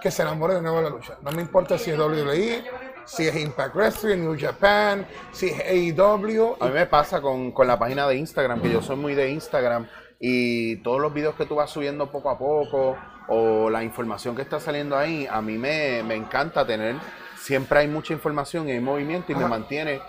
que 0.00 0.10
se 0.10 0.22
enamore 0.22 0.54
de 0.54 0.62
nuevo 0.62 0.78
de 0.78 0.84
la 0.84 0.90
lucha. 0.90 1.18
No 1.22 1.30
me 1.32 1.42
importa 1.42 1.78
si 1.78 1.90
es 1.90 1.98
WWE, 1.98 2.64
si 3.10 3.26
es 3.26 3.36
Impact 3.36 3.74
Wrestling, 3.74 4.18
New 4.18 4.36
Japan, 4.38 5.06
si 5.32 5.48
es 5.48 5.60
AEW. 5.60 6.56
A 6.60 6.66
mí 6.66 6.72
me 6.72 6.86
pasa 6.86 7.20
con, 7.20 7.50
con 7.50 7.66
la 7.66 7.78
página 7.78 8.06
de 8.06 8.16
Instagram, 8.16 8.60
que 8.62 8.70
yo 8.70 8.80
soy 8.80 8.96
muy 8.96 9.14
de 9.14 9.30
Instagram 9.30 9.86
y 10.20 10.76
todos 10.76 11.00
los 11.00 11.12
videos 11.12 11.34
que 11.34 11.46
tú 11.46 11.56
vas 11.56 11.70
subiendo 11.70 12.10
poco 12.10 12.30
a 12.30 12.38
poco 12.38 12.96
o 13.28 13.70
la 13.70 13.82
información 13.82 14.36
que 14.36 14.42
está 14.42 14.60
saliendo 14.60 14.96
ahí, 14.96 15.26
a 15.28 15.40
mí 15.40 15.56
me, 15.56 16.00
encanta 16.14 16.66
tener, 16.66 16.96
siempre 17.36 17.80
hay 17.80 17.88
mucha 17.88 18.12
información 18.12 18.68
y 18.68 18.72
hay 18.72 18.80
movimiento 18.80 19.32
y 19.32 19.34
me 19.34 19.46
mantiene, 19.46 20.00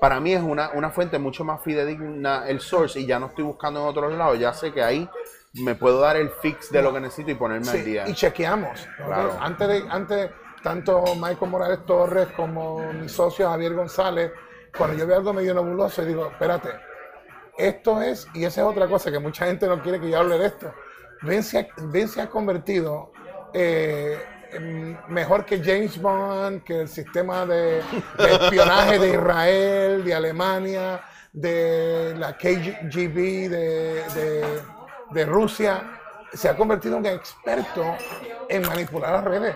para 0.00 0.18
mí 0.18 0.32
es 0.32 0.42
una, 0.42 0.70
una 0.70 0.90
fuente 0.90 1.18
mucho 1.18 1.44
más 1.44 1.62
fidedigna 1.62 2.48
el 2.48 2.60
source 2.60 2.98
y 2.98 3.06
ya 3.06 3.18
no 3.18 3.26
estoy 3.26 3.44
buscando 3.44 3.80
en 3.80 3.86
otros 3.86 4.12
lados, 4.14 4.38
ya 4.38 4.54
sé 4.54 4.72
que 4.72 4.82
ahí 4.82 5.08
me 5.52 5.74
puedo 5.74 6.00
dar 6.00 6.16
el 6.16 6.30
fix 6.30 6.70
de 6.70 6.80
lo 6.80 6.94
que 6.94 7.00
necesito 7.00 7.32
y 7.32 7.34
ponerme 7.34 7.68
al 7.68 7.84
día. 7.84 8.08
Y 8.08 8.14
chequeamos. 8.14 8.88
Antes, 9.40 9.68
de, 9.68 9.84
antes, 9.90 10.30
tanto 10.62 11.02
Michael 11.14 11.50
Morales 11.50 11.84
Torres 11.86 12.28
como 12.36 12.92
mi 12.92 13.08
socio 13.08 13.48
Javier 13.48 13.74
González, 13.74 14.32
cuando 14.76 14.96
yo 14.96 15.06
veo 15.06 15.16
algo 15.16 15.32
medio 15.32 15.54
nebuloso, 15.54 16.04
digo, 16.04 16.26
espérate, 16.26 16.70
esto 17.58 18.00
es, 18.00 18.26
y 18.34 18.44
esa 18.44 18.62
es 18.62 18.66
otra 18.66 18.88
cosa 18.88 19.10
que 19.10 19.18
mucha 19.18 19.46
gente 19.46 19.66
no 19.66 19.82
quiere 19.82 20.00
que 20.00 20.10
yo 20.10 20.18
hable 20.18 20.38
de 20.38 20.46
esto. 20.46 20.72
Vince, 21.22 21.68
se 22.08 22.20
ha 22.22 22.30
convertido 22.30 23.12
eh, 23.52 24.18
mejor 25.08 25.44
que 25.44 25.62
James 25.62 26.00
Bond, 26.00 26.62
que 26.62 26.82
el 26.82 26.88
sistema 26.88 27.44
de, 27.44 27.82
espionaje 28.18 28.98
de 28.98 29.10
Israel, 29.10 30.04
de 30.04 30.14
Alemania, 30.14 31.00
de 31.32 32.14
la 32.16 32.36
KGB 32.36 33.48
de, 33.50 34.62
de 35.10 35.26
Rusia. 35.26 35.98
Se 36.32 36.48
ha 36.48 36.56
convertido 36.56 36.96
en 36.98 37.06
experto 37.06 37.96
en 38.48 38.62
manipular 38.62 39.12
las 39.12 39.24
redes. 39.24 39.54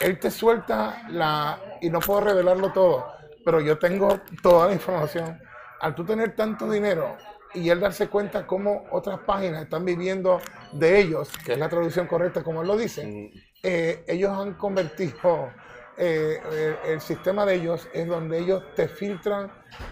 Él 0.00 0.18
te 0.18 0.30
suelta 0.30 1.02
la, 1.08 1.58
y 1.80 1.90
no 1.90 2.00
puedo 2.00 2.20
revelarlo 2.20 2.72
todo, 2.72 3.12
pero 3.44 3.60
yo 3.60 3.78
tengo 3.78 4.20
toda 4.42 4.66
la 4.68 4.72
información 4.72 5.40
al 5.80 5.94
tú 5.94 6.04
tener 6.04 6.34
tanto 6.34 6.70
dinero 6.70 7.16
y 7.54 7.70
él 7.70 7.80
darse 7.80 8.08
cuenta 8.08 8.46
cómo 8.46 8.86
otras 8.90 9.20
páginas 9.20 9.62
están 9.62 9.84
viviendo 9.84 10.40
de 10.72 11.00
ellos, 11.00 11.30
que 11.44 11.52
es 11.52 11.58
la 11.58 11.68
traducción 11.68 12.06
correcta 12.06 12.42
como 12.42 12.62
él 12.62 12.68
lo 12.68 12.76
dice, 12.76 13.32
eh, 13.62 14.04
ellos 14.06 14.36
han 14.36 14.54
convertido 14.54 15.50
eh, 15.96 16.76
el, 16.84 17.00
sistema 17.00 17.44
de 17.44 17.54
ellos 17.54 17.88
en 17.92 18.08
donde 18.08 18.38
ellos 18.38 18.62
te 18.76 18.86
filtran 18.86 19.50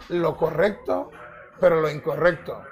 lo 0.09 0.37
correcto, 0.37 1.11
pero 1.59 1.81
lo 1.81 1.91
incorrecto. 1.91 2.63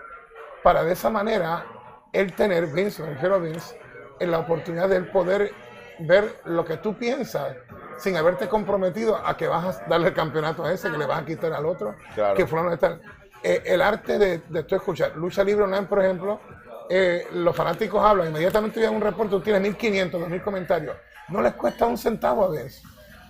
Para 0.63 0.85
de 0.85 0.93
esa 0.93 1.11
manera, 1.11 1.67
él 2.13 2.33
tener, 2.35 2.67
Vince, 2.69 3.03
me 3.03 3.39
Vince, 3.41 3.81
en 4.21 4.31
la 4.31 4.39
oportunidad 4.39 4.89
de 4.89 4.97
él 4.97 5.11
poder 5.11 5.53
ver 6.01 6.41
lo 6.45 6.65
que 6.65 6.77
tú 6.79 6.95
piensas 6.95 7.57
sin 7.99 8.17
haberte 8.17 8.49
comprometido 8.49 9.17
a 9.17 9.37
que 9.37 9.47
vas 9.47 9.81
a 9.81 9.87
darle 9.89 10.09
el 10.09 10.15
campeonato 10.15 10.65
a 10.65 10.73
ese, 10.73 10.91
que 10.91 10.99
le 10.99 11.07
vas 11.07 11.23
a 11.23 11.25
quitar 11.25 11.53
al 11.53 11.67
otro, 11.67 11.95
que 12.37 12.47
fulano 12.47 12.73
está. 12.73 12.99
Eh, 13.43 13.63
el 13.67 13.83
arte 13.83 14.19
de, 14.19 14.39
de 14.49 14.63
tú 14.65 14.75
escuchar. 14.75 15.17
Lucha 15.17 15.45
Libre 15.45 15.65
Online, 15.65 15.87
por 15.87 16.03
ejemplo, 16.03 16.41
eh, 16.89 17.27
los 17.33 17.55
fanáticos 17.55 18.03
hablan, 18.03 18.29
inmediatamente 18.29 18.81
viene 18.81 18.95
un 18.95 19.03
reporte, 19.03 19.31
tú 19.31 19.41
tienes 19.41 19.63
1500, 19.63 20.21
2000 20.21 20.43
comentarios. 20.43 20.97
No 21.29 21.41
les 21.41 21.55
cuesta 21.55 21.87
un 21.87 21.97
centavo 21.97 22.45
a 22.45 22.51
veces. 22.51 22.83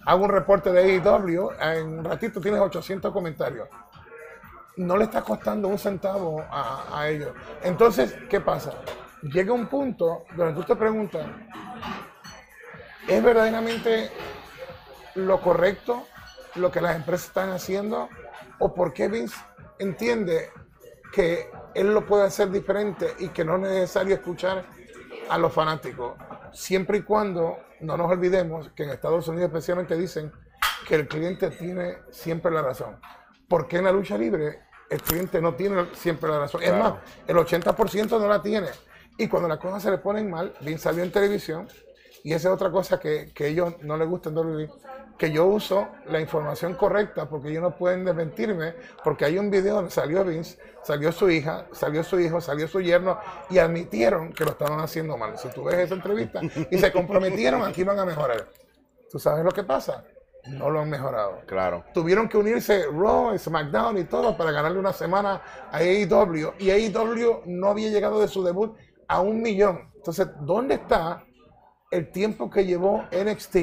Hago 0.06 0.24
un 0.24 0.30
reporte 0.30 0.70
de 0.72 1.00
AEW, 1.00 1.50
en 1.60 1.98
un 1.98 2.04
ratito 2.04 2.40
tienes 2.40 2.60
800 2.60 3.12
comentarios. 3.12 3.68
No 4.76 4.96
le 4.96 5.04
está 5.04 5.22
costando 5.22 5.68
un 5.68 5.78
centavo 5.78 6.44
a, 6.50 7.00
a 7.00 7.08
ellos. 7.08 7.30
Entonces, 7.62 8.16
¿qué 8.28 8.40
pasa? 8.40 8.72
Llega 9.22 9.52
un 9.52 9.66
punto 9.66 10.24
donde 10.36 10.60
tú 10.60 10.64
te 10.64 10.76
preguntas, 10.76 11.24
¿es 13.08 13.22
verdaderamente 13.22 14.10
lo 15.14 15.40
correcto 15.40 16.06
lo 16.56 16.70
que 16.70 16.80
las 16.80 16.96
empresas 16.96 17.28
están 17.28 17.50
haciendo 17.50 18.08
o 18.58 18.74
por 18.74 18.92
qué 18.92 19.08
Vince 19.08 19.36
entiende 19.78 20.50
que 21.12 21.50
él 21.74 21.92
lo 21.92 22.06
puede 22.06 22.24
hacer 22.24 22.50
diferente 22.50 23.14
y 23.18 23.28
que 23.28 23.44
no 23.44 23.56
es 23.56 23.62
necesario 23.62 24.14
escuchar 24.14 24.64
a 25.28 25.38
los 25.38 25.52
fanáticos, 25.52 26.14
siempre 26.52 26.98
y 26.98 27.02
cuando 27.02 27.58
no 27.80 27.96
nos 27.96 28.10
olvidemos 28.10 28.70
que 28.70 28.84
en 28.84 28.90
Estados 28.90 29.26
Unidos 29.28 29.46
especialmente 29.46 29.96
dicen 29.96 30.32
que 30.86 30.96
el 30.96 31.08
cliente 31.08 31.50
tiene 31.50 31.98
siempre 32.10 32.50
la 32.50 32.62
razón. 32.62 32.98
Porque 33.48 33.78
en 33.78 33.84
la 33.84 33.92
lucha 33.92 34.18
libre 34.18 34.60
el 34.90 35.00
cliente 35.02 35.40
no 35.40 35.54
tiene 35.54 35.86
siempre 35.94 36.30
la 36.30 36.40
razón. 36.40 36.62
Es 36.62 36.72
más, 36.72 36.94
el 37.26 37.36
80% 37.36 38.18
no 38.18 38.28
la 38.28 38.42
tiene. 38.42 38.68
Y 39.16 39.28
cuando 39.28 39.48
las 39.48 39.58
cosas 39.58 39.82
se 39.82 39.90
le 39.90 39.98
ponen 39.98 40.30
mal, 40.30 40.52
Vince 40.60 40.84
salió 40.84 41.02
en 41.02 41.12
televisión 41.12 41.68
y 42.24 42.32
esa 42.32 42.48
es 42.48 42.54
otra 42.54 42.70
cosa 42.70 42.98
que, 42.98 43.32
que 43.34 43.48
ellos 43.48 43.74
no 43.82 43.98
les 43.98 44.08
gusta 44.08 44.32
que 45.18 45.30
yo 45.30 45.44
uso 45.44 45.88
la 46.06 46.20
información 46.20 46.72
correcta 46.72 47.28
porque 47.28 47.50
ellos 47.50 47.62
no 47.62 47.76
pueden 47.76 48.02
desmentirme, 48.02 48.74
porque 49.04 49.26
hay 49.26 49.38
un 49.38 49.50
video 49.50 49.74
donde 49.74 49.90
salió 49.90 50.24
Vince, 50.24 50.58
salió 50.82 51.12
su 51.12 51.28
hija, 51.30 51.66
salió 51.72 52.02
su 52.02 52.18
hijo, 52.18 52.40
salió 52.40 52.66
su 52.66 52.80
yerno 52.80 53.18
y 53.50 53.58
admitieron 53.58 54.32
que 54.32 54.42
lo 54.44 54.52
estaban 54.52 54.80
haciendo 54.80 55.18
mal. 55.18 55.36
Si 55.36 55.48
tú 55.50 55.64
ves 55.64 55.74
esa 55.74 55.94
entrevista 55.94 56.40
y 56.70 56.78
se 56.78 56.90
comprometieron 56.90 57.62
aquí 57.62 57.84
van 57.84 57.98
a 57.98 58.06
mejorar. 58.06 58.48
¿Tú 59.10 59.18
sabes 59.18 59.44
lo 59.44 59.52
que 59.52 59.62
pasa? 59.62 60.02
No 60.46 60.70
lo 60.70 60.80
han 60.80 60.88
mejorado. 60.88 61.42
Claro. 61.46 61.84
Tuvieron 61.92 62.26
que 62.26 62.38
unirse 62.38 62.86
Raw, 62.86 63.36
SmackDown 63.36 63.98
y 63.98 64.04
todo 64.04 64.34
para 64.34 64.50
ganarle 64.50 64.78
una 64.78 64.94
semana 64.94 65.42
a 65.70 65.76
AEW 65.76 66.54
y 66.58 66.70
AEW 66.70 67.42
no 67.44 67.68
había 67.68 67.90
llegado 67.90 68.18
de 68.18 68.28
su 68.28 68.42
debut 68.42 68.74
a 69.08 69.20
un 69.20 69.42
millón. 69.42 69.92
Entonces, 69.94 70.26
¿dónde 70.40 70.76
está 70.76 71.22
el 71.94 72.10
tiempo 72.10 72.50
que 72.50 72.66
llevó 72.66 73.04
NXT 73.12 73.56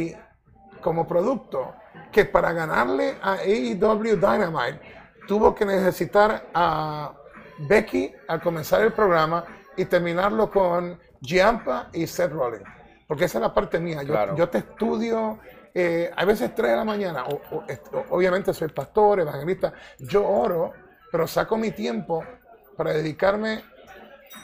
como 0.81 1.05
producto, 1.05 1.75
que 2.11 2.23
para 2.23 2.53
ganarle 2.53 3.17
a 3.21 3.33
AEW 3.33 4.15
Dynamite 4.15 4.79
tuvo 5.27 5.53
que 5.53 5.65
necesitar 5.65 6.47
a 6.53 7.13
Becky 7.59 8.13
al 8.29 8.41
comenzar 8.41 8.81
el 8.81 8.93
programa 8.93 9.43
y 9.75 9.85
terminarlo 9.85 10.49
con 10.49 10.97
Giampa 11.21 11.89
y 11.93 12.07
Seth 12.07 12.31
Rollins. 12.31 12.67
Porque 13.05 13.25
esa 13.25 13.37
es 13.37 13.41
la 13.41 13.53
parte 13.53 13.79
mía. 13.79 14.01
Yo, 14.03 14.47
te 14.49 14.59
estudio, 14.59 15.39
eh, 15.73 16.09
a 16.15 16.23
veces 16.23 16.55
3 16.55 16.71
de 16.71 16.77
la 16.77 16.85
mañana, 16.85 17.25
obviamente 18.09 18.53
soy 18.53 18.69
pastor, 18.69 19.19
evangelista, 19.19 19.73
yo 19.99 20.25
oro, 20.25 20.71
pero 21.11 21.27
saco 21.27 21.57
mi 21.57 21.71
tiempo 21.71 22.23
para 22.77 22.93
dedicarme 22.93 23.63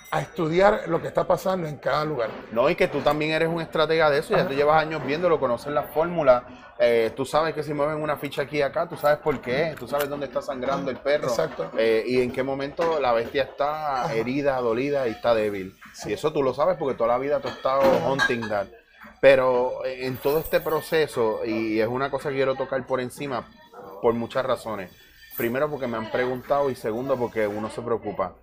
a 0.09 0.21
estudiar 0.21 0.87
lo 0.87 1.01
que 1.01 1.07
está 1.07 1.27
pasando 1.27 1.67
en 1.67 1.77
cada 1.77 2.05
lugar. 2.05 2.29
No, 2.51 2.69
y 2.69 2.75
que 2.75 2.87
tú 2.87 3.01
también 3.01 3.31
eres 3.31 3.49
un 3.49 3.61
estratega 3.61 4.09
de 4.09 4.19
eso, 4.19 4.35
ya 4.35 4.47
tú 4.47 4.53
llevas 4.53 4.81
años 4.81 5.05
viéndolo, 5.05 5.39
conoces 5.39 5.73
la 5.73 5.83
fórmula, 5.83 6.73
eh, 6.79 7.11
tú 7.15 7.25
sabes 7.25 7.53
que 7.53 7.63
si 7.63 7.73
mueven 7.73 8.01
una 8.01 8.15
ficha 8.15 8.43
aquí 8.43 8.57
y 8.57 8.61
acá, 8.61 8.87
tú 8.87 8.95
sabes 8.95 9.17
por 9.17 9.41
qué, 9.41 9.75
tú 9.77 9.87
sabes 9.87 10.07
dónde 10.07 10.27
está 10.27 10.41
sangrando 10.41 10.91
el 10.91 10.97
perro, 10.97 11.27
Exacto. 11.27 11.71
Eh, 11.77 12.03
y 12.07 12.21
en 12.21 12.31
qué 12.31 12.43
momento 12.43 12.99
la 12.99 13.11
bestia 13.11 13.43
está 13.43 14.13
herida, 14.13 14.59
dolida 14.61 15.07
y 15.07 15.11
está 15.11 15.33
débil. 15.33 15.75
Y 16.05 16.13
eso 16.13 16.31
tú 16.31 16.41
lo 16.41 16.53
sabes 16.53 16.77
porque 16.77 16.95
toda 16.95 17.09
la 17.09 17.17
vida 17.17 17.39
tú 17.39 17.49
has 17.49 17.55
estado 17.55 17.81
hunting 18.07 18.47
that. 18.47 18.67
Pero 19.19 19.83
eh, 19.83 20.05
en 20.05 20.17
todo 20.17 20.39
este 20.39 20.61
proceso, 20.61 21.43
y 21.45 21.79
es 21.79 21.87
una 21.87 22.09
cosa 22.09 22.29
que 22.29 22.35
quiero 22.35 22.55
tocar 22.55 22.85
por 22.85 23.01
encima, 23.01 23.47
por 24.01 24.13
muchas 24.13 24.45
razones. 24.45 24.91
Primero 25.35 25.69
porque 25.69 25.87
me 25.87 25.97
han 25.97 26.09
preguntado 26.11 26.69
y 26.69 26.75
segundo 26.75 27.17
porque 27.17 27.45
uno 27.45 27.69
se 27.69 27.81
preocupa 27.81 28.33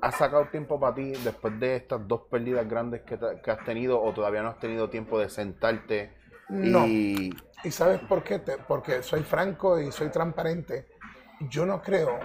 ¿Has 0.00 0.16
sacado 0.16 0.46
tiempo 0.46 0.78
para 0.78 0.94
ti 0.94 1.12
después 1.12 1.58
de 1.58 1.76
estas 1.76 2.06
dos 2.06 2.22
pérdidas 2.30 2.68
grandes 2.68 3.02
que, 3.02 3.18
has 3.50 3.64
tenido 3.64 4.02
o 4.02 4.12
todavía 4.12 4.42
no 4.42 4.50
has 4.50 4.58
tenido 4.58 4.88
tiempo 4.90 5.18
de 5.18 5.28
sentarte? 5.28 6.12
No. 6.48 6.86
Y, 6.86 7.34
sabes 7.70 8.00
por 8.00 8.22
qué? 8.22 8.40
porque 8.68 9.02
soy 9.02 9.22
franco 9.22 9.78
y 9.78 9.90
soy 9.90 10.10
transparente. 10.10 10.88
Yo 11.48 11.66
no 11.66 11.80
creo 11.80 12.18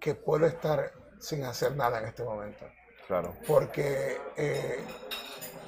que 0.00 0.14
puedo 0.14 0.46
estar 0.46 0.92
sin 1.18 1.44
hacer 1.44 1.76
nada 1.76 2.00
en 2.00 2.06
este 2.06 2.24
momento. 2.24 2.64
Claro. 3.06 3.34
Porque 3.46 4.18
eh, 4.36 4.84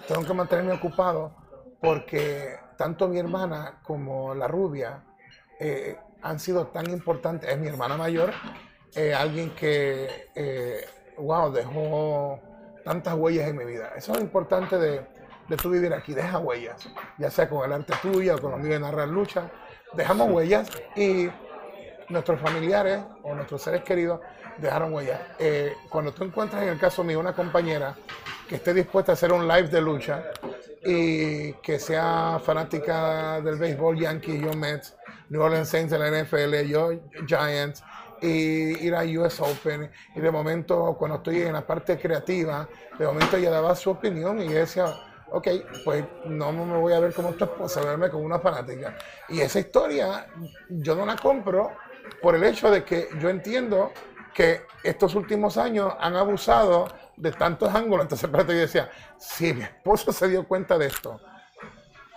tengo 0.07 0.25
que 0.25 0.35
mantenerme 0.35 0.73
ocupado 0.73 1.35
porque 1.81 2.57
tanto 2.77 3.09
mi 3.09 3.19
hermana 3.19 3.81
como 3.83 4.35
la 4.35 4.47
rubia 4.47 5.05
eh, 5.59 5.97
han 6.23 6.39
sido 6.39 6.69
tan 6.69 6.91
importantes. 6.91 7.51
Es 7.51 7.59
mi 7.59 7.69
hermana 7.69 7.97
mayor, 7.97 8.33
eh, 8.95 9.15
alguien 9.15 9.51
que 9.51 10.29
wow, 11.21 11.53
dejó 11.53 12.41
tantas 12.85 13.15
huellas 13.15 13.49
en 13.49 13.57
mi 13.57 13.65
vida. 13.65 13.93
Eso 13.97 14.13
es 14.13 14.19
lo 14.19 14.25
importante 14.25 14.79
de, 14.79 15.07
de 15.49 15.57
tu 15.57 15.71
vivir 15.71 15.93
aquí, 15.93 16.15
deja 16.15 16.39
huellas, 16.39 16.89
ya 17.19 17.31
sea 17.31 17.49
con 17.49 17.65
el 17.65 17.73
arte 17.73 17.93
tuyo 18.03 18.37
o 18.37 18.39
con 18.41 18.53
los 18.53 18.61
míos 18.61 18.75
de 18.75 18.81
narrar 18.81 19.09
lucha, 19.09 19.51
dejamos 19.95 20.31
huellas 20.31 20.71
y 20.97 21.29
nuestros 22.09 22.41
familiares 22.41 23.01
o 23.23 23.35
nuestros 23.35 23.63
seres 23.63 23.83
queridos 23.83 24.21
dejaron 24.59 24.93
huellas. 24.93 25.21
Eh, 25.39 25.75
cuando 25.89 26.13
tú 26.13 26.25
encuentras 26.25 26.63
en 26.63 26.71
el 26.71 26.79
caso 26.79 27.03
mío 27.03 27.19
una 27.19 27.33
compañera 27.33 27.97
que 28.49 28.57
esté 28.57 28.75
dispuesta 28.75 29.13
a 29.13 29.15
hacer 29.15 29.33
un 29.33 29.47
live 29.47 29.69
de 29.69 29.81
lucha 29.81 30.25
y 30.85 31.53
que 31.55 31.79
sea 31.79 32.41
fanática 32.45 33.41
del 33.41 33.57
béisbol 33.57 33.99
Yankees, 33.99 34.41
yo 34.41 34.53
Mets, 34.55 34.97
New 35.29 35.41
Orleans 35.41 35.69
Saints 35.69 35.93
de 35.93 35.99
la 35.99 36.23
NFL, 36.23 36.69
yo 36.69 36.91
Giants, 37.27 37.83
y 38.21 38.87
ir 38.87 38.95
a 38.95 39.03
US 39.03 39.41
Open. 39.41 39.91
Y 40.15 40.21
de 40.21 40.31
momento, 40.31 40.97
cuando 40.99 41.19
estoy 41.19 41.43
en 41.43 41.53
la 41.53 41.67
parte 41.67 41.99
creativa, 41.99 42.69
de 42.99 43.07
momento 43.07 43.37
ella 43.37 43.51
daba 43.51 43.75
su 43.75 43.91
opinión 43.91 44.41
y 44.41 44.49
decía, 44.49 44.95
ok, 45.33 45.49
pues 45.85 46.05
no 46.27 46.53
me 46.53 46.77
voy 46.77 46.93
a 46.93 47.01
ver 47.01 47.15
como 47.15 47.33
tu 47.33 47.45
esposa, 47.45 47.81
verme 47.83 48.11
como 48.11 48.25
una 48.25 48.39
fanática. 48.39 48.97
Y 49.29 49.41
esa 49.41 49.61
historia 49.61 50.27
yo 50.69 50.95
no 50.95 51.07
la 51.07 51.17
compro 51.17 51.71
por 52.21 52.35
el 52.35 52.45
hecho 52.45 52.71
de 52.71 52.85
que 52.85 53.09
yo 53.19 53.29
entiendo 53.29 53.93
que 54.35 54.63
estos 54.83 55.15
últimos 55.15 55.57
años 55.57 55.93
han 55.99 56.17
abusado 56.17 56.89
de 57.17 57.33
tantos 57.33 57.75
ángulos. 57.75 58.05
Entonces, 58.05 58.25
espérate, 58.25 58.55
yo 58.55 58.61
decía, 58.61 58.91
si 59.19 59.53
mi 59.53 59.63
esposo 59.63 60.13
se 60.13 60.29
dio 60.29 60.47
cuenta 60.47 60.79
de 60.79 60.87
esto, 60.87 61.21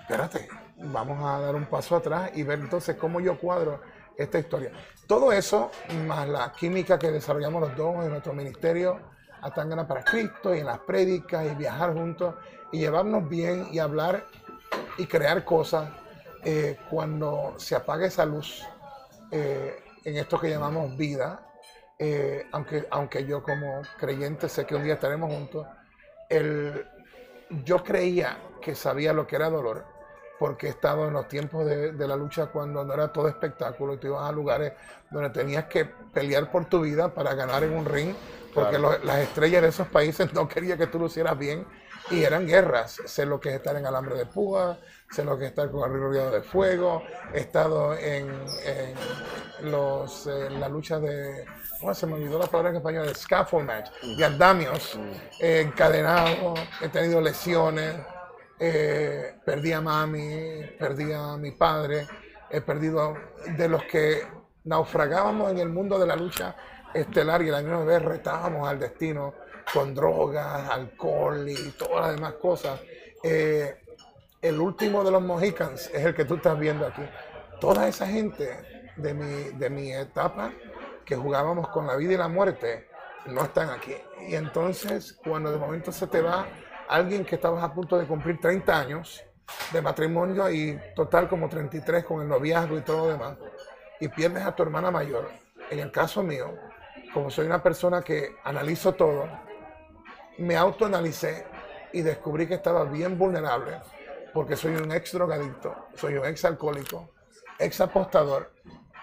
espérate, 0.01 0.47
vamos 0.77 1.23
a 1.23 1.39
dar 1.39 1.55
un 1.55 1.65
paso 1.65 1.95
atrás 1.95 2.31
y 2.35 2.43
ver 2.43 2.59
entonces 2.59 2.95
cómo 2.95 3.19
yo 3.19 3.37
cuadro 3.37 3.81
esta 4.17 4.39
historia. 4.39 4.71
Todo 5.07 5.31
eso, 5.31 5.71
más 6.05 6.27
la 6.27 6.51
química 6.53 6.97
que 6.97 7.11
desarrollamos 7.11 7.61
los 7.61 7.75
dos 7.75 8.03
en 8.03 8.11
nuestro 8.11 8.33
ministerio, 8.33 8.99
Atangana 9.41 9.85
para 9.85 10.03
Cristo 10.03 10.55
y 10.55 10.59
en 10.59 10.67
las 10.67 10.79
prédicas 10.79 11.45
y 11.45 11.55
viajar 11.55 11.93
juntos 11.93 12.35
y 12.71 12.79
llevarnos 12.79 13.27
bien 13.27 13.67
y 13.71 13.79
hablar 13.79 14.25
y 14.97 15.05
crear 15.05 15.43
cosas 15.43 15.89
eh, 16.45 16.77
cuando 16.89 17.55
se 17.57 17.75
apaga 17.75 18.05
esa 18.05 18.25
luz 18.25 18.63
eh, 19.31 19.83
en 20.05 20.17
esto 20.17 20.39
que 20.39 20.49
llamamos 20.49 20.95
vida, 20.95 21.45
eh, 21.99 22.47
aunque, 22.51 22.85
aunque 22.89 23.25
yo 23.25 23.43
como 23.43 23.81
creyente 23.97 24.49
sé 24.49 24.65
que 24.65 24.75
un 24.75 24.83
día 24.83 24.95
estaremos 24.95 25.31
juntos, 25.31 25.67
el, 26.29 26.85
yo 27.63 27.83
creía 27.83 28.37
que 28.61 28.75
sabía 28.75 29.13
lo 29.13 29.27
que 29.27 29.35
era 29.35 29.49
dolor, 29.49 29.85
porque 30.43 30.67
he 30.67 30.71
estado 30.71 31.07
en 31.07 31.13
los 31.13 31.29
tiempos 31.29 31.65
de, 31.65 31.93
la 32.05 32.17
lucha 32.17 32.47
cuando 32.47 32.83
no 32.83 32.93
era 32.93 33.13
todo 33.13 33.29
espectáculo 33.29 33.93
y 33.93 33.97
tú 33.97 34.07
ibas 34.07 34.27
a 34.27 34.31
lugares 34.33 34.73
donde 35.09 35.29
tenías 35.29 35.67
que 35.67 35.85
pelear 35.85 36.51
por 36.51 36.65
tu 36.65 36.81
vida 36.81 37.13
para 37.13 37.33
ganar 37.33 37.63
en 37.63 37.73
un 37.73 37.85
ring, 37.85 38.13
porque 38.53 38.77
las 38.77 39.19
estrellas 39.19 39.61
de 39.61 39.69
esos 39.69 39.87
países 39.87 40.33
no 40.33 40.45
querían 40.49 40.77
que 40.77 40.87
tú 40.87 40.99
lo 40.99 41.05
hicieras 41.05 41.37
bien 41.37 41.65
y 42.11 42.23
eran 42.25 42.45
guerras. 42.45 42.99
Sé 43.05 43.25
lo 43.25 43.39
que 43.39 43.51
es 43.51 43.55
estar 43.55 43.77
en 43.77 43.85
alambre 43.85 44.15
de 44.15 44.25
púa, 44.25 44.77
sé 45.09 45.23
lo 45.23 45.37
que 45.37 45.45
es 45.45 45.51
estar 45.51 45.71
con 45.71 45.89
el 45.89 46.11
río 46.11 46.29
de 46.29 46.41
fuego, 46.41 47.03
he 47.33 47.39
estado 47.39 47.95
en, 47.95 48.27
los, 49.61 50.25
la 50.25 50.67
lucha 50.67 50.99
de, 50.99 51.45
se 51.93 52.05
me 52.05 52.15
olvidó 52.15 52.37
la 52.37 52.47
palabra 52.47 52.71
en 52.71 52.75
español, 52.75 53.07
de 53.07 53.15
scaffold 53.15 53.65
match, 53.65 53.91
de 54.17 54.25
andamios, 54.25 54.99
encadenado, 55.39 56.53
he 56.81 56.89
tenido 56.89 57.21
lesiones, 57.21 57.95
eh, 58.59 59.35
perdí 59.45 59.71
a 59.71 59.81
mami, 59.81 60.61
perdí 60.79 61.11
a 61.11 61.37
mi 61.37 61.51
padre, 61.51 62.07
he 62.49 62.61
perdido 62.61 63.15
de 63.57 63.67
los 63.67 63.83
que 63.85 64.21
naufragábamos 64.63 65.51
en 65.51 65.59
el 65.59 65.69
mundo 65.69 65.97
de 65.99 66.07
la 66.07 66.15
lucha 66.15 66.55
estelar 66.93 67.41
y 67.41 67.49
la 67.49 67.61
misma 67.61 67.83
vez 67.83 68.01
retábamos 68.01 68.67
al 68.67 68.79
destino 68.79 69.33
con 69.73 69.95
drogas, 69.95 70.69
alcohol 70.69 71.47
y 71.49 71.71
todas 71.71 72.07
las 72.07 72.15
demás 72.15 72.33
cosas. 72.33 72.79
Eh, 73.23 73.81
el 74.41 74.59
último 74.59 75.03
de 75.03 75.11
los 75.11 75.21
Mohicans 75.21 75.89
es 75.93 76.05
el 76.05 76.13
que 76.13 76.25
tú 76.25 76.35
estás 76.35 76.59
viendo 76.59 76.85
aquí. 76.85 77.03
Toda 77.59 77.87
esa 77.87 78.05
gente 78.05 78.91
de 78.97 79.13
mi, 79.13 79.57
de 79.57 79.69
mi 79.69 79.91
etapa 79.91 80.51
que 81.05 81.15
jugábamos 81.15 81.69
con 81.69 81.87
la 81.87 81.95
vida 81.95 82.13
y 82.13 82.17
la 82.17 82.27
muerte 82.27 82.87
no 83.25 83.43
están 83.43 83.69
aquí. 83.69 83.95
Y 84.27 84.35
entonces, 84.35 85.17
cuando 85.23 85.51
de 85.51 85.57
momento 85.57 85.91
se 85.91 86.07
te 86.07 86.21
va 86.21 86.45
alguien 86.93 87.25
que 87.25 87.35
estabas 87.35 87.63
a 87.63 87.73
punto 87.73 87.97
de 87.97 88.05
cumplir 88.05 88.39
30 88.39 88.79
años 88.79 89.23
de 89.71 89.81
matrimonio 89.81 90.47
y 90.51 90.79
total 90.95 91.27
como 91.27 91.49
33 91.49 92.05
con 92.05 92.21
el 92.21 92.27
noviazgo 92.27 92.77
y 92.77 92.81
todo 92.81 93.07
lo 93.07 93.11
demás, 93.13 93.35
y 93.99 94.07
pierdes 94.09 94.43
a 94.43 94.55
tu 94.55 94.61
hermana 94.61 94.91
mayor, 94.91 95.31
en 95.71 95.79
el 95.79 95.91
caso 95.91 96.21
mío, 96.21 96.53
como 97.11 97.31
soy 97.31 97.47
una 97.47 97.63
persona 97.63 98.03
que 98.03 98.35
analizo 98.43 98.93
todo, 98.93 99.27
me 100.37 100.55
autoanalicé 100.55 101.47
y 101.93 102.03
descubrí 102.03 102.45
que 102.45 102.53
estaba 102.53 102.83
bien 102.83 103.17
vulnerable 103.17 103.79
porque 104.31 104.55
soy 104.55 104.75
un 104.75 104.91
ex 104.91 105.13
drogadicto, 105.13 105.87
soy 105.95 106.17
un 106.17 106.27
ex 106.27 106.45
alcohólico, 106.45 107.09
ex 107.57 107.81
apostador 107.81 108.51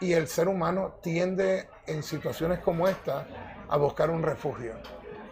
y 0.01 0.13
el 0.13 0.29
ser 0.29 0.47
humano 0.47 1.01
tiende 1.03 1.69
en 1.89 2.05
situaciones 2.05 2.61
como 2.61 2.87
esta 2.87 3.27
a 3.69 3.77
buscar 3.77 4.11
un 4.11 4.23
refugio. 4.23 4.75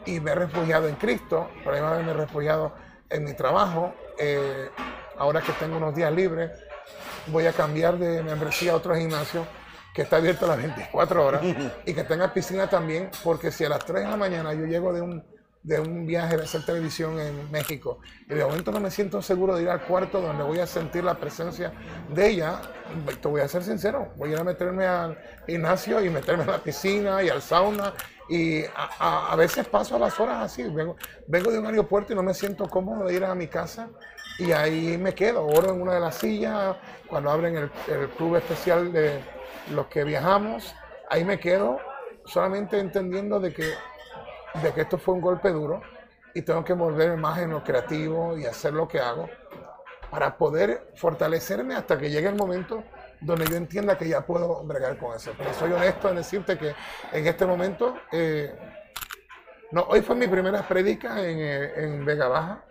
Y 0.08 0.20
me 0.20 0.30
he 0.30 0.34
refugiado 0.34 0.88
en 0.88 0.94
Cristo, 0.94 1.50
pero 1.62 1.72
además 1.72 2.02
me 2.02 2.12
he 2.12 2.14
refugiado 2.14 2.72
en 3.10 3.24
mi 3.24 3.34
trabajo. 3.34 3.94
Eh, 4.18 4.70
ahora 5.18 5.42
que 5.42 5.52
tengo 5.52 5.76
unos 5.76 5.94
días 5.94 6.10
libres, 6.10 6.50
voy 7.26 7.44
a 7.44 7.52
cambiar 7.52 7.98
de 7.98 8.22
membresía 8.22 8.72
a 8.72 8.76
otro 8.76 8.96
gimnasio 8.96 9.46
que 9.92 10.02
está 10.02 10.16
abierto 10.16 10.46
a 10.46 10.48
las 10.48 10.58
24 10.58 11.26
horas 11.26 11.42
y 11.84 11.92
que 11.92 12.04
tenga 12.04 12.32
piscina 12.32 12.70
también, 12.70 13.10
porque 13.22 13.52
si 13.52 13.64
a 13.64 13.68
las 13.68 13.84
3 13.84 14.04
de 14.04 14.10
la 14.10 14.16
mañana 14.16 14.54
yo 14.54 14.64
llego 14.64 14.92
de 14.94 15.02
un 15.02 15.24
de 15.62 15.80
un 15.80 16.06
viaje 16.06 16.36
de 16.36 16.44
hacer 16.44 16.64
televisión 16.64 17.18
en 17.20 17.50
México. 17.50 17.98
Y 18.28 18.34
de 18.34 18.44
momento 18.44 18.72
no 18.72 18.80
me 18.80 18.90
siento 18.90 19.20
seguro 19.22 19.56
de 19.56 19.62
ir 19.62 19.68
al 19.68 19.82
cuarto 19.82 20.20
donde 20.20 20.44
voy 20.44 20.60
a 20.60 20.66
sentir 20.66 21.04
la 21.04 21.14
presencia 21.14 21.72
de 22.08 22.28
ella, 22.28 22.60
te 23.20 23.28
voy 23.28 23.40
a 23.40 23.48
ser 23.48 23.62
sincero, 23.62 24.12
voy 24.16 24.30
a 24.30 24.32
ir 24.34 24.38
a 24.38 24.44
meterme 24.44 24.86
al 24.86 25.18
gimnasio 25.46 26.02
y 26.04 26.10
meterme 26.10 26.44
en 26.44 26.50
la 26.50 26.58
piscina 26.58 27.22
y 27.22 27.28
al 27.28 27.42
sauna. 27.42 27.92
Y 28.30 28.62
a, 28.76 29.34
veces 29.36 29.66
paso 29.68 29.96
a 29.96 29.98
las 29.98 30.20
horas 30.20 30.44
así, 30.44 30.62
vengo, 30.62 30.96
vengo 31.26 31.50
de 31.50 31.58
un 31.58 31.66
aeropuerto 31.66 32.12
y 32.12 32.16
no 32.16 32.22
me 32.22 32.34
siento 32.34 32.68
cómodo 32.68 33.06
de 33.06 33.14
ir 33.14 33.24
a 33.24 33.34
mi 33.34 33.48
casa. 33.48 33.88
Y 34.38 34.52
ahí 34.52 34.98
me 34.98 35.14
quedo, 35.14 35.46
oro 35.46 35.74
en 35.74 35.80
una 35.80 35.94
de 35.94 36.00
las 36.00 36.16
sillas, 36.16 36.76
cuando 37.08 37.30
abren 37.30 37.56
el 37.56 38.08
club 38.16 38.36
especial 38.36 38.92
de 38.92 39.20
los 39.70 39.86
que 39.86 40.04
viajamos, 40.04 40.74
ahí 41.08 41.24
me 41.24 41.40
quedo 41.40 41.78
solamente 42.28 42.78
entendiendo 42.78 43.40
de 43.40 43.52
que 43.52 43.72
de 44.62 44.72
que 44.72 44.82
esto 44.82 44.98
fue 44.98 45.14
un 45.14 45.20
golpe 45.20 45.50
duro 45.50 45.80
y 46.34 46.42
tengo 46.42 46.64
que 46.64 46.72
volverme 46.72 47.16
más 47.16 47.38
en 47.38 47.50
lo 47.50 47.62
creativo 47.62 48.36
y 48.36 48.46
hacer 48.46 48.72
lo 48.72 48.86
que 48.86 49.00
hago 49.00 49.28
para 50.10 50.36
poder 50.36 50.92
fortalecerme 50.94 51.74
hasta 51.74 51.98
que 51.98 52.10
llegue 52.10 52.28
el 52.28 52.34
momento 52.34 52.84
donde 53.20 53.46
yo 53.46 53.56
entienda 53.56 53.98
que 53.98 54.08
ya 54.08 54.24
puedo 54.24 54.62
bregar 54.64 54.96
con 54.98 55.14
eso. 55.14 55.32
Pero 55.36 55.52
soy 55.54 55.72
honesto 55.72 56.08
en 56.08 56.16
decirte 56.16 56.56
que 56.56 56.74
en 57.12 57.26
este 57.26 57.44
momento, 57.46 57.96
eh, 58.12 58.54
no, 59.72 59.82
hoy 59.82 60.00
fue 60.02 60.16
mi 60.16 60.26
primera 60.28 60.66
prédica 60.66 61.22
en, 61.24 61.38
eh, 61.40 61.72
en, 61.84 62.04
Vega 62.04 62.28
Baja 62.28 62.64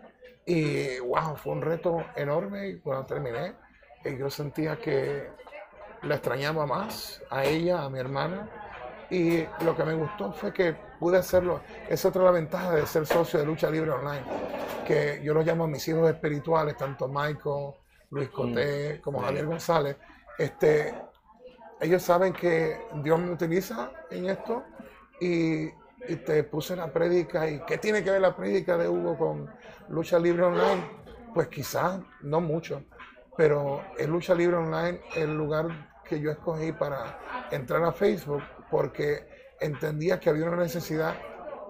y 0.46 1.00
wow, 1.00 1.36
fue 1.36 1.54
un 1.54 1.62
reto 1.62 2.06
enorme 2.16 2.70
y 2.70 2.80
cuando 2.80 3.06
terminé, 3.06 3.56
eh, 4.04 4.18
yo 4.18 4.30
sentía 4.30 4.78
que 4.78 5.30
la 6.04 6.16
extrañaba 6.16 6.66
más 6.66 7.22
a 7.30 7.44
ella, 7.44 7.84
a 7.84 7.90
mi 7.90 8.00
hermana, 8.00 8.50
y 9.10 9.46
lo 9.64 9.76
que 9.76 9.84
me 9.84 9.94
gustó 9.94 10.32
fue 10.34 10.54
que 10.54 10.76
pude 11.00 11.18
hacerlo. 11.18 11.62
Es 11.88 12.04
otra 12.06 12.24
la 12.24 12.32
ventaja 12.32 12.72
de 12.72 12.86
ser 12.86 13.06
socio 13.06 13.40
de 13.40 13.46
Lucha 13.46 13.70
Libre 13.70 13.92
Online, 13.92 14.24
que 14.86 15.22
yo 15.24 15.34
los 15.34 15.46
llamo 15.46 15.66
a 15.66 15.68
mis 15.68 15.88
hijos 15.88 16.10
espirituales, 16.10 16.76
tanto 16.78 17.08
Michael, 17.08 17.74
Luis 18.10 18.30
Coté, 18.30 18.96
mm. 18.96 19.02
como 19.02 19.20
Javier 19.20 19.46
González. 19.46 19.98
Este, 20.38 20.94
ellos 21.80 22.02
saben 22.02 22.34
que 22.34 22.88
Dios 23.04 23.20
me 23.20 23.32
utiliza 23.32 23.92
en 24.10 24.30
esto 24.30 24.64
y, 25.22 25.66
y 25.66 26.16
te 26.26 26.44
puse 26.44 26.76
la 26.76 26.92
prédica. 26.92 27.50
¿Y 27.50 27.60
qué 27.62 27.78
tiene 27.78 28.04
que 28.04 28.12
ver 28.12 28.22
la 28.22 28.36
prédica 28.36 28.78
de 28.78 28.90
Hugo 28.90 29.18
con 29.18 29.50
Lucha 29.90 30.20
Libre 30.20 30.44
Online? 30.44 30.84
Pues 31.34 31.48
quizás 31.48 32.00
no 32.22 32.42
mucho, 32.42 32.84
pero 33.38 33.82
en 33.98 34.12
Lucha 34.12 34.34
Libre 34.34 34.58
Online 34.58 35.00
el 35.16 35.36
lugar 35.36 35.68
que 36.04 36.20
yo 36.20 36.32
escogí 36.32 36.72
para 36.72 37.20
entrar 37.52 37.84
a 37.84 37.92
Facebook 37.92 38.42
porque 38.70 39.28
entendía 39.60 40.20
que 40.20 40.30
había 40.30 40.46
una 40.46 40.58
necesidad 40.58 41.16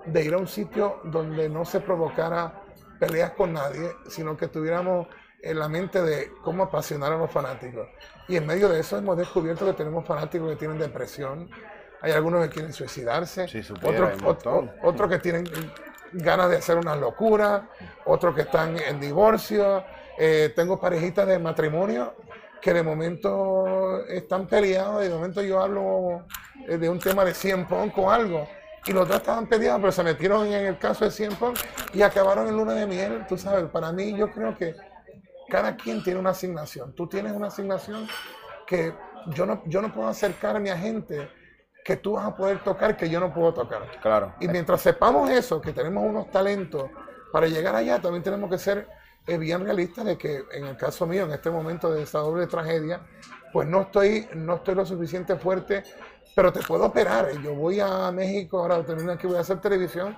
de 0.06 0.24
ir 0.24 0.34
a 0.34 0.38
un 0.38 0.48
sitio 0.48 1.02
donde 1.06 1.50
no 1.50 1.66
se 1.66 1.80
provocara 1.80 2.64
peleas 3.00 3.32
con 3.32 3.54
nadie, 3.54 3.91
sino 4.08 4.36
que 4.38 4.48
tuviéramos 4.48 5.08
en 5.41 5.60
la 5.60 5.70
mente 5.70 6.02
de 6.02 6.32
cómo 6.43 6.64
apasionar 6.64 7.14
a 7.14 7.18
los 7.18 7.32
fanáticos. 7.32 7.88
Y 8.28 8.38
en 8.38 8.45
medio 8.45 8.70
de 8.70 8.80
eso 8.80 8.98
hemos 8.98 9.18
descubierto 9.18 9.66
que 9.66 9.74
tenemos 9.74 10.06
fanáticos 10.06 10.50
que 10.50 10.56
tienen 10.56 10.80
depresión, 10.80 11.50
hay 12.02 12.12
algunos 12.12 12.45
que 12.45 12.54
quieren 12.54 12.74
suicidarse, 12.74 13.48
otros, 14.84 15.10
que 15.10 15.20
tienen 15.20 15.45
ganas 16.14 16.50
de 16.50 16.58
hacer 16.58 16.78
una 16.78 16.95
locura, 16.95 17.70
otros 18.06 18.36
que 18.36 18.41
están 18.41 18.78
en 18.78 19.00
divorcio, 19.00 19.84
eh, 20.18 20.52
tengo 20.56 20.80
parejitas 20.80 21.28
de 21.28 21.39
matrimonio 21.39 22.14
que 22.62 22.74
de 22.74 22.84
momento 22.84 24.05
están 24.08 24.47
peleados 24.47 25.05
y 25.05 25.10
de 25.10 25.14
momento 25.14 25.41
yo 25.41 25.62
hablo 25.62 26.26
eh, 26.68 26.78
de 26.78 26.89
un 26.89 26.99
tema 26.99 27.24
de 27.24 27.34
100 27.34 27.68
punk 27.68 27.97
o 27.97 28.12
algo 28.12 28.47
Y 28.86 28.91
los 28.91 29.08
dos 29.08 29.18
estaban 29.18 29.47
peleados, 29.47 29.80
pero 29.82 29.91
se 29.91 30.03
metieron 30.03 30.47
en 30.47 30.66
el 30.66 30.78
caso 30.78 31.05
de 31.05 31.12
Cien 31.12 31.32
y 31.93 32.01
acabaron 32.01 32.47
en 32.47 32.55
luna 32.55 32.74
de 32.74 32.88
miel. 32.88 33.26
Tú 33.28 33.38
sabes, 33.38 33.66
para 33.66 33.91
mí 33.91 34.16
yo 34.16 34.32
creo 34.32 34.55
que 34.58 34.76
cada 35.49 35.76
quien 35.76 36.03
tiene 36.03 36.20
una 36.20 36.32
asignación. 36.32 36.93
Tú 36.93 37.08
tienes 37.08 37.34
una 37.34 37.47
asignación 37.47 38.08
que 38.66 38.93
yo 39.28 39.45
no, 39.45 39.64
yo 39.66 39.82
no 39.82 39.93
puedo 39.93 40.08
acercarme 40.08 40.72
a 40.72 40.78
gente 40.78 41.30
que 41.84 41.95
tú 41.95 42.14
vas 42.14 42.26
a 42.26 42.36
poder 42.36 42.64
tocar 42.64 42.97
que 42.97 43.10
yo 43.10 43.20
no 43.20 43.34
puedo 43.34 43.53
tocar. 43.53 43.82
Claro. 44.01 44.36
Y 44.41 44.47
mientras 44.47 44.82
sepamos 44.82 45.30
eso, 45.30 45.62
que 45.62 45.72
tenemos 45.72 46.03
unos 46.03 46.30
talentos 46.32 46.89
para 47.32 47.47
llegar 47.47 47.76
allá, 47.76 48.01
también 48.01 48.24
tenemos 48.24 48.49
que 48.49 48.58
ser 48.58 48.88
eh, 49.28 49.38
bien 49.38 49.63
realistas 49.63 50.05
de 50.05 50.17
que 50.17 50.43
en 50.51 50.65
el 50.65 50.78
caso 50.78 51.05
mío, 51.05 51.25
en 51.25 51.32
este 51.32 51.49
momento 51.49 51.91
de 51.91 52.03
esta 52.03 52.19
doble 52.19 52.47
tragedia, 52.47 53.01
pues 53.51 53.67
no 53.67 53.82
estoy, 53.82 54.28
no 54.36 54.55
estoy 54.55 54.75
lo 54.75 54.86
suficiente 54.86 55.36
fuerte 55.36 55.84
pero 56.38 56.53
te 56.53 56.61
puedo 56.61 56.86
operar. 56.86 57.32
Yo 57.41 57.55
voy 57.55 57.80
a 57.80 58.11
México, 58.11 58.59
ahora 58.59 58.86
termino 58.86 59.11
aquí, 59.11 59.25
voy 59.25 59.38
a 59.38 59.39
hacer 59.39 59.59
televisión 59.59 60.15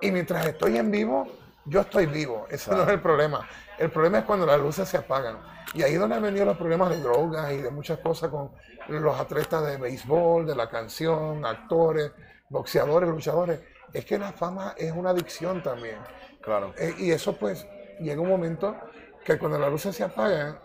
y 0.00 0.10
mientras 0.10 0.46
estoy 0.46 0.78
en 0.78 0.90
vivo, 0.90 1.26
yo 1.66 1.82
estoy 1.82 2.06
vivo. 2.06 2.46
Ese 2.48 2.70
no 2.70 2.84
es 2.84 2.88
el 2.88 3.02
problema. 3.02 3.46
El 3.78 3.90
problema 3.90 4.20
es 4.20 4.24
cuando 4.24 4.46
las 4.46 4.58
luces 4.58 4.88
se 4.88 4.96
apagan. 4.96 5.36
Y 5.74 5.82
ahí 5.82 5.92
es 5.92 6.00
donde 6.00 6.16
han 6.16 6.22
venido 6.22 6.46
los 6.46 6.56
problemas 6.56 6.88
de 6.88 7.02
drogas 7.02 7.52
y 7.52 7.58
de 7.58 7.70
muchas 7.70 7.98
cosas 7.98 8.30
con 8.30 8.50
los 8.88 9.20
atletas 9.20 9.66
de 9.66 9.76
béisbol, 9.76 10.46
de 10.46 10.56
la 10.56 10.70
canción, 10.70 11.44
actores, 11.44 12.12
boxeadores, 12.48 13.10
luchadores. 13.10 13.60
Es 13.92 14.06
que 14.06 14.18
la 14.18 14.32
fama 14.32 14.72
es 14.74 14.90
una 14.92 15.10
adicción 15.10 15.62
también. 15.62 15.98
Claro. 16.40 16.72
Eh, 16.78 16.94
y 16.96 17.10
eso 17.10 17.36
pues 17.36 17.66
llega 18.00 18.20
un 18.20 18.28
momento 18.28 18.76
que 19.24 19.38
cuando 19.38 19.58
las 19.58 19.70
luces 19.70 19.94
se 19.94 20.04
apagan, 20.04 20.58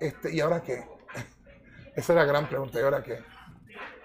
este, 0.00 0.34
¿y 0.34 0.40
ahora 0.40 0.62
qué? 0.62 0.84
Esa 1.96 2.12
es 2.12 2.16
la 2.16 2.24
gran 2.24 2.46
pregunta, 2.48 2.78
¿y 2.78 2.82
ahora 2.82 3.02
qué? 3.02 3.18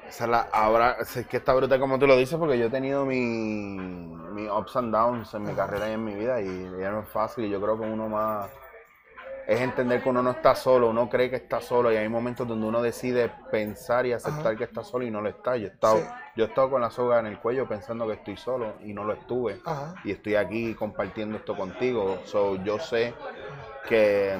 Esa 0.07 0.27
la, 0.27 0.41
ahora, 0.51 0.97
es 0.99 1.25
que 1.27 1.37
está 1.37 1.53
brutal 1.53 1.79
como 1.79 1.97
tú 1.97 2.05
lo 2.05 2.17
dices, 2.17 2.37
porque 2.37 2.57
yo 2.59 2.65
he 2.65 2.69
tenido 2.69 3.05
mi, 3.05 3.77
mi 3.77 4.49
ups 4.49 4.75
and 4.75 4.93
downs 4.93 5.33
en 5.33 5.43
mi 5.43 5.53
carrera 5.53 5.89
y 5.89 5.93
en 5.93 6.03
mi 6.03 6.13
vida, 6.13 6.41
y 6.41 6.69
ya 6.79 6.91
no 6.91 7.01
es 7.01 7.09
fácil. 7.09 7.45
Y 7.45 7.49
yo 7.49 7.61
creo 7.61 7.79
que 7.79 7.85
uno 7.85 8.09
más 8.09 8.49
es 9.47 9.59
entender 9.59 10.01
que 10.01 10.09
uno 10.09 10.21
no 10.21 10.31
está 10.31 10.55
solo, 10.55 10.89
uno 10.89 11.09
cree 11.09 11.29
que 11.29 11.37
está 11.37 11.61
solo, 11.61 11.91
y 11.91 11.95
hay 11.95 12.07
momentos 12.09 12.47
donde 12.47 12.67
uno 12.67 12.81
decide 12.81 13.31
pensar 13.51 14.05
y 14.05 14.13
aceptar 14.13 14.57
que 14.57 14.63
está 14.65 14.83
solo 14.83 15.05
y 15.05 15.11
no 15.11 15.21
lo 15.21 15.29
está. 15.29 15.57
Yo 15.57 15.67
he, 15.67 15.71
estado, 15.71 16.01
yo 16.35 16.45
he 16.45 16.47
estado 16.47 16.69
con 16.69 16.81
la 16.81 16.89
soga 16.89 17.19
en 17.19 17.27
el 17.27 17.39
cuello 17.39 17.67
pensando 17.67 18.07
que 18.07 18.13
estoy 18.13 18.37
solo 18.37 18.75
y 18.83 18.93
no 18.93 19.03
lo 19.03 19.13
estuve. 19.13 19.61
Y 20.03 20.11
estoy 20.11 20.35
aquí 20.35 20.73
compartiendo 20.73 21.37
esto 21.37 21.55
contigo. 21.55 22.19
So, 22.25 22.55
yo 22.63 22.79
sé 22.79 23.13
que 23.87 24.37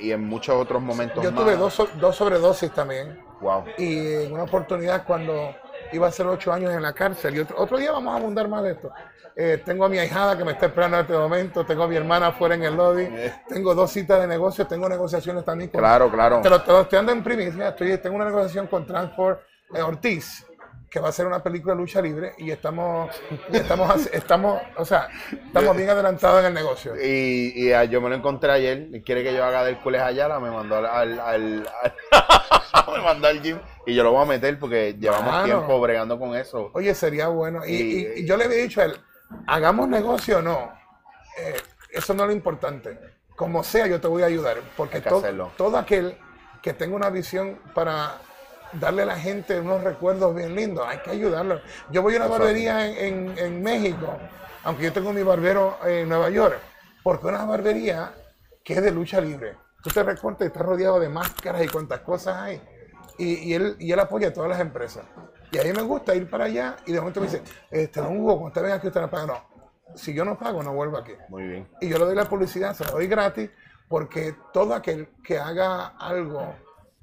y 0.00 0.12
en 0.12 0.24
muchos 0.24 0.54
otros 0.54 0.80
momentos 0.80 1.22
yo 1.22 1.32
tuve 1.32 1.56
dos, 1.56 1.88
dos 1.98 2.14
sobredosis 2.14 2.72
también 2.72 3.26
Wow. 3.40 3.64
Y 3.76 4.14
en 4.14 4.32
una 4.32 4.44
oportunidad 4.44 5.04
cuando 5.04 5.54
iba 5.92 6.06
a 6.06 6.12
ser 6.12 6.26
ocho 6.26 6.52
años 6.52 6.72
en 6.72 6.82
la 6.82 6.92
cárcel, 6.92 7.36
y 7.36 7.40
otro, 7.40 7.76
día 7.76 7.92
vamos 7.92 8.14
a 8.14 8.16
abundar 8.16 8.48
más 8.48 8.62
de 8.62 8.72
esto. 8.72 8.90
Eh, 9.36 9.62
tengo 9.64 9.84
a 9.84 9.88
mi 9.88 9.98
ahijada 9.98 10.36
que 10.36 10.44
me 10.44 10.52
está 10.52 10.66
esperando 10.66 10.96
en 10.96 11.02
este 11.02 11.12
momento, 11.12 11.66
tengo 11.66 11.82
a 11.82 11.88
mi 11.88 11.96
hermana 11.96 12.28
afuera 12.28 12.54
en 12.54 12.62
el 12.62 12.74
lobby, 12.74 13.02
eh. 13.02 13.34
tengo 13.46 13.74
dos 13.74 13.90
citas 13.90 14.18
de 14.20 14.26
negocios, 14.26 14.66
tengo 14.66 14.88
negociaciones 14.88 15.44
también 15.44 15.68
con... 15.68 15.80
Claro, 15.80 16.10
claro. 16.10 16.40
Te 16.40 16.48
lo, 16.48 16.56
estoy 16.56 16.84
dando 16.90 17.12
en 17.12 17.22
primicia, 17.22 17.68
estoy, 17.68 17.98
tengo 17.98 18.16
una 18.16 18.24
negociación 18.24 18.66
con 18.66 18.86
Transport 18.86 19.40
eh, 19.74 19.82
Ortiz, 19.82 20.46
que 20.90 21.00
va 21.00 21.08
a 21.08 21.12
ser 21.12 21.26
una 21.26 21.42
película 21.42 21.74
de 21.74 21.80
lucha 21.80 22.00
libre 22.00 22.34
y 22.38 22.50
estamos, 22.50 23.10
estamos, 23.52 24.06
estamos, 24.12 24.62
o 24.76 24.84
sea, 24.84 25.08
estamos 25.32 25.76
bien 25.76 25.90
adelantados 25.90 26.40
en 26.40 26.46
el 26.46 26.54
negocio. 26.54 26.94
Y, 26.96 27.52
y 27.54 27.72
ah, 27.72 27.84
yo 27.84 28.00
me 28.00 28.08
lo 28.08 28.14
encontré 28.14 28.52
ayer, 28.52 28.88
y 28.92 29.02
quiere 29.02 29.24
que 29.24 29.34
yo 29.34 29.44
haga 29.44 29.64
del 29.64 29.78
Cules 29.78 30.02
Ayala, 30.02 30.38
me 30.38 30.50
mandó 30.50 30.76
al, 30.76 31.18
al, 31.18 31.68
me 32.92 33.02
mandó 33.02 33.28
al 33.28 33.42
gym 33.42 33.58
y 33.86 33.94
yo 33.94 34.04
lo 34.04 34.12
voy 34.12 34.22
a 34.22 34.26
meter 34.26 34.58
porque 34.58 34.96
llevamos 34.98 35.44
tiempo 35.44 35.80
bregando 35.80 36.18
con 36.18 36.36
eso. 36.36 36.70
Oye, 36.74 36.94
sería 36.94 37.28
bueno. 37.28 37.66
Y, 37.66 38.24
yo 38.24 38.36
le 38.36 38.44
había 38.44 38.62
dicho 38.62 38.80
a 38.80 38.84
él, 38.84 38.96
hagamos 39.46 39.88
negocio 39.88 40.38
o 40.38 40.42
no, 40.42 40.72
eh, 41.38 41.56
eso 41.90 42.14
no 42.14 42.24
es 42.24 42.28
lo 42.28 42.32
importante. 42.32 42.98
Como 43.34 43.62
sea, 43.62 43.86
yo 43.86 44.00
te 44.00 44.08
voy 44.08 44.22
a 44.22 44.26
ayudar, 44.26 44.58
porque 44.76 45.00
todo, 45.00 45.52
todo 45.56 45.76
aquel 45.76 46.16
que 46.62 46.72
tenga 46.72 46.96
una 46.96 47.10
visión 47.10 47.60
para 47.74 48.18
darle 48.80 49.02
a 49.02 49.06
la 49.06 49.16
gente 49.16 49.58
unos 49.60 49.82
recuerdos 49.82 50.34
bien 50.34 50.54
lindos. 50.54 50.86
Hay 50.86 50.98
que 50.98 51.10
ayudarlo. 51.10 51.60
Yo 51.90 52.02
voy 52.02 52.14
a 52.14 52.18
una 52.18 52.26
barbería 52.26 52.86
en, 52.86 53.62
México, 53.62 54.18
aunque 54.64 54.84
yo 54.84 54.92
tengo 54.92 55.12
mi 55.12 55.22
barbero 55.22 55.78
en 55.84 56.08
Nueva 56.08 56.30
York, 56.30 56.58
porque 57.02 57.26
una 57.26 57.44
barbería 57.44 58.12
que 58.64 58.74
es 58.74 58.82
de 58.82 58.90
lucha 58.90 59.20
libre. 59.20 59.56
Tú 59.82 59.90
te 59.90 60.02
recuerdas 60.02 60.42
y 60.42 60.44
está 60.46 60.60
rodeado 60.60 60.98
de 60.98 61.08
máscaras 61.08 61.64
y 61.64 61.68
cuantas 61.68 62.00
cosas 62.00 62.36
hay. 62.36 62.60
Y, 63.18 63.54
él, 63.54 63.76
y 63.78 63.92
él 63.92 64.00
apoya 64.00 64.28
a 64.28 64.32
todas 64.32 64.50
las 64.50 64.60
empresas. 64.60 65.04
Y 65.50 65.58
a 65.58 65.62
mí 65.62 65.72
me 65.72 65.82
gusta 65.82 66.14
ir 66.14 66.28
para 66.28 66.44
allá 66.44 66.76
y 66.84 66.92
de 66.92 66.98
momento 66.98 67.20
me 67.20 67.26
dice, 67.26 67.42
este, 67.70 68.00
don 68.00 68.18
Hugo, 68.18 68.32
cuando 68.32 68.48
usted 68.48 68.62
venga 68.62 68.74
aquí, 68.74 68.88
usted 68.88 69.00
no 69.00 69.10
paga. 69.10 69.26
No, 69.26 69.56
si 69.94 70.12
yo 70.12 70.24
no 70.24 70.36
pago, 70.36 70.62
no 70.62 70.74
vuelvo 70.74 70.98
aquí. 70.98 71.12
Muy 71.28 71.44
bien. 71.44 71.68
Y 71.80 71.88
yo 71.88 71.98
le 71.98 72.04
doy 72.04 72.16
la 72.16 72.28
publicidad, 72.28 72.74
se 72.74 72.84
la 72.84 72.90
doy 72.90 73.06
gratis, 73.06 73.50
porque 73.88 74.34
todo 74.52 74.74
aquel 74.74 75.08
que 75.22 75.38
haga 75.38 75.86
algo 75.98 76.54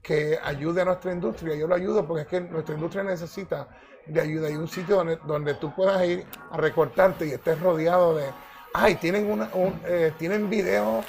que 0.04 0.38
ayude 0.44 0.82
a 0.82 0.86
nuestra 0.86 1.14
industria. 1.14 1.56
Yo 1.56 1.66
lo 1.66 1.76
ayudo 1.76 2.06
porque 2.06 2.24
es 2.24 2.28
que 2.28 2.42
nuestra 2.42 2.76
industria 2.76 3.04
necesita 3.04 3.68
de 4.06 4.20
ayuda 4.20 4.50
y 4.50 4.56
un 4.56 4.68
sitio 4.68 4.98
donde, 4.98 5.18
donde 5.26 5.54
tú 5.56 5.74
puedas 5.74 6.06
ir 6.06 6.26
a 6.52 6.58
recortarte 6.58 7.26
y 7.26 7.32
estés 7.32 7.60
rodeado 7.60 8.16
de... 8.16 8.26
Ay, 8.74 8.96
tienen, 8.96 9.32
una, 9.32 9.50
un, 9.54 9.80
eh, 9.86 10.12
tienen 10.18 10.50
videos 10.50 11.06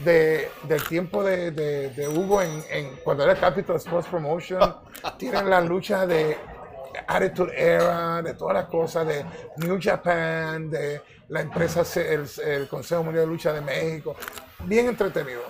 de, 0.00 0.50
del 0.64 0.82
tiempo 0.86 1.24
de, 1.24 1.50
de, 1.50 2.08
Hugo 2.08 2.42
en, 2.42 2.62
en, 2.68 2.96
cuando 3.02 3.24
era 3.24 3.34
Capital 3.36 3.76
Sports 3.76 4.08
Promotion. 4.08 4.60
tienen 5.18 5.48
las 5.48 5.64
luchas 5.66 6.06
de 6.06 6.36
Attitude 7.06 7.52
Era, 7.56 8.20
de 8.22 8.34
todas 8.34 8.54
las 8.54 8.66
cosas, 8.66 9.06
de 9.06 9.24
New 9.58 9.78
Japan, 9.80 10.68
de 10.68 11.00
la 11.28 11.40
empresa, 11.40 11.82
el, 12.00 12.26
el 12.44 12.68
Consejo 12.68 13.02
Mundial 13.02 13.24
de 13.24 13.32
Lucha 13.32 13.52
de 13.52 13.60
México. 13.62 14.14
Bien 14.64 14.86
entretenido. 14.88 15.42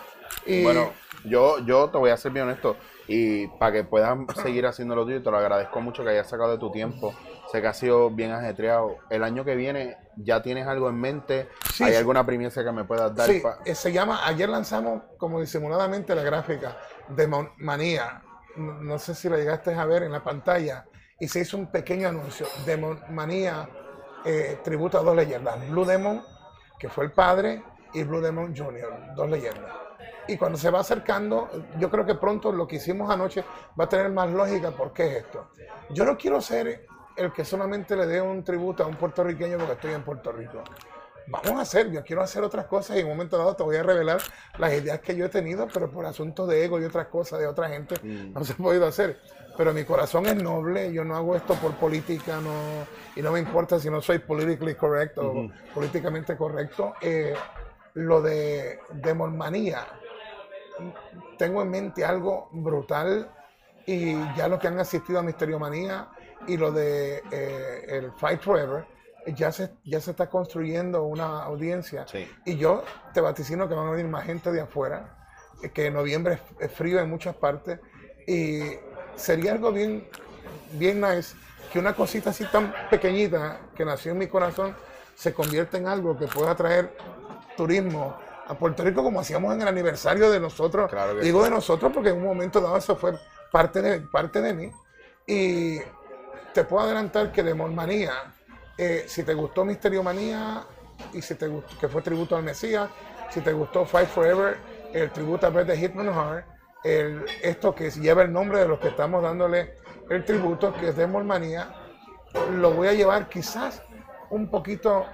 Y, 0.45 0.63
bueno, 0.63 0.93
yo, 1.25 1.59
yo 1.65 1.89
te 1.91 1.99
voy 1.99 2.11
a 2.11 2.17
ser 2.17 2.33
bien 2.33 2.47
honesto 2.47 2.77
y 3.09 3.47
para 3.47 3.73
que 3.73 3.85
puedas 3.85 4.19
seguir 4.43 4.67
haciendo 4.67 4.97
lo 4.97 5.05
tuyo, 5.05 5.23
te 5.23 5.31
lo 5.31 5.39
agradezco 5.39 5.81
mucho 5.81 6.03
que 6.03 6.11
hayas 6.11 6.29
sacado 6.29 6.53
de 6.53 6.59
tu 6.59 6.71
tiempo. 6.71 7.15
Sé 7.53 7.61
que 7.61 7.69
ha 7.69 7.73
sido 7.73 8.11
bien 8.11 8.33
ajetreado. 8.33 8.97
El 9.11 9.23
año 9.23 9.45
que 9.45 9.55
viene, 9.55 9.97
¿ya 10.17 10.43
tienes 10.43 10.67
algo 10.67 10.89
en 10.89 11.01
mente? 11.01 11.49
¿Hay 11.81 11.95
alguna 11.95 12.27
primicia 12.27 12.65
que 12.65 12.73
me 12.73 12.85
puedas 12.85 13.15
dar? 13.15 13.29
Sí, 13.29 13.43
eh, 13.65 13.75
se 13.75 13.93
llama, 13.93 14.27
ayer 14.27 14.49
lanzamos 14.49 15.03
como 15.19 15.41
disimuladamente 15.41 16.15
la 16.15 16.23
gráfica 16.23 16.77
de 17.09 17.29
Manía. 17.59 18.23
No 18.57 18.99
sé 18.99 19.15
si 19.15 19.29
la 19.29 19.37
llegaste 19.37 19.73
a 19.75 19.85
ver 19.85 20.03
en 20.03 20.13
la 20.13 20.25
pantalla. 20.25 20.87
Y 21.21 21.29
se 21.29 21.41
hizo 21.41 21.57
un 21.57 21.71
pequeño 21.71 22.09
anuncio. 22.09 22.47
Demon 22.67 23.01
Manía, 23.11 23.69
eh, 24.25 24.59
tributo 24.65 24.99
a 24.99 25.03
dos 25.03 25.15
leyendas. 25.15 25.71
Blue 25.71 25.85
Demon, 25.85 26.23
que 26.79 26.89
fue 26.89 27.05
el 27.05 27.13
padre, 27.13 27.63
y 27.95 28.03
Blue 28.03 28.21
Demon 28.21 28.55
Jr., 28.55 29.15
dos 29.15 29.31
leyendas. 29.31 29.86
Y 30.29 30.37
cuando 30.37 30.59
se 30.59 30.71
va 30.71 30.81
acercando, 30.81 31.49
yo 31.79 31.91
creo 31.91 32.05
que 32.05 32.15
pronto 32.15 32.53
lo 32.53 32.67
que 32.67 32.77
hicimos 32.77 33.11
anoche 33.11 33.45
va 33.79 33.85
a 33.85 33.89
tener 33.89 34.11
más 34.11 34.31
lógica. 34.31 34.71
¿Por 34.71 34.93
qué 34.93 35.07
es 35.07 35.17
esto? 35.25 35.49
Yo 35.91 36.05
no 36.05 36.17
quiero 36.17 36.41
ser 36.41 36.87
el 37.17 37.33
que 37.33 37.45
solamente 37.45 37.97
le 37.97 38.07
dé 38.07 38.21
un 38.21 38.45
tributo 38.45 38.85
a 38.85 38.87
un 38.87 38.97
puertorriqueño 38.97 39.57
porque 39.59 39.73
estoy 39.73 39.93
en 39.93 40.03
Puerto 40.03 40.33
Rico. 40.33 40.63
Vamos 41.29 41.59
a 41.59 41.63
hacer, 41.63 41.91
yo 41.91 42.05
quiero 42.05 42.23
hacer 42.23 42.45
otras 42.45 42.67
cosas 42.67 42.97
y 42.97 43.01
en 43.01 43.07
un 43.07 43.13
momento 43.13 43.37
dado 43.37 43.57
te 43.57 43.65
voy 43.65 43.77
a 43.77 43.83
revelar 43.83 44.21
las 44.59 44.73
ideas 44.73 45.01
que 45.01 45.17
yo 45.17 45.27
he 45.27 45.29
tenido, 45.29 45.67
pero 45.73 45.91
por 45.91 46.07
asuntos 46.07 46.49
de 46.49 46.65
ego 46.65 46.81
y 46.81 46.85
otras 46.85 47.09
cosas 47.09 47.41
de 47.41 47.49
otra 47.49 47.69
gente 47.69 47.97
mm. 48.01 48.33
no 48.33 48.45
se 48.45 48.53
ha 48.53 48.57
podido 48.57 48.87
hacer. 48.87 49.19
Pero 49.57 49.73
mi 49.73 49.85
corazón 49.85 50.27
es 50.27 50.41
noble, 50.41 50.93
yo 50.93 51.05
no 51.05 51.17
hago 51.17 51.35
esto 51.35 51.55
por 51.55 51.73
política 51.77 52.41
no, 52.41 52.87
y 53.17 53.23
no 53.23 53.33
me 53.33 53.41
importa 53.41 53.81
si 53.81 53.91
no 53.91 54.01
soy 54.01 54.19
politically 54.19 54.75
correct 54.75 55.19
o 55.19 55.51
políticamente 55.75 56.37
correcto. 56.37 56.95
Eh, 57.01 57.35
lo 57.95 58.21
de 58.21 58.79
demonmanía, 58.93 59.87
tengo 61.39 61.63
en 61.63 61.71
mente 61.71 62.05
algo 62.05 62.49
brutal 62.53 63.31
y 63.87 64.15
ya 64.35 64.49
los 64.49 64.59
que 64.59 64.69
han 64.69 64.79
asistido 64.79 65.19
a 65.19 65.23
Misterio 65.23 65.59
Manía 65.59 66.09
y 66.47 66.57
lo 66.57 66.73
de 66.73 67.23
eh, 67.31 67.87
el 67.89 68.13
Fight 68.13 68.41
Forever, 68.41 68.85
ya 69.35 69.51
se, 69.53 69.75
ya 69.85 70.01
se 70.01 70.13
está 70.13 70.29
construyendo 70.29 71.05
una 71.05 71.43
audiencia. 71.43 72.05
Y 72.45 72.57
yo 72.57 72.85
te 73.13 73.21
vaticino 73.21 73.69
que 73.69 73.75
van 73.75 73.89
a 73.89 73.91
venir 73.91 74.07
más 74.07 74.25
gente 74.25 74.53
de 74.53 74.61
afuera, 74.61 75.29
que 75.73 75.87
en 75.87 75.95
noviembre 75.95 76.39
es 76.61 76.71
frío 76.71 77.01
en 77.01 77.09
muchas 77.09 77.35
partes 77.37 77.81
y 78.27 78.61
sería 79.17 79.53
algo 79.53 79.73
bien, 79.73 80.07
bien 80.73 81.01
nice 81.01 81.35
que 81.73 81.79
una 81.79 81.95
cosita 81.95 82.31
así 82.31 82.45
tan 82.45 82.73
pequeñita 82.91 83.61
que 83.75 83.85
nació 83.85 84.13
en 84.13 84.19
mi 84.19 84.27
corazón 84.27 84.77
se 85.15 85.33
convierta 85.33 85.79
en 85.79 85.89
algo 85.89 86.17
que 86.17 86.27
pueda 86.27 86.55
traer 86.55 86.97
turismo 87.57 88.17
a 88.49 88.55
Puerto 88.55 88.85
Rico 88.85 89.03
como 89.03 89.21
hacíamos 89.21 89.55
en 89.55 89.63
el 89.63 89.69
aniversario 89.69 90.31
de 90.31 90.41
nosotros. 90.41 90.91
Digo 91.21 91.43
de 91.43 91.51
nosotros 91.51 91.93
porque 91.93 92.11
en 92.11 92.17
un 92.17 92.25
momento 92.25 92.61
dado 92.61 92.77
eso 92.77 92.97
fue 92.97 93.15
parte 93.51 93.83
de, 93.83 94.01
parte 94.01 94.41
de 94.41 94.55
mí. 94.55 94.71
Y 95.27 95.79
te 96.55 96.65
puedo 96.65 96.85
adelantar 96.85 97.33
que 97.33 97.43
de 97.43 97.55
Monmanía, 97.55 98.35
eh, 98.79 99.05
si 99.09 99.25
te 99.25 99.35
gustó 99.35 99.65
Misterio 99.65 100.03
Manía 100.03 100.65
y 101.13 101.21
si 101.23 101.35
te 101.35 101.49
gustó, 101.49 101.77
que 101.79 101.89
fue 101.89 102.03
tributo 102.03 102.37
al 102.37 102.45
Mesías, 102.45 102.89
si 103.31 103.41
te 103.41 103.53
gustó 103.53 103.85
Fight 103.85 104.09
Forever, 104.09 104.57
el 104.93 105.11
tributo 105.11 105.47
a 105.47 105.51
Bret 105.51 105.67
de 105.67 105.77
Hitman 105.77 106.07
Heart, 106.07 106.47
el, 106.85 107.25
esto 107.43 107.75
que 107.75 107.91
lleva 107.91 108.23
el 108.23 108.33
nombre 108.33 108.61
de 108.61 108.69
los 108.69 108.79
que 108.79 108.89
estamos 108.89 109.23
dándole 109.23 109.75
el 110.09 110.25
tributo, 110.25 110.73
que 110.73 110.91
es 110.91 110.97
de 110.97 111.07
Manía, 111.09 111.75
lo 112.53 112.71
voy 112.71 112.89
a 112.89 112.93
llevar 112.93 113.29
quizás 113.29 113.83
un 114.31 114.49
poquito 114.49 115.05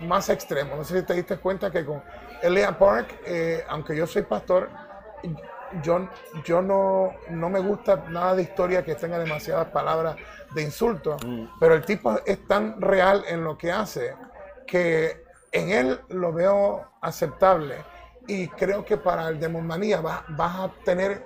más 0.00 0.28
extremo. 0.28 0.76
No 0.76 0.84
sé 0.84 1.00
si 1.00 1.06
te 1.06 1.14
diste 1.14 1.36
cuenta 1.38 1.70
que 1.70 1.84
con 1.84 2.02
Elia 2.42 2.76
Park, 2.78 3.20
eh, 3.26 3.64
aunque 3.68 3.96
yo 3.96 4.06
soy 4.06 4.22
pastor, 4.22 4.68
yo, 5.82 6.08
yo 6.44 6.60
no, 6.60 7.12
no 7.30 7.48
me 7.48 7.60
gusta 7.60 8.04
nada 8.08 8.34
de 8.34 8.42
historia 8.42 8.84
que 8.84 8.94
tenga 8.94 9.18
demasiadas 9.18 9.68
palabras 9.68 10.16
de 10.54 10.62
insulto, 10.62 11.16
mm. 11.24 11.58
pero 11.58 11.74
el 11.74 11.84
tipo 11.84 12.18
es 12.26 12.46
tan 12.46 12.80
real 12.80 13.24
en 13.28 13.44
lo 13.44 13.56
que 13.56 13.72
hace 13.72 14.14
que 14.66 15.22
en 15.50 15.70
él 15.70 16.00
lo 16.08 16.32
veo 16.32 16.84
aceptable 17.00 17.76
y 18.26 18.48
creo 18.48 18.84
que 18.84 18.96
para 18.96 19.28
el 19.28 19.40
Demonmanía 19.40 20.00
vas, 20.00 20.22
vas 20.28 20.60
a 20.60 20.72
tener 20.84 21.22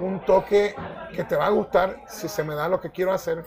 un 0.00 0.20
toque 0.20 0.74
que 1.14 1.24
te 1.24 1.36
va 1.36 1.46
a 1.46 1.50
gustar 1.50 2.02
si 2.08 2.28
se 2.28 2.42
me 2.42 2.54
da 2.54 2.68
lo 2.68 2.80
que 2.80 2.90
quiero 2.90 3.12
hacer, 3.12 3.44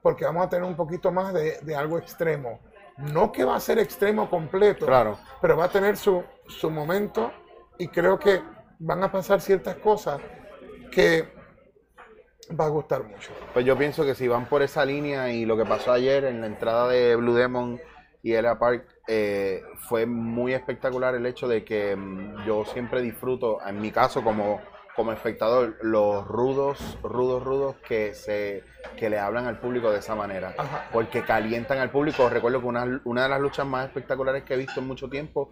porque 0.00 0.24
vamos 0.24 0.46
a 0.46 0.48
tener 0.48 0.64
un 0.64 0.76
poquito 0.76 1.12
más 1.12 1.32
de, 1.32 1.58
de 1.60 1.76
algo 1.76 1.98
extremo. 1.98 2.60
No 2.98 3.32
que 3.32 3.44
va 3.44 3.56
a 3.56 3.60
ser 3.60 3.78
extremo 3.78 4.28
completo, 4.28 4.86
claro. 4.86 5.18
pero 5.40 5.56
va 5.56 5.64
a 5.64 5.68
tener 5.68 5.96
su, 5.96 6.22
su 6.46 6.70
momento 6.70 7.32
y 7.78 7.88
creo 7.88 8.18
que 8.18 8.42
van 8.78 9.02
a 9.02 9.10
pasar 9.10 9.40
ciertas 9.40 9.76
cosas 9.76 10.20
que 10.90 11.28
va 12.58 12.66
a 12.66 12.68
gustar 12.68 13.04
mucho. 13.04 13.30
Pues 13.52 13.64
yo 13.64 13.76
pienso 13.76 14.04
que 14.04 14.14
si 14.14 14.28
van 14.28 14.46
por 14.46 14.62
esa 14.62 14.84
línea 14.84 15.32
y 15.32 15.44
lo 15.44 15.56
que 15.56 15.64
pasó 15.64 15.92
ayer 15.92 16.24
en 16.24 16.40
la 16.40 16.46
entrada 16.46 16.88
de 16.88 17.16
Blue 17.16 17.34
Demon 17.34 17.80
y 18.22 18.34
Ella 18.34 18.58
Park 18.58 18.86
eh, 19.08 19.62
fue 19.88 20.06
muy 20.06 20.54
espectacular 20.54 21.14
el 21.14 21.26
hecho 21.26 21.48
de 21.48 21.64
que 21.64 21.96
mm, 21.96 22.44
yo 22.46 22.64
siempre 22.64 23.02
disfruto, 23.02 23.58
en 23.66 23.80
mi 23.80 23.90
caso 23.90 24.22
como 24.22 24.60
como 24.94 25.12
espectador 25.12 25.76
los 25.82 26.26
rudos, 26.26 26.98
rudos, 27.02 27.42
rudos 27.42 27.76
que 27.86 28.14
se 28.14 28.64
que 28.96 29.08
le 29.08 29.18
hablan 29.18 29.46
al 29.46 29.58
público 29.58 29.90
de 29.90 29.98
esa 29.98 30.14
manera. 30.14 30.54
Porque 30.92 31.22
calientan 31.22 31.78
al 31.78 31.90
público. 31.90 32.28
Recuerdo 32.28 32.60
que 32.60 32.66
una, 32.66 33.00
una, 33.04 33.22
de 33.22 33.28
las 33.28 33.40
luchas 33.40 33.66
más 33.66 33.86
espectaculares 33.86 34.42
que 34.44 34.54
he 34.54 34.56
visto 34.56 34.80
en 34.80 34.86
mucho 34.86 35.08
tiempo 35.08 35.50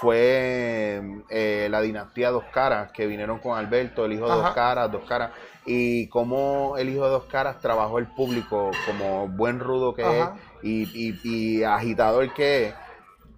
fue 0.00 1.00
eh, 1.30 1.68
la 1.70 1.80
dinastía 1.80 2.30
Dos 2.30 2.44
Caras, 2.52 2.92
que 2.92 3.06
vinieron 3.06 3.38
con 3.38 3.56
Alberto, 3.56 4.04
el 4.04 4.12
hijo 4.12 4.28
de 4.28 4.34
Dos 4.34 4.50
Caras, 4.50 4.90
Dos 4.90 5.04
Caras. 5.04 5.30
Y 5.64 6.08
cómo 6.08 6.76
el 6.76 6.88
hijo 6.88 7.04
de 7.04 7.10
Dos 7.10 7.24
Caras 7.24 7.60
trabajó 7.60 7.98
el 7.98 8.08
público 8.08 8.72
como 8.86 9.28
buen 9.28 9.60
rudo 9.60 9.94
que 9.94 10.02
es 10.02 10.28
y, 10.62 10.82
y, 10.92 11.20
y 11.22 11.64
agitador 11.64 12.32
que 12.34 12.66
es 12.66 12.74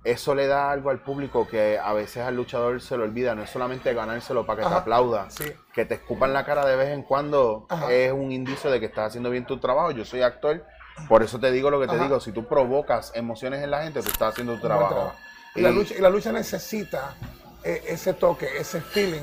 eso 0.05 0.34
le 0.34 0.46
da 0.46 0.70
algo 0.70 0.90
al 0.90 1.00
público 1.00 1.48
que 1.48 1.78
a 1.78 1.92
veces 1.94 2.22
al 2.22 2.36
luchador 2.36 2.80
se 2.80 2.96
lo 2.96 3.05
olvida. 3.05 3.34
No 3.34 3.42
es 3.42 3.50
solamente 3.50 3.92
ganárselo 3.94 4.44
para 4.44 4.62
que 4.62 4.68
te 4.68 4.74
aplauda. 4.74 5.28
Que 5.72 5.86
te 5.86 5.94
escupan 5.94 6.32
la 6.32 6.44
cara 6.44 6.66
de 6.66 6.76
vez 6.76 6.90
en 6.90 7.02
cuando 7.02 7.66
es 7.90 8.12
un 8.12 8.30
indicio 8.30 8.70
de 8.70 8.80
que 8.80 8.86
estás 8.86 9.09
haciendo 9.09 9.30
bien 9.30 9.46
tu 9.46 9.59
trabajo. 9.59 9.90
Yo 9.92 10.05
soy 10.05 10.20
actor, 10.22 10.64
por 11.09 11.22
eso 11.22 11.40
te 11.40 11.50
digo 11.50 11.70
lo 11.70 11.80
que 11.80 11.86
te 11.86 11.98
digo. 11.98 12.20
Si 12.20 12.32
tú 12.32 12.46
provocas 12.46 13.12
emociones 13.14 13.62
en 13.62 13.70
la 13.70 13.82
gente, 13.82 14.02
tú 14.02 14.11
estás 14.11 14.32
haciendo 14.32 14.55
tu 14.57 14.61
trabajo. 14.61 15.12
Y, 15.55 15.62
la 15.62 15.70
lucha, 15.70 15.94
y 15.96 16.00
la 16.00 16.11
lucha 16.11 16.32
necesita 16.32 17.14
eh, 17.62 17.82
ese 17.86 18.12
toque, 18.12 18.59
ese 18.59 18.80
feeling 18.80 19.22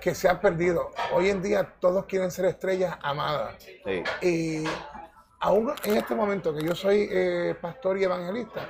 que 0.00 0.14
se 0.14 0.28
ha 0.28 0.40
perdido. 0.40 0.90
Hoy 1.12 1.30
en 1.30 1.42
día 1.42 1.74
todos 1.80 2.04
quieren 2.06 2.30
ser 2.30 2.44
estrellas 2.44 2.96
amadas. 3.02 3.56
Y 4.20 4.64
aún 5.40 5.72
en 5.84 5.96
este 5.96 6.14
momento 6.14 6.54
que 6.54 6.64
yo 6.64 6.74
soy 6.74 7.08
eh, 7.10 7.56
pastor 7.60 7.98
y 7.98 8.04
evangelista, 8.04 8.66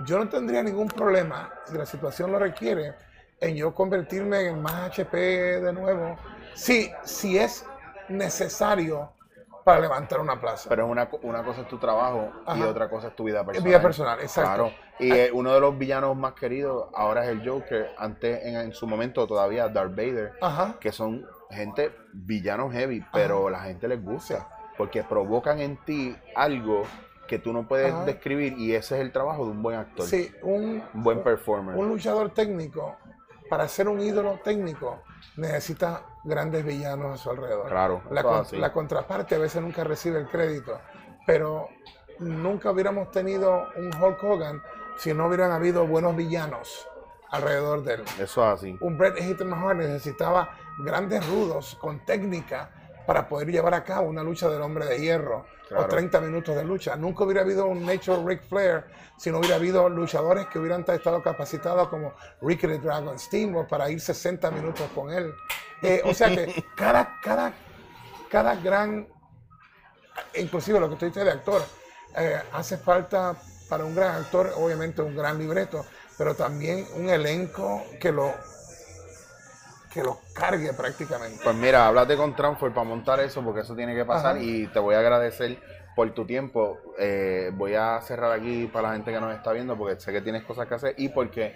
yo 0.00 0.18
no 0.18 0.28
tendría 0.28 0.62
ningún 0.62 0.88
problema, 0.88 1.50
si 1.64 1.76
la 1.76 1.86
situación 1.86 2.32
lo 2.32 2.38
requiere, 2.38 2.94
en 3.40 3.56
yo 3.56 3.74
convertirme 3.74 4.48
en 4.48 4.62
más 4.62 4.90
HP 4.90 5.16
de 5.16 5.72
nuevo, 5.72 6.16
si, 6.54 6.90
si 7.04 7.38
es 7.38 7.64
necesario 8.08 9.12
para 9.64 9.80
levantar 9.80 10.20
una 10.20 10.40
plaza. 10.40 10.68
Pero 10.68 10.86
una, 10.86 11.08
una 11.22 11.42
cosa 11.42 11.62
es 11.62 11.68
tu 11.68 11.78
trabajo 11.78 12.30
y 12.54 12.62
otra 12.62 12.88
cosa 12.88 13.08
es 13.08 13.16
tu 13.16 13.24
vida 13.24 13.44
personal. 13.44 13.68
Vida 13.68 13.82
personal, 13.82 14.20
exacto. 14.20 14.72
Y 14.98 15.10
eh, 15.10 15.30
uno 15.32 15.52
de 15.52 15.60
los 15.60 15.76
villanos 15.76 16.16
más 16.16 16.34
queridos 16.34 16.88
ahora 16.94 17.24
es 17.24 17.30
el 17.30 17.48
Joker, 17.48 17.90
antes 17.98 18.44
en, 18.44 18.72
su 18.72 18.86
momento 18.86 19.26
todavía 19.26 19.68
Darth 19.68 19.96
Vader, 19.96 20.32
que 20.78 20.92
son 20.92 21.26
gente 21.50 21.92
villanos 22.12 22.72
heavy, 22.72 23.04
pero 23.12 23.50
la 23.50 23.60
gente 23.60 23.88
les 23.88 24.02
gusta 24.02 24.48
porque 24.76 25.02
provocan 25.02 25.60
en 25.60 25.76
ti 25.84 26.16
algo 26.34 26.82
que 27.26 27.38
tú 27.38 27.52
no 27.52 27.66
puedes 27.66 28.06
describir 28.06 28.58
y 28.58 28.74
ese 28.74 28.96
es 28.96 29.00
el 29.00 29.12
trabajo 29.12 29.44
de 29.44 29.50
un 29.50 29.62
buen 29.62 29.78
actor. 29.78 30.06
Sí, 30.06 30.30
un, 30.42 30.82
buen 30.92 31.22
performer. 31.22 31.76
Un 31.76 31.88
luchador 31.88 32.30
técnico, 32.30 32.96
para 33.48 33.68
ser 33.68 33.88
un 33.88 34.00
ídolo 34.00 34.40
técnico, 34.44 35.02
necesita 35.36 36.02
grandes 36.24 36.64
villanos 36.64 37.14
a 37.14 37.22
su 37.22 37.30
alrededor. 37.30 37.68
Claro. 37.68 38.02
La, 38.10 38.44
la 38.52 38.72
contraparte 38.72 39.34
a 39.34 39.38
veces 39.38 39.62
nunca 39.62 39.84
recibe 39.84 40.18
el 40.18 40.28
crédito, 40.28 40.80
pero 41.26 41.68
nunca 42.18 42.70
hubiéramos 42.70 43.10
tenido 43.10 43.68
un 43.76 43.90
Hulk 43.94 44.22
Hogan 44.22 44.62
si 44.96 45.12
no 45.12 45.26
hubieran 45.26 45.50
habido 45.50 45.86
buenos 45.86 46.14
villanos 46.14 46.88
alrededor 47.30 47.82
de 47.82 47.94
él. 47.94 48.04
Eso 48.20 48.44
es 48.44 48.60
así. 48.60 48.78
Un 48.80 48.96
Bret 48.96 49.16
Hitman 49.16 49.62
Hart 49.62 49.78
necesitaba 49.78 50.56
grandes 50.78 51.26
rudos 51.26 51.76
con 51.80 52.04
técnica 52.04 52.70
para 53.06 53.28
poder 53.28 53.50
llevar 53.50 53.74
a 53.74 53.84
cabo 53.84 54.08
una 54.08 54.22
lucha 54.22 54.48
del 54.48 54.62
hombre 54.62 54.86
de 54.86 55.00
hierro 55.00 55.46
o 55.70 55.86
30 55.86 56.20
minutos 56.20 56.54
de 56.54 56.64
lucha. 56.64 56.96
Nunca 56.96 57.24
hubiera 57.24 57.42
habido 57.42 57.66
un 57.66 57.84
Nature 57.84 58.22
Ric 58.24 58.42
Flair 58.48 58.84
si 59.16 59.30
no 59.30 59.38
hubiera 59.38 59.56
habido 59.56 59.88
luchadores 59.88 60.46
que 60.46 60.58
hubieran 60.58 60.84
estado 60.86 61.22
capacitados 61.22 61.88
como 61.88 62.14
Ricky 62.42 62.66
the 62.66 62.78
Dragon 62.78 63.18
Steamboat 63.18 63.68
para 63.68 63.90
ir 63.90 64.00
60 64.00 64.50
minutos 64.50 64.88
con 64.94 65.10
él. 65.10 65.32
Eh, 65.82 66.02
o 66.04 66.12
sea 66.12 66.28
que 66.30 66.64
cada, 66.76 67.18
cada, 67.22 67.52
cada 68.30 68.56
gran, 68.56 69.06
inclusive 70.34 70.80
lo 70.80 70.90
que 70.90 70.96
tú 70.96 71.06
dices 71.06 71.24
de 71.24 71.30
actor, 71.30 71.62
eh, 72.16 72.40
hace 72.52 72.76
falta 72.76 73.36
para 73.68 73.84
un 73.84 73.94
gran 73.94 74.16
actor, 74.16 74.52
obviamente 74.56 75.02
un 75.02 75.16
gran 75.16 75.38
libreto, 75.38 75.84
pero 76.16 76.34
también 76.34 76.86
un 76.96 77.08
elenco 77.08 77.82
que 78.00 78.12
lo 78.12 78.34
que 79.94 80.02
lo 80.02 80.18
cargue 80.34 80.72
prácticamente. 80.74 81.38
Pues 81.42 81.54
mira, 81.54 81.86
háblate 81.86 82.16
con 82.16 82.34
Transfer 82.34 82.72
para 82.72 82.86
montar 82.86 83.20
eso, 83.20 83.42
porque 83.42 83.60
eso 83.60 83.76
tiene 83.76 83.94
que 83.94 84.04
pasar 84.04 84.42
y 84.42 84.66
te 84.66 84.80
voy 84.80 84.96
a 84.96 84.98
agradecer 84.98 85.58
por 85.94 86.12
tu 86.12 86.26
tiempo. 86.26 86.78
Eh, 86.98 87.52
voy 87.54 87.74
a 87.74 88.00
cerrar 88.00 88.32
aquí 88.32 88.66
para 88.66 88.88
la 88.88 88.94
gente 88.94 89.12
que 89.12 89.20
nos 89.20 89.34
está 89.34 89.52
viendo, 89.52 89.78
porque 89.78 90.00
sé 90.00 90.12
que 90.12 90.20
tienes 90.20 90.42
cosas 90.42 90.66
que 90.66 90.74
hacer 90.74 90.94
y 90.98 91.10
porque 91.10 91.54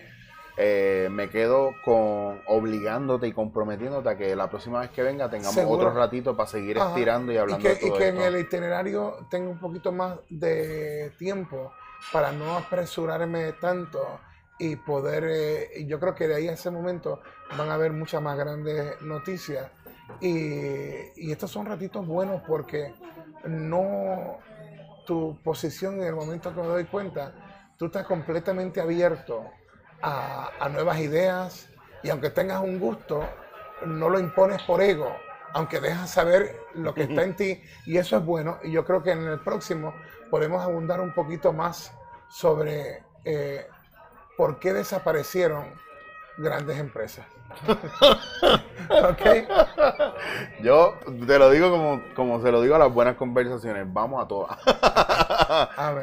eh, 0.56 1.08
me 1.10 1.28
quedo 1.28 1.72
con 1.84 2.40
obligándote 2.46 3.26
y 3.26 3.32
comprometiéndote 3.32 4.08
a 4.08 4.16
que 4.16 4.36
la 4.36 4.48
próxima 4.48 4.80
vez 4.80 4.90
que 4.90 5.02
venga 5.02 5.28
tengamos 5.28 5.64
otro 5.66 5.92
ratito 5.92 6.36
para 6.36 6.48
seguir 6.48 6.78
estirando 6.78 7.32
y 7.32 7.36
hablando 7.36 7.60
y 7.60 7.62
que, 7.62 7.74
de 7.74 7.80
todo 7.80 7.96
Y 7.96 7.98
que 7.98 8.08
en 8.08 8.20
el 8.20 8.38
itinerario 8.38 9.26
tenga 9.28 9.50
un 9.50 9.58
poquito 9.58 9.90
más 9.90 10.16
de 10.28 11.12
tiempo 11.18 11.72
para 12.12 12.30
no 12.30 12.56
apresurarme 12.56 13.52
tanto 13.54 14.20
y 14.58 14.76
poder, 14.76 15.24
eh, 15.28 15.84
yo 15.86 16.00
creo 16.00 16.14
que 16.14 16.26
de 16.26 16.34
ahí 16.34 16.48
a 16.48 16.52
ese 16.52 16.70
momento 16.70 17.20
van 17.56 17.70
a 17.70 17.74
haber 17.74 17.92
muchas 17.92 18.20
más 18.20 18.36
grandes 18.36 19.00
noticias. 19.02 19.70
Y, 20.20 21.30
estos 21.30 21.50
son 21.50 21.66
ratitos 21.66 22.06
buenos 22.06 22.42
porque 22.46 22.94
no 23.44 24.38
tu 25.06 25.38
posición 25.42 26.00
en 26.00 26.08
el 26.08 26.14
momento 26.14 26.54
que 26.54 26.60
me 26.60 26.66
doy 26.66 26.84
cuenta, 26.84 27.32
tú 27.76 27.86
estás 27.86 28.06
completamente 28.06 28.80
abierto 28.80 29.44
a, 30.02 30.68
nuevas 30.70 30.98
ideas 30.98 31.68
y 32.02 32.10
aunque 32.10 32.30
tengas 32.30 32.62
un 32.62 32.78
gusto, 32.78 33.24
no 33.86 34.08
lo 34.10 34.18
impones 34.18 34.62
por 34.62 34.82
ego, 34.82 35.14
aunque 35.54 35.80
dejas 35.80 36.10
saber 36.10 36.56
lo 36.74 36.92
que 36.94 37.04
está 37.04 37.22
en 37.22 37.36
ti 37.36 37.62
y 37.86 37.96
eso 37.96 38.16
es 38.18 38.24
bueno 38.24 38.58
y 38.62 38.72
yo 38.72 38.84
creo 38.84 39.02
que 39.02 39.12
en 39.12 39.26
el 39.26 39.40
próximo 39.40 39.94
podemos 40.30 40.62
abundar 40.62 41.00
un 41.00 41.14
poquito 41.14 41.52
más 41.52 41.92
sobre 42.28 43.02
eh, 43.24 43.66
por 44.38 44.60
qué 44.60 44.72
desaparecieron 44.72 45.64
grandes 46.36 46.78
empresas. 46.78 47.26
¿Ok? 48.88 49.48
Yo 50.62 50.94
te 51.26 51.38
lo 51.40 51.50
digo 51.50 51.72
como, 51.72 52.00
como 52.14 52.40
se 52.40 52.52
lo 52.52 52.62
digo 52.62 52.76
a 52.76 52.78
las 52.78 52.94
buenas 52.94 53.16
conversaciones. 53.16 53.92
Vamos 53.92 54.24
a 54.24 54.28
todas. 54.28 54.56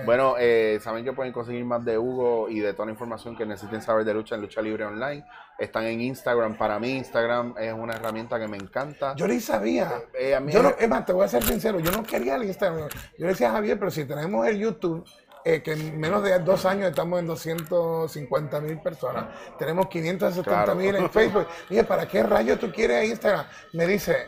bueno, 0.06 0.36
eh, 0.38 0.80
saben 0.84 1.06
que 1.06 1.14
pueden 1.14 1.32
conseguir 1.32 1.64
más 1.64 1.86
de 1.86 1.98
Hugo 1.98 2.50
y 2.50 2.60
de 2.60 2.74
toda 2.74 2.88
la 2.88 2.92
información 2.92 3.38
que 3.38 3.46
necesiten 3.46 3.82
saber 3.82 4.04
de 4.04 4.14
lucha 4.14 4.36
en 4.36 4.42
Lucha 4.42 4.62
Libre 4.62 4.84
Online. 4.84 5.24
Están 5.58 5.86
en 5.86 6.02
Instagram. 6.02 6.58
Para 6.58 6.78
mí, 6.78 6.92
Instagram 6.98 7.56
es 7.58 7.74
una 7.74 7.94
herramienta 7.94 8.38
que 8.38 8.50
me 8.50 8.58
encanta. 8.58 9.16
Yo 9.16 9.30
ni 9.30 9.40
sabía. 9.40 9.94
Eh, 10.14 10.38
yo 10.48 10.62
no, 10.62 10.74
es 10.78 10.90
más, 10.90 11.06
te 11.06 11.14
voy 11.14 11.24
a 11.24 11.30
ser 11.30 11.42
sincero. 11.44 11.80
Yo 11.80 11.92
no 11.92 12.04
quería 12.04 12.36
el 12.36 12.44
Instagram. 12.44 12.90
Yo 13.18 13.26
le 13.26 13.28
decía 13.28 13.48
a 13.48 13.54
Javier, 13.54 13.80
pero 13.80 13.92
si 13.92 14.04
tenemos 14.04 14.46
el 14.46 14.60
YouTube 14.60 15.06
eh, 15.46 15.62
que 15.62 15.74
en 15.74 16.00
menos 16.00 16.24
de 16.24 16.40
dos 16.40 16.66
años 16.66 16.90
estamos 16.90 17.20
en 17.20 17.28
250 17.28 18.60
mil 18.62 18.80
personas. 18.82 19.26
Tenemos 19.60 19.88
570 19.88 20.74
mil 20.74 20.96
en 20.96 21.10
Facebook. 21.12 21.48
Dije, 21.70 21.84
¿para 21.84 22.08
qué 22.08 22.24
rayos 22.24 22.60
tú 22.60 22.72
quieres 22.72 23.08
Instagram? 23.08 23.46
Me 23.74 23.86
dice, 23.86 24.28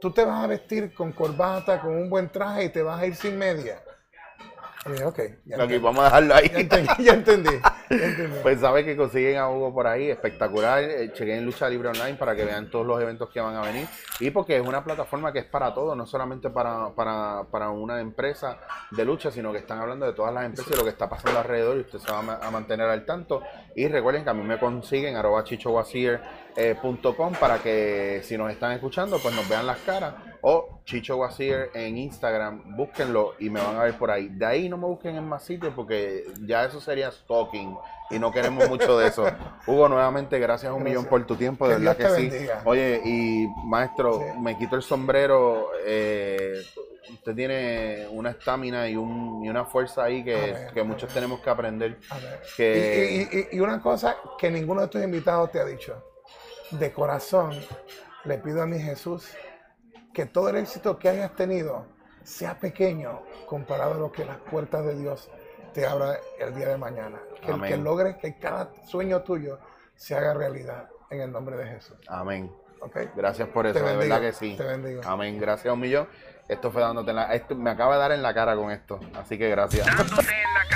tú 0.00 0.10
te 0.10 0.24
vas 0.24 0.42
a 0.42 0.46
vestir 0.46 0.94
con 0.94 1.12
corbata, 1.12 1.78
con 1.78 1.94
un 1.94 2.08
buen 2.08 2.30
traje 2.30 2.64
y 2.64 2.68
te 2.70 2.82
vas 2.82 3.02
a 3.02 3.06
ir 3.06 3.14
sin 3.14 3.36
media. 3.38 3.82
Ok. 5.04 5.20
vamos 5.80 6.00
a 6.00 6.04
dejarlo 6.04 6.34
ahí. 6.34 6.50
Ya 6.98 7.14
entendí, 7.14 7.50
Pues 8.42 8.60
sabe 8.60 8.84
que 8.84 8.96
consiguen 8.96 9.38
a 9.38 9.48
Hugo 9.48 9.72
por 9.72 9.86
ahí, 9.86 10.10
espectacular. 10.10 10.82
Eh, 10.82 11.12
chequen 11.12 11.44
Lucha 11.44 11.68
Libre 11.68 11.88
Online 11.88 12.14
para 12.14 12.34
que 12.34 12.44
vean 12.44 12.70
todos 12.70 12.86
los 12.86 13.00
eventos 13.00 13.30
que 13.30 13.40
van 13.40 13.56
a 13.56 13.62
venir. 13.62 13.86
Y 14.20 14.30
porque 14.30 14.56
es 14.56 14.66
una 14.66 14.84
plataforma 14.84 15.32
que 15.32 15.40
es 15.40 15.44
para 15.46 15.74
todo, 15.74 15.94
no 15.94 16.06
solamente 16.06 16.50
para, 16.50 16.94
para, 16.94 17.44
para 17.50 17.70
una 17.70 18.00
empresa 18.00 18.58
de 18.90 19.04
lucha, 19.04 19.30
sino 19.30 19.52
que 19.52 19.58
están 19.58 19.78
hablando 19.78 20.06
de 20.06 20.12
todas 20.12 20.32
las 20.32 20.44
empresas 20.44 20.72
y 20.72 20.76
lo 20.76 20.84
que 20.84 20.90
está 20.90 21.08
pasando 21.08 21.38
alrededor 21.40 21.76
y 21.76 21.80
usted 21.80 21.98
se 21.98 22.10
va 22.10 22.38
a 22.40 22.50
mantener 22.50 22.88
al 22.88 23.04
tanto. 23.04 23.42
Y 23.74 23.88
recuerden 23.88 24.24
que 24.24 24.30
a 24.30 24.34
mí 24.34 24.42
me 24.42 24.58
consiguen 24.58 25.16
arroba 25.16 25.44
chichowasier.com 26.54 27.34
para 27.34 27.58
que 27.58 28.20
si 28.24 28.36
nos 28.36 28.50
están 28.50 28.72
escuchando, 28.72 29.18
pues 29.18 29.34
nos 29.34 29.48
vean 29.48 29.66
las 29.66 29.78
caras 29.78 30.14
o 30.46 30.80
Chicho 30.84 31.16
Wazir 31.16 31.70
en 31.72 31.96
Instagram, 31.96 32.76
búsquenlo 32.76 33.34
y 33.38 33.48
me 33.48 33.60
van 33.60 33.76
a 33.76 33.84
ver 33.84 33.94
por 33.96 34.10
ahí. 34.10 34.28
De 34.28 34.44
ahí 34.44 34.68
no 34.68 34.76
me 34.76 34.86
busquen 34.86 35.16
en 35.16 35.24
más 35.24 35.42
sitios 35.42 35.72
porque 35.74 36.24
ya 36.42 36.64
eso 36.64 36.82
sería 36.82 37.10
stalking 37.10 37.74
y 38.10 38.18
no 38.18 38.30
queremos 38.30 38.68
mucho 38.68 38.98
de 38.98 39.08
eso. 39.08 39.24
Hugo, 39.66 39.88
nuevamente, 39.88 40.38
gracias 40.38 40.70
un 40.70 40.82
millón 40.82 41.06
por 41.06 41.26
tu 41.26 41.36
tiempo, 41.36 41.66
de 41.66 41.78
verdad 41.78 41.96
que 41.96 42.30
sí. 42.30 42.46
Oye, 42.64 43.00
y 43.04 43.46
maestro, 43.64 44.20
me 44.38 44.58
quito 44.58 44.76
el 44.76 44.82
sombrero. 44.82 45.70
Eh, 45.86 46.62
usted 47.10 47.34
tiene 47.34 48.06
una 48.10 48.30
estamina 48.30 48.86
y, 48.86 48.96
un, 48.96 49.42
y 49.42 49.48
una 49.48 49.64
fuerza 49.64 50.04
ahí 50.04 50.22
que, 50.22 50.82
muchos 50.84 51.12
tenemos 51.12 51.40
que 51.40 51.48
aprender. 51.48 51.98
Que... 52.54 53.48
y 53.50 53.60
una 53.60 53.80
cosa 53.80 54.16
que 54.38 54.50
ninguno 54.50 54.82
de 54.82 54.88
tus 54.88 55.02
invitados 55.02 55.50
te 55.50 55.58
ha 55.58 55.64
dicho. 55.64 56.13
De 56.70 56.92
corazón, 56.92 57.52
le 58.24 58.38
pido 58.38 58.62
a 58.62 58.66
mi 58.66 58.78
Jesús 58.78 59.28
que 60.12 60.26
todo 60.26 60.48
el 60.48 60.56
éxito 60.56 60.98
que 60.98 61.08
hayas 61.08 61.34
tenido 61.34 61.86
sea 62.22 62.58
pequeño 62.58 63.22
comparado 63.46 63.94
a 63.94 63.98
lo 63.98 64.12
que 64.12 64.24
las 64.24 64.38
puertas 64.38 64.84
de 64.84 64.94
Dios 64.94 65.30
te 65.72 65.86
abra 65.86 66.18
el 66.38 66.54
día 66.54 66.68
de 66.68 66.78
mañana. 66.78 67.20
Que, 67.40 67.52
que 67.68 67.76
logres 67.76 68.16
que 68.16 68.38
cada 68.38 68.70
sueño 68.86 69.22
tuyo 69.22 69.58
se 69.94 70.14
haga 70.14 70.34
realidad 70.34 70.88
en 71.10 71.20
el 71.20 71.32
nombre 71.32 71.56
de 71.56 71.66
Jesús. 71.66 71.98
Amén. 72.08 72.50
Okay. 72.80 73.08
Gracias 73.16 73.48
por 73.48 73.66
eso, 73.66 73.82
de 73.82 73.96
verdad 73.96 74.20
que 74.20 74.32
sí. 74.32 74.56
Te 74.56 74.64
bendigo. 74.64 75.00
Amén. 75.04 75.38
Gracias 75.40 75.70
a 75.70 75.72
un 75.72 75.80
millón. 75.80 76.06
Esto 76.48 76.70
fue 76.70 76.82
dándote 76.82 77.12
la. 77.14 77.34
Esto 77.34 77.54
me 77.54 77.70
acaba 77.70 77.94
de 77.94 78.00
dar 78.00 78.12
en 78.12 78.22
la 78.22 78.34
cara 78.34 78.54
con 78.54 78.70
esto. 78.70 79.00
Así 79.14 79.38
que 79.38 79.48
gracias. 79.48 79.86
Dándote 79.86 80.22
en 80.22 80.54
la 80.54 80.73